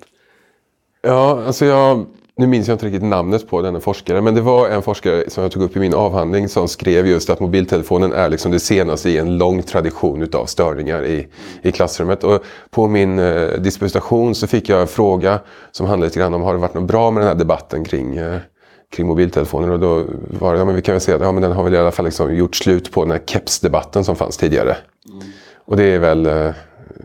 Ja, 1.01 1.43
alltså 1.45 1.65
jag, 1.65 2.05
nu 2.37 2.47
minns 2.47 2.67
jag 2.67 2.75
inte 2.75 2.85
riktigt 2.85 3.03
namnet 3.03 3.49
på 3.49 3.61
denna 3.61 3.79
forskare, 3.79 4.21
men 4.21 4.35
det 4.35 4.41
var 4.41 4.69
en 4.69 4.81
forskare 4.81 5.29
som 5.29 5.43
jag 5.43 5.51
tog 5.51 5.63
upp 5.63 5.75
i 5.75 5.79
min 5.79 5.93
avhandling 5.93 6.49
som 6.49 6.67
skrev 6.67 7.07
just 7.07 7.29
att 7.29 7.39
mobiltelefonen 7.39 8.13
är 8.13 8.29
liksom 8.29 8.51
det 8.51 8.59
senaste 8.59 9.09
i 9.09 9.17
en 9.17 9.37
lång 9.37 9.63
tradition 9.63 10.21
utav 10.21 10.45
störningar 10.45 11.05
i, 11.05 11.27
i 11.61 11.71
klassrummet. 11.71 12.23
Och 12.23 12.43
på 12.69 12.87
min 12.87 13.19
eh, 13.19 13.47
disputation 13.47 14.35
så 14.35 14.47
fick 14.47 14.69
jag 14.69 14.81
en 14.81 14.87
fråga 14.87 15.39
som 15.71 15.85
handlade 15.85 16.07
lite 16.07 16.19
grann 16.19 16.33
om 16.33 16.41
har 16.41 16.53
det 16.53 16.59
varit 16.59 16.73
något 16.73 16.87
bra 16.87 17.11
med 17.11 17.21
den 17.21 17.27
här 17.27 17.35
debatten 17.35 17.83
kring 17.83 18.17
eh, 18.17 18.37
kring 18.91 19.07
mobiltelefoner 19.07 19.71
och 19.71 19.79
då 19.79 20.05
var 20.39 20.53
det, 20.53 20.59
ja 20.59 20.65
men 20.65 20.75
vi 20.75 20.81
kan 20.81 20.93
väl 20.93 21.01
säga 21.01 21.15
att 21.15 21.23
ja, 21.23 21.31
men 21.31 21.41
den 21.41 21.51
har 21.51 21.63
väl 21.63 21.73
i 21.73 21.77
alla 21.77 21.91
fall 21.91 22.05
liksom 22.05 22.35
gjort 22.35 22.55
slut 22.55 22.91
på 22.91 23.03
den 23.03 23.11
här 23.11 23.21
kepsdebatten 23.25 24.03
som 24.03 24.15
fanns 24.15 24.37
tidigare. 24.37 24.77
Mm. 25.09 25.23
Och 25.65 25.77
det 25.77 25.83
är 25.83 25.99
väl... 25.99 26.25
Eh, 26.25 26.51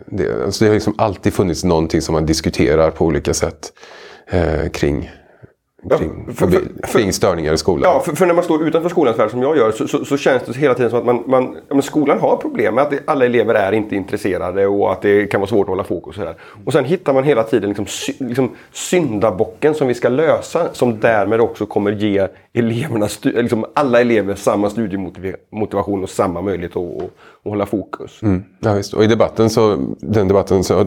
det, 0.07 0.45
alltså 0.45 0.65
det 0.65 0.69
har 0.71 0.75
liksom 0.75 0.95
alltid 0.99 1.35
funnits 1.35 1.65
någonting 1.65 2.03
som 2.03 2.13
man 2.13 2.27
diskuterar 2.27 2.91
på 2.91 3.05
olika 3.05 3.35
sätt 3.35 3.73
eh, 4.31 4.69
kring 4.73 5.11
kring, 5.91 6.35
för, 6.35 6.47
för, 6.47 6.61
kring 6.93 7.13
störningar 7.13 7.53
i 7.53 7.59
skolan. 7.59 7.93
Ja, 7.93 8.01
för, 8.01 8.17
för, 8.17 8.27
när 8.27 8.35
man 8.35 8.45
står 8.45 8.69
utanför 8.69 8.89
skolans 8.89 9.19
värld 9.19 9.31
som 9.31 9.43
jag 9.43 9.57
gör 9.57 9.73
så, 9.73 9.89
så, 9.89 10.05
så 10.05 10.17
känns 10.17 10.43
det 10.43 10.59
hela 10.59 10.75
tiden 10.75 10.91
som 10.91 10.99
att 10.99 11.05
man, 11.05 11.23
man 11.27 11.57
ja, 11.69 11.83
skolan 11.83 12.21
har 12.21 12.37
problem 12.37 12.75
med 12.75 12.85
att 12.85 12.91
det, 12.91 13.01
alla 13.07 13.25
elever 13.25 13.55
är 13.55 13.73
inte 13.73 13.97
intresserade 13.97 14.67
och 14.67 14.93
att 14.93 15.03
det 15.03 15.27
kan 15.27 15.41
vara 15.41 15.49
svårt 15.49 15.65
att 15.65 15.69
hålla 15.69 15.85
fokus. 15.85 16.19
Och, 16.19 16.25
så 16.25 16.35
och 16.65 16.73
sen 16.73 16.85
hittar 16.85 17.13
man 17.13 17.25
hela 17.25 17.43
tiden 17.43 17.69
liksom, 17.69 17.87
sy, 17.87 18.13
liksom 18.19 18.51
syndabocken 18.73 19.75
som 19.75 19.89
vi 19.89 19.95
ska 19.95 20.09
lösa 20.09 20.69
som 20.73 21.01
därmed 21.01 21.41
också 21.41 21.67
kommer 21.67 21.93
ge 21.93 22.29
eleverna, 22.53 23.09
liksom 23.23 23.65
alla 23.75 24.01
elever 24.01 24.35
samma 24.35 24.71
studiemotivation 24.71 26.03
och 26.03 26.11
samma 26.11 26.43
möjlighet 26.43 26.77
att, 26.77 26.97
att, 26.97 27.03
att 27.03 27.51
hålla 27.51 27.67
fokus. 27.67 28.23
Mm, 28.23 28.45
ja, 28.61 28.73
visst. 28.73 28.95
Och 28.95 29.05
i 29.05 29.07
debatten 29.07 29.51
så, 29.51 29.77
den 30.01 30.29
debatten 30.29 30.65
så 30.65 30.87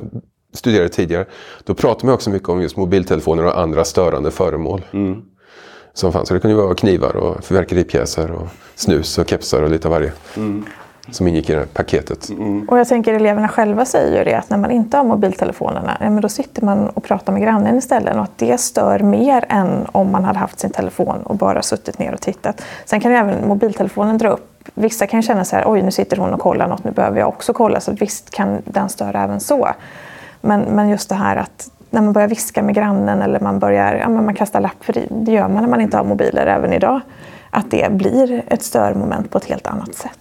studerade 0.54 0.90
tidigare, 0.90 1.26
då 1.64 1.74
pratade 1.74 2.06
man 2.06 2.16
också 2.16 2.30
mycket 2.30 2.50
om 2.50 2.62
just 2.62 2.78
mobiltelefoner 2.78 3.46
och 3.46 3.60
andra 3.60 3.86
störande 3.86 4.32
föremål. 4.32 4.86
Mm. 4.92 5.22
Som 5.94 6.14
fanns. 6.14 6.28
Så 6.28 6.34
det 6.34 6.40
kunde 6.40 6.58
vara 6.58 6.76
knivar 6.76 7.16
och 7.16 7.44
fyrverkeripjäser 7.44 8.32
och 8.32 8.48
snus 8.76 9.18
och 9.18 9.30
kepsar 9.30 9.62
och 9.62 9.70
lite 9.70 9.88
av 9.88 9.94
varje. 9.94 10.12
Mm. 10.38 10.66
Som 11.12 11.28
ingick 11.28 11.50
i 11.50 11.54
det 11.54 11.60
här 11.60 11.66
paketet. 11.66 12.30
Mm. 12.30 12.70
Och 12.70 12.80
jag 12.80 12.88
tänker 12.88 13.14
eleverna 13.14 13.48
själva 13.48 13.86
säger 13.86 14.18
ju 14.18 14.24
det 14.24 14.38
att 14.38 14.50
när 14.50 14.58
man 14.58 14.72
inte 14.72 14.98
har 14.98 15.04
mobiltelefonerna, 15.04 15.98
ja, 16.00 16.10
men 16.10 16.22
då 16.22 16.30
sitter 16.30 16.62
man 16.66 16.90
och 16.90 17.04
pratar 17.04 17.34
med 17.34 17.42
grannen 17.42 17.78
istället. 17.78 18.16
Och 18.16 18.22
att 18.22 18.38
det 18.38 18.60
stör 18.60 19.00
mer 19.00 19.46
än 19.50 19.86
om 19.92 20.12
man 20.12 20.24
hade 20.24 20.40
haft 20.40 20.60
sin 20.60 20.70
telefon 20.70 21.22
och 21.24 21.36
bara 21.36 21.62
suttit 21.62 22.00
ner 22.00 22.14
och 22.14 22.22
tittat. 22.22 22.62
Sen 22.86 23.00
kan 23.00 23.12
ju 23.12 23.18
även 23.18 23.48
mobiltelefonen 23.48 24.18
dra 24.18 24.30
upp 24.30 24.46
Vissa 24.74 25.08
kan 25.08 25.22
känna 25.22 25.46
så 25.46 25.56
här, 25.56 25.64
oj 25.68 25.82
nu 25.82 25.92
sitter 25.92 26.18
hon 26.18 26.34
och 26.34 26.40
kollar 26.40 26.68
något, 26.68 26.84
nu 26.84 26.92
behöver 26.92 27.20
jag 27.20 27.30
också 27.30 27.54
kolla. 27.54 27.80
Så 27.80 27.92
visst 27.92 28.30
kan 28.30 28.62
den 28.66 28.90
störa 28.90 29.24
även 29.24 29.40
så. 29.40 29.70
Men, 30.42 30.62
men 30.62 30.90
just 30.90 31.10
det 31.10 31.16
här 31.16 31.36
att 31.36 31.72
när 31.90 32.02
man 32.02 32.14
börjar 32.14 32.28
viska 32.28 32.64
med 32.64 32.76
grannen 32.76 33.22
eller 33.22 33.40
man 33.40 33.60
börjar 33.60 33.96
ja, 33.96 34.10
man 34.10 34.36
kastar 34.36 34.62
lapp, 34.62 34.84
för 34.84 35.06
det 35.10 35.32
gör 35.32 35.50
man 35.50 35.64
när 35.64 35.70
man 35.70 35.82
inte 35.82 35.98
har 35.98 36.04
mobiler 36.04 36.48
även 36.48 36.74
idag, 36.74 37.02
att 37.50 37.72
det 37.72 37.92
blir 37.92 38.44
ett 38.48 38.64
störmoment 38.64 39.32
på 39.32 39.38
ett 39.38 39.46
helt 39.46 39.68
annat 39.68 39.96
sätt. 39.96 40.20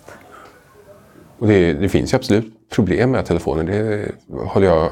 Och 1.39 1.49
det, 1.49 1.73
det 1.73 1.89
finns 1.89 2.13
ju 2.13 2.17
absolut 2.17 2.71
problem 2.71 3.11
med 3.11 3.27
telefonen, 3.27 3.67
det 3.67 4.09
håller 4.47 4.67
jag, 4.67 4.91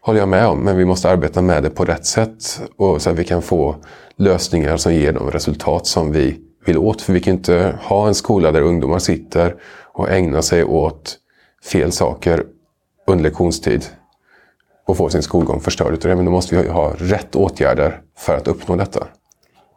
håller 0.00 0.18
jag 0.20 0.28
med 0.28 0.46
om. 0.46 0.58
Men 0.58 0.76
vi 0.76 0.84
måste 0.84 1.10
arbeta 1.10 1.42
med 1.42 1.62
det 1.62 1.70
på 1.70 1.84
rätt 1.84 2.06
sätt 2.06 2.62
och 2.76 3.02
så 3.02 3.10
att 3.10 3.18
vi 3.18 3.24
kan 3.24 3.42
få 3.42 3.76
lösningar 4.16 4.76
som 4.76 4.94
ger 4.94 5.12
de 5.12 5.30
resultat 5.30 5.86
som 5.86 6.12
vi 6.12 6.40
vill 6.66 6.78
åt. 6.78 7.02
För 7.02 7.12
vi 7.12 7.20
kan 7.20 7.34
inte 7.34 7.78
ha 7.82 8.08
en 8.08 8.14
skola 8.14 8.52
där 8.52 8.60
ungdomar 8.60 8.98
sitter 8.98 9.54
och 9.92 10.10
ägnar 10.10 10.40
sig 10.40 10.64
åt 10.64 11.16
fel 11.72 11.92
saker 11.92 12.44
under 13.06 13.22
lektionstid 13.22 13.84
och 14.84 14.96
få 14.96 15.08
sin 15.08 15.22
skolgång 15.22 15.60
förstörd 15.60 15.98
det. 16.02 16.16
Men 16.16 16.24
då 16.24 16.30
måste 16.30 16.56
vi 16.56 16.68
ha 16.68 16.92
rätt 16.98 17.36
åtgärder 17.36 18.00
för 18.18 18.36
att 18.36 18.48
uppnå 18.48 18.76
detta. 18.76 19.06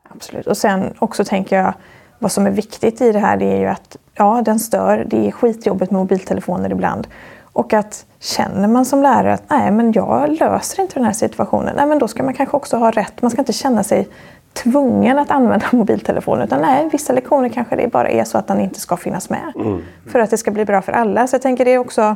Absolut. 0.09 0.47
Och 0.47 0.57
sen 0.57 0.93
också 0.99 1.25
tänker 1.25 1.55
jag, 1.55 1.73
vad 2.19 2.31
som 2.31 2.45
är 2.45 2.51
viktigt 2.51 3.01
i 3.01 3.11
det 3.11 3.19
här 3.19 3.37
det 3.37 3.45
är 3.45 3.59
ju 3.59 3.65
att 3.65 3.97
ja, 4.13 4.41
den 4.45 4.59
stör. 4.59 5.05
Det 5.07 5.27
är 5.27 5.31
skitjobbigt 5.31 5.91
med 5.91 5.99
mobiltelefoner 5.99 6.71
ibland. 6.71 7.07
Och 7.43 7.73
att 7.73 8.05
känner 8.19 8.67
man 8.67 8.85
som 8.85 9.01
lärare 9.01 9.33
att 9.33 9.49
nej, 9.49 9.71
men 9.71 9.91
jag 9.91 10.39
löser 10.39 10.81
inte 10.81 10.93
den 10.93 11.03
här 11.03 11.13
situationen, 11.13 11.75
nej, 11.75 11.85
men 11.85 11.99
då 11.99 12.07
ska 12.07 12.23
man 12.23 12.33
kanske 12.33 12.57
också 12.57 12.77
ha 12.77 12.91
rätt. 12.91 13.21
Man 13.21 13.31
ska 13.31 13.41
inte 13.41 13.53
känna 13.53 13.83
sig 13.83 14.07
tvungen 14.53 15.19
att 15.19 15.31
använda 15.31 15.65
mobiltelefonen. 15.71 16.47
Utan 16.47 16.61
nej, 16.61 16.89
vissa 16.91 17.13
lektioner 17.13 17.49
kanske 17.49 17.75
det 17.75 17.87
bara 17.87 18.09
är 18.09 18.23
så 18.23 18.37
att 18.37 18.47
den 18.47 18.59
inte 18.59 18.79
ska 18.79 18.97
finnas 18.97 19.29
med. 19.29 19.53
Mm. 19.55 19.81
För 20.11 20.19
att 20.19 20.29
det 20.29 20.37
ska 20.37 20.51
bli 20.51 20.65
bra 20.65 20.81
för 20.81 20.91
alla. 20.91 21.27
Så 21.27 21.35
jag 21.35 21.41
tänker 21.41 21.65
det 21.65 21.71
är 21.71 21.77
också... 21.77 22.15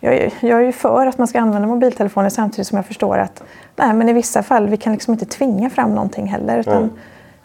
Jag 0.00 0.14
är, 0.14 0.32
jag 0.40 0.60
är 0.60 0.64
ju 0.64 0.72
för 0.72 1.06
att 1.06 1.18
man 1.18 1.28
ska 1.28 1.40
använda 1.40 1.68
mobiltelefoner 1.68 2.28
samtidigt 2.28 2.66
som 2.66 2.76
jag 2.76 2.86
förstår 2.86 3.18
att 3.18 3.42
nej, 3.76 3.94
men 3.94 4.08
i 4.08 4.12
vissa 4.12 4.42
fall 4.42 4.68
vi 4.68 4.76
kan 4.76 4.92
liksom 4.92 5.12
inte 5.12 5.26
tvinga 5.26 5.70
fram 5.70 5.94
någonting 5.94 6.26
heller. 6.26 6.58
Utan 6.58 6.76
mm. 6.76 6.90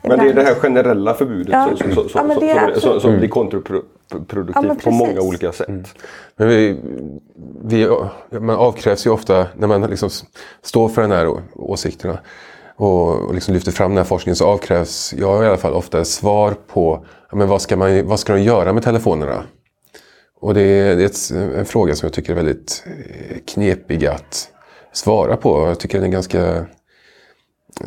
Men 0.01 0.19
det 0.19 0.29
är 0.29 0.33
det 0.33 0.43
här 0.43 0.55
generella 0.55 1.13
förbudet 1.13 1.53
ja. 1.53 1.69
som, 1.77 1.91
som, 1.91 2.09
som, 2.09 2.47
ja, 2.47 2.69
som, 2.79 2.99
som 2.99 3.17
blir 3.17 3.29
kontraproduktivt 3.29 4.65
ja, 4.67 4.75
på 4.83 4.91
många 4.91 5.21
olika 5.21 5.51
sätt. 5.51 5.67
Mm. 5.67 5.83
Men 6.35 6.47
vi, 6.47 6.79
vi, 7.63 7.87
man 8.39 8.55
avkrävs 8.55 9.05
ju 9.05 9.09
ofta, 9.09 9.47
när 9.55 9.67
man 9.67 9.81
liksom 9.81 10.09
står 10.61 10.89
för 10.89 11.01
den 11.01 11.11
här 11.11 11.37
åsikterna 11.55 12.19
och 12.75 13.33
liksom 13.33 13.53
lyfter 13.53 13.71
fram 13.71 13.91
den 13.91 13.97
här 13.97 14.03
forskningen 14.03 14.35
så 14.35 14.45
avkrävs 14.45 15.13
jag 15.17 15.43
i 15.43 15.47
alla 15.47 15.57
fall 15.57 15.73
ofta 15.73 16.05
svar 16.05 16.55
på 16.67 17.05
men 17.31 17.47
vad, 17.47 17.61
ska 17.61 17.77
man, 17.77 18.07
vad 18.07 18.19
ska 18.19 18.33
de 18.33 18.41
göra 18.41 18.73
med 18.73 18.83
telefonerna? 18.83 19.43
Och 20.43 20.53
det 20.53 20.61
är, 20.61 20.95
det 20.95 21.03
är 21.03 21.59
en 21.59 21.65
fråga 21.65 21.95
som 21.95 22.07
jag 22.07 22.13
tycker 22.13 22.31
är 22.31 22.35
väldigt 22.35 22.83
eh, 22.85 23.37
knepig 23.53 24.05
att 24.05 24.49
svara 24.93 25.37
på. 25.37 25.67
Jag 25.67 25.79
tycker 25.79 25.97
den 25.97 26.07
är 26.07 26.11
ganska 26.11 26.65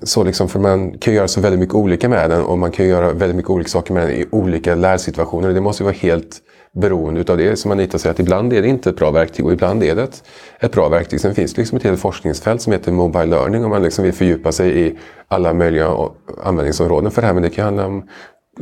så 0.02 0.24
liksom, 0.24 0.48
för 0.48 0.60
man 0.60 0.98
kan 0.98 1.14
göra 1.14 1.28
så 1.28 1.40
väldigt 1.40 1.60
mycket 1.60 1.74
olika 1.74 2.08
med 2.08 2.30
den 2.30 2.44
och 2.44 2.58
man 2.58 2.70
kan 2.70 2.86
göra 2.86 3.12
väldigt 3.12 3.36
mycket 3.36 3.50
olika 3.50 3.68
saker 3.68 3.94
med 3.94 4.02
den 4.02 4.16
i 4.16 4.26
olika 4.30 4.74
lärsituationer. 4.74 5.52
Det 5.52 5.60
måste 5.60 5.84
vara 5.84 5.94
helt 5.94 6.38
beroende 6.72 7.20
utav 7.20 7.36
det. 7.36 7.56
Som 7.56 7.70
Anita 7.70 7.98
säger, 7.98 8.14
att 8.14 8.20
ibland 8.20 8.52
är 8.52 8.62
det 8.62 8.68
inte 8.68 8.90
ett 8.90 8.96
bra 8.96 9.10
verktyg 9.10 9.46
och 9.46 9.52
ibland 9.52 9.82
är 9.82 9.94
det 9.94 10.02
ett, 10.02 10.22
ett 10.60 10.72
bra 10.72 10.88
verktyg. 10.88 11.20
Sen 11.20 11.34
finns 11.34 11.54
det 11.54 11.60
liksom 11.60 11.76
ett 11.76 11.84
helt 11.84 12.00
forskningsfält 12.00 12.62
som 12.62 12.72
heter 12.72 12.92
Mobile 12.92 13.26
Learning 13.26 13.64
om 13.64 13.70
man 13.70 13.82
liksom 13.82 14.04
vill 14.04 14.12
fördjupa 14.12 14.52
sig 14.52 14.86
i 14.86 14.98
alla 15.28 15.52
möjliga 15.52 16.08
användningsområden 16.44 17.10
för 17.10 17.22
det 17.22 17.26
här. 17.26 17.34
Men 17.34 17.42
det 17.42 17.50
kan 17.50 17.64
handla 17.64 17.86
om 17.86 18.08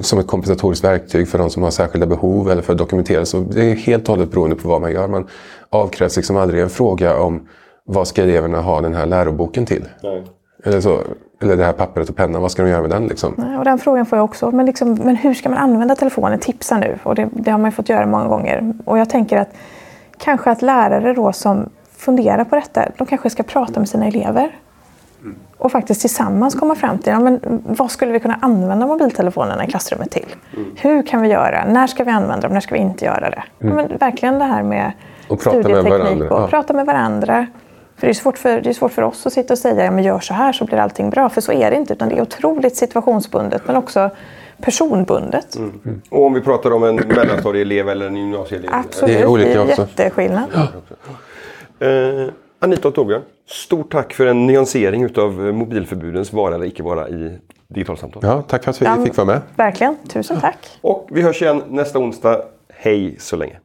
som 0.00 0.18
ett 0.18 0.26
kompensatoriskt 0.26 0.84
verktyg 0.84 1.28
för 1.28 1.38
de 1.38 1.50
som 1.50 1.62
har 1.62 1.70
särskilda 1.70 2.06
behov 2.06 2.50
eller 2.50 2.62
för 2.62 2.72
att 2.72 2.78
dokumentera. 2.78 3.24
Så 3.24 3.40
det 3.40 3.70
är 3.70 3.74
helt 3.74 4.08
och 4.08 4.14
hållet 4.14 4.30
beroende 4.30 4.56
på 4.56 4.68
vad 4.68 4.80
man 4.80 4.92
gör. 4.92 5.08
Man 5.08 5.26
avkrävs 5.70 6.16
liksom 6.16 6.36
aldrig 6.36 6.62
en 6.62 6.70
fråga 6.70 7.16
om 7.20 7.48
vad 7.84 8.08
ska 8.08 8.22
eleverna 8.22 8.60
ha 8.60 8.80
den 8.80 8.94
här 8.94 9.06
läroboken 9.06 9.66
till. 9.66 9.84
Nej. 10.02 10.24
Eller, 10.64 10.80
så, 10.80 10.98
eller 11.42 11.56
det 11.56 11.64
här 11.64 11.72
pappret 11.72 12.08
och 12.08 12.16
pennan, 12.16 12.42
vad 12.42 12.50
ska 12.50 12.62
de 12.62 12.68
göra 12.70 12.80
med 12.80 12.90
den? 12.90 13.06
Liksom? 13.06 13.34
Nej, 13.36 13.58
och 13.58 13.64
den 13.64 13.78
frågan 13.78 14.06
får 14.06 14.18
jag 14.18 14.24
också. 14.24 14.50
Men, 14.50 14.66
liksom, 14.66 14.94
men 14.94 15.16
hur 15.16 15.34
ska 15.34 15.48
man 15.48 15.58
använda 15.58 15.94
telefonen? 15.96 16.38
Tipsa 16.38 16.78
nu. 16.78 16.98
Och 17.02 17.14
det, 17.14 17.28
det, 17.32 17.50
har 17.50 17.58
man 17.58 17.70
ju 17.70 17.74
fått 17.74 17.88
göra 17.88 18.06
många 18.06 18.28
gånger. 18.28 18.74
Och 18.84 18.98
jag 18.98 19.10
tänker 19.10 19.36
att 19.36 19.48
kanske 20.18 20.50
att 20.50 20.62
lärare 20.62 21.12
då 21.12 21.32
som 21.32 21.70
funderar 21.96 22.44
på 22.44 22.54
detta, 22.54 22.88
de 22.98 23.06
kanske 23.06 23.30
ska 23.30 23.42
prata 23.42 23.80
med 23.80 23.88
sina 23.88 24.06
elever. 24.06 24.58
Och 25.58 25.72
faktiskt 25.72 26.00
tillsammans 26.00 26.54
komma 26.54 26.74
fram 26.74 26.98
till 26.98 27.12
ja, 27.12 27.20
men 27.20 27.40
vad 27.66 27.90
skulle 27.90 28.12
vi 28.12 28.20
kunna 28.20 28.38
använda 28.42 28.86
mobiltelefonerna 28.86 29.64
i 29.64 29.70
klassrummet 29.70 30.10
till? 30.10 30.34
Mm. 30.56 30.70
Hur 30.76 31.02
kan 31.02 31.22
vi 31.22 31.28
göra? 31.28 31.64
När 31.64 31.86
ska 31.86 32.04
vi 32.04 32.10
använda 32.10 32.40
dem? 32.40 32.52
När 32.52 32.60
ska 32.60 32.74
vi 32.74 32.80
inte 32.80 33.04
göra 33.04 33.30
det? 33.30 33.42
Mm. 33.60 33.78
Ja, 33.78 33.86
men 33.88 33.98
verkligen 33.98 34.38
det 34.38 34.44
här 34.44 34.62
med 34.62 34.92
och 35.28 35.40
prata 35.40 35.68
med 35.68 36.22
och 36.22 36.40
ja. 36.40 36.48
prata 36.48 36.72
med 36.72 36.86
varandra. 36.86 37.46
För 37.96 38.06
det 38.06 38.10
är, 38.10 38.14
svårt 38.14 38.38
för, 38.38 38.60
det 38.60 38.68
är 38.68 38.74
svårt 38.74 38.92
för 38.92 39.02
oss 39.02 39.26
att 39.26 39.32
sitta 39.32 39.54
och 39.54 39.58
säga 39.58 39.84
ja, 39.84 40.00
gör 40.00 40.20
så 40.20 40.34
här 40.34 40.52
så 40.52 40.64
blir 40.64 40.78
allting 40.78 41.10
bra. 41.10 41.28
För 41.28 41.40
så 41.40 41.52
är 41.52 41.70
det 41.70 41.76
inte. 41.76 41.92
Utan 41.92 42.08
det 42.08 42.18
är 42.18 42.22
otroligt 42.22 42.76
situationsbundet 42.76 43.62
men 43.66 43.76
också 43.76 44.10
personbundet. 44.60 45.56
Mm. 45.56 45.80
Mm. 45.84 46.02
Och 46.10 46.26
om 46.26 46.34
vi 46.34 46.40
pratar 46.40 46.70
om 46.70 46.84
en 46.84 46.96
mellanstadieelev 46.96 47.88
eller 47.88 48.06
en 48.06 48.16
gymnasieelev? 48.16 48.70
Absolut, 48.72 49.16
det 49.16 49.22
är, 49.22 49.26
olika 49.26 49.64
det 49.64 49.72
är 49.72 49.78
jätteskillnad. 49.78 50.44
Ja. 50.54 51.86
Eh, 51.86 52.28
Anita 52.58 52.88
och 52.88 52.94
Torbjörn, 52.94 53.22
stort 53.46 53.92
tack 53.92 54.12
för 54.12 54.26
en 54.26 54.46
nyansering 54.46 55.04
utav 55.04 55.32
mobilförbudens 55.32 56.32
vara 56.32 56.54
eller 56.54 56.66
icke 56.66 56.82
vara 56.82 57.08
i 57.08 57.38
digitalsamtal. 57.68 58.22
Ja, 58.26 58.42
tack 58.42 58.64
för 58.64 58.70
att 58.70 59.00
vi 59.00 59.04
fick 59.04 59.16
vara 59.16 59.26
med. 59.26 59.40
Verkligen, 59.56 59.96
tusen 60.08 60.40
tack. 60.40 60.58
Och 60.80 61.08
vi 61.10 61.22
hörs 61.22 61.42
igen 61.42 61.62
nästa 61.68 61.98
onsdag. 61.98 62.42
Hej 62.68 63.16
så 63.18 63.36
länge. 63.36 63.56